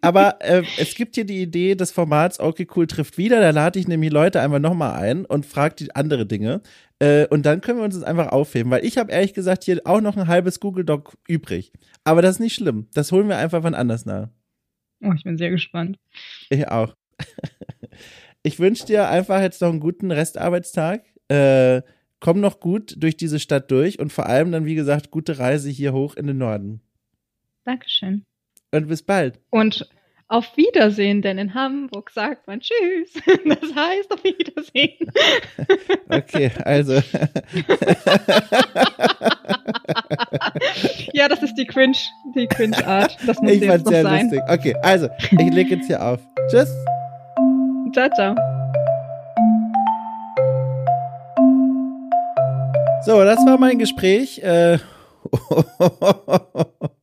Aber 0.00 0.36
äh, 0.40 0.62
es 0.76 0.94
gibt 0.94 1.14
hier 1.14 1.24
die 1.24 1.40
Idee 1.40 1.74
des 1.74 1.90
Formats 1.90 2.40
Okay 2.40 2.66
Cool 2.74 2.86
trifft 2.86 3.18
wieder. 3.18 3.40
Da 3.40 3.50
lade 3.50 3.78
ich 3.78 3.88
nämlich 3.88 4.12
Leute 4.12 4.40
einfach 4.40 4.58
nochmal 4.58 4.94
ein 5.02 5.24
und 5.24 5.46
frage 5.46 5.76
die 5.76 5.94
andere 5.94 6.26
Dinge. 6.26 6.60
Äh, 7.04 7.26
und 7.28 7.44
dann 7.44 7.60
können 7.60 7.78
wir 7.78 7.84
uns 7.84 7.94
das 7.94 8.04
einfach 8.04 8.28
aufheben, 8.28 8.70
weil 8.70 8.84
ich 8.84 8.96
habe 8.96 9.12
ehrlich 9.12 9.34
gesagt 9.34 9.64
hier 9.64 9.80
auch 9.84 10.00
noch 10.00 10.16
ein 10.16 10.26
halbes 10.26 10.58
Google 10.58 10.84
Doc 10.84 11.18
übrig. 11.28 11.72
Aber 12.02 12.22
das 12.22 12.36
ist 12.36 12.40
nicht 12.40 12.54
schlimm. 12.54 12.88
Das 12.94 13.12
holen 13.12 13.28
wir 13.28 13.36
einfach 13.36 13.62
wann 13.62 13.74
anders 13.74 14.06
nach. 14.06 14.30
Oh, 15.02 15.12
ich 15.14 15.24
bin 15.24 15.36
sehr 15.36 15.50
gespannt. 15.50 15.98
Ich 16.50 16.68
auch. 16.68 16.94
Ich 18.46 18.58
wünsche 18.58 18.84
dir 18.84 19.08
einfach 19.08 19.40
jetzt 19.40 19.62
noch 19.62 19.70
einen 19.70 19.80
guten 19.80 20.10
Restarbeitstag. 20.10 21.02
Äh, 21.28 21.80
komm 22.20 22.40
noch 22.40 22.60
gut 22.60 22.94
durch 22.98 23.16
diese 23.16 23.40
Stadt 23.40 23.70
durch 23.70 23.98
und 23.98 24.12
vor 24.12 24.26
allem 24.26 24.52
dann, 24.52 24.66
wie 24.66 24.74
gesagt, 24.74 25.10
gute 25.10 25.38
Reise 25.38 25.70
hier 25.70 25.94
hoch 25.94 26.14
in 26.14 26.26
den 26.26 26.36
Norden. 26.36 26.82
Dankeschön. 27.64 28.26
Und 28.70 28.88
bis 28.88 29.02
bald. 29.02 29.40
Und 29.48 29.88
auf 30.34 30.56
Wiedersehen, 30.56 31.22
denn 31.22 31.38
in 31.38 31.54
Hamburg 31.54 32.10
sagt 32.10 32.48
man 32.48 32.58
Tschüss. 32.60 33.12
Das 33.44 33.74
heißt 33.74 34.12
auf 34.12 34.24
Wiedersehen. 34.24 35.12
Okay, 36.08 36.50
also. 36.64 36.94
Ja, 41.12 41.28
das 41.28 41.42
ist 41.42 41.54
die 41.54 41.66
Cringe, 41.66 41.96
die 42.34 42.46
Cringe-Art. 42.46 43.16
Das 43.26 43.40
muss 43.40 43.52
ich 43.52 43.60
jetzt 43.60 43.70
fand's 43.70 43.84
noch 43.84 43.92
sehr 43.92 44.02
sein. 44.02 44.22
lustig. 44.22 44.40
Okay, 44.48 44.74
also, 44.82 45.08
ich 45.18 45.54
lege 45.54 45.76
jetzt 45.76 45.86
hier 45.86 46.02
auf. 46.02 46.20
Tschüss. 46.50 46.70
Ciao, 47.92 48.08
ciao. 48.14 48.34
So, 53.04 53.22
das 53.22 53.38
war 53.46 53.58
mein 53.58 53.78
Gespräch. 53.78 54.42
Äh, 54.42 54.78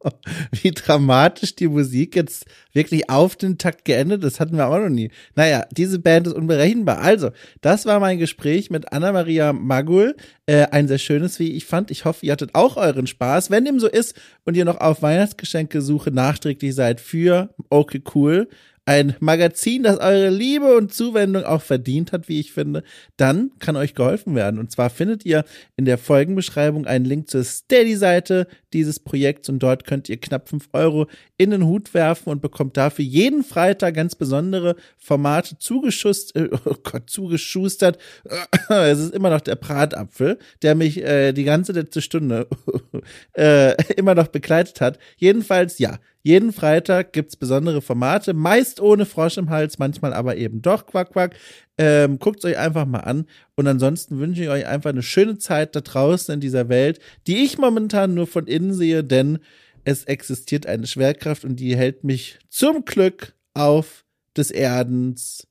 wie 0.61 0.71
dramatisch 0.71 1.55
die 1.55 1.67
Musik 1.67 2.15
jetzt 2.15 2.45
wirklich 2.73 3.09
auf 3.09 3.35
den 3.35 3.57
Takt 3.57 3.85
geendet, 3.85 4.23
das 4.23 4.39
hatten 4.39 4.57
wir 4.57 4.67
auch 4.67 4.79
noch 4.79 4.89
nie. 4.89 5.11
Naja, 5.35 5.65
diese 5.71 5.99
Band 5.99 6.27
ist 6.27 6.33
unberechenbar. 6.33 6.99
Also, 6.99 7.31
das 7.61 7.85
war 7.85 7.99
mein 7.99 8.19
Gespräch 8.19 8.69
mit 8.69 8.91
Anna-Maria 8.91 9.53
Magul. 9.53 10.15
Äh, 10.45 10.67
ein 10.71 10.87
sehr 10.87 10.97
schönes, 10.97 11.39
wie 11.39 11.51
ich 11.51 11.65
fand. 11.65 11.91
Ich 11.91 12.05
hoffe, 12.05 12.25
ihr 12.25 12.31
hattet 12.31 12.55
auch 12.55 12.77
euren 12.77 13.07
Spaß. 13.07 13.51
Wenn 13.51 13.65
dem 13.65 13.79
so 13.79 13.87
ist 13.87 14.19
und 14.45 14.55
ihr 14.57 14.65
noch 14.65 14.79
auf 14.79 15.01
Weihnachtsgeschenke-Suche 15.01 16.11
nachträglich 16.11 16.75
seid 16.75 17.01
für 17.01 17.53
Okay 17.69 18.01
Cool, 18.13 18.47
ein 18.85 19.15
Magazin, 19.19 19.83
das 19.83 19.99
eure 19.99 20.29
Liebe 20.29 20.75
und 20.75 20.93
Zuwendung 20.93 21.43
auch 21.43 21.61
verdient 21.61 22.11
hat, 22.11 22.27
wie 22.27 22.39
ich 22.39 22.51
finde, 22.51 22.83
dann 23.15 23.51
kann 23.59 23.75
euch 23.75 23.93
geholfen 23.93 24.35
werden. 24.35 24.59
Und 24.59 24.71
zwar 24.71 24.89
findet 24.89 25.25
ihr 25.25 25.45
in 25.77 25.85
der 25.85 25.97
Folgenbeschreibung 25.97 26.87
einen 26.87 27.05
Link 27.05 27.29
zur 27.29 27.43
Steady-Seite 27.43 28.47
dieses 28.73 28.99
Projekts 28.99 29.49
und 29.49 29.59
dort 29.59 29.85
könnt 29.85 30.09
ihr 30.09 30.17
knapp 30.17 30.49
fünf 30.49 30.69
Euro 30.73 31.07
in 31.37 31.51
den 31.51 31.65
Hut 31.65 31.93
werfen 31.93 32.29
und 32.29 32.41
bekommt 32.41 32.77
dafür 32.77 33.05
jeden 33.05 33.43
Freitag 33.43 33.95
ganz 33.95 34.15
besondere 34.15 34.75
Formate 34.97 35.57
zugeschust, 35.57 36.35
äh, 36.35 36.49
oh 36.65 36.75
Gott, 36.83 37.09
zugeschustert. 37.09 37.97
Es 38.69 38.99
ist 38.99 39.13
immer 39.13 39.29
noch 39.29 39.41
der 39.41 39.55
Bratapfel, 39.55 40.37
der 40.61 40.75
mich 40.75 41.01
äh, 41.03 41.33
die 41.33 41.43
ganze 41.43 41.73
letzte 41.73 42.01
Stunde 42.01 42.47
äh, 43.33 43.75
immer 43.93 44.15
noch 44.15 44.27
begleitet 44.27 44.81
hat. 44.81 44.97
Jedenfalls, 45.17 45.79
ja, 45.79 45.99
jeden 46.23 46.53
Freitag 46.53 47.13
gibt's 47.13 47.35
besondere 47.35 47.81
Formate, 47.81 48.33
meist 48.33 48.79
ohne 48.79 49.05
Frosch 49.05 49.37
im 49.37 49.49
Hals, 49.49 49.79
manchmal 49.79 50.13
aber 50.13 50.37
eben 50.37 50.61
doch, 50.61 50.85
quack, 50.85 51.11
quack. 51.11 51.35
Ähm, 51.81 52.19
Guckt 52.19 52.45
euch 52.45 52.59
einfach 52.59 52.85
mal 52.85 52.99
an. 52.99 53.25
Und 53.55 53.65
ansonsten 53.65 54.19
wünsche 54.19 54.43
ich 54.43 54.49
euch 54.49 54.67
einfach 54.67 54.91
eine 54.91 55.01
schöne 55.01 55.39
Zeit 55.39 55.75
da 55.75 55.81
draußen 55.81 56.31
in 56.31 56.39
dieser 56.39 56.69
Welt, 56.69 56.99
die 57.25 57.37
ich 57.37 57.57
momentan 57.57 58.13
nur 58.13 58.27
von 58.27 58.45
innen 58.45 58.75
sehe, 58.75 59.03
denn 59.03 59.39
es 59.83 60.03
existiert 60.03 60.67
eine 60.67 60.85
Schwerkraft 60.85 61.43
und 61.43 61.55
die 61.55 61.75
hält 61.75 62.03
mich 62.03 62.37
zum 62.49 62.85
Glück 62.85 63.33
auf 63.55 64.05
des 64.37 64.51
Erdens 64.51 65.47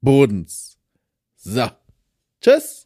Bodens. 0.00 0.78
So. 1.36 1.68
Tschüss. 2.40 2.85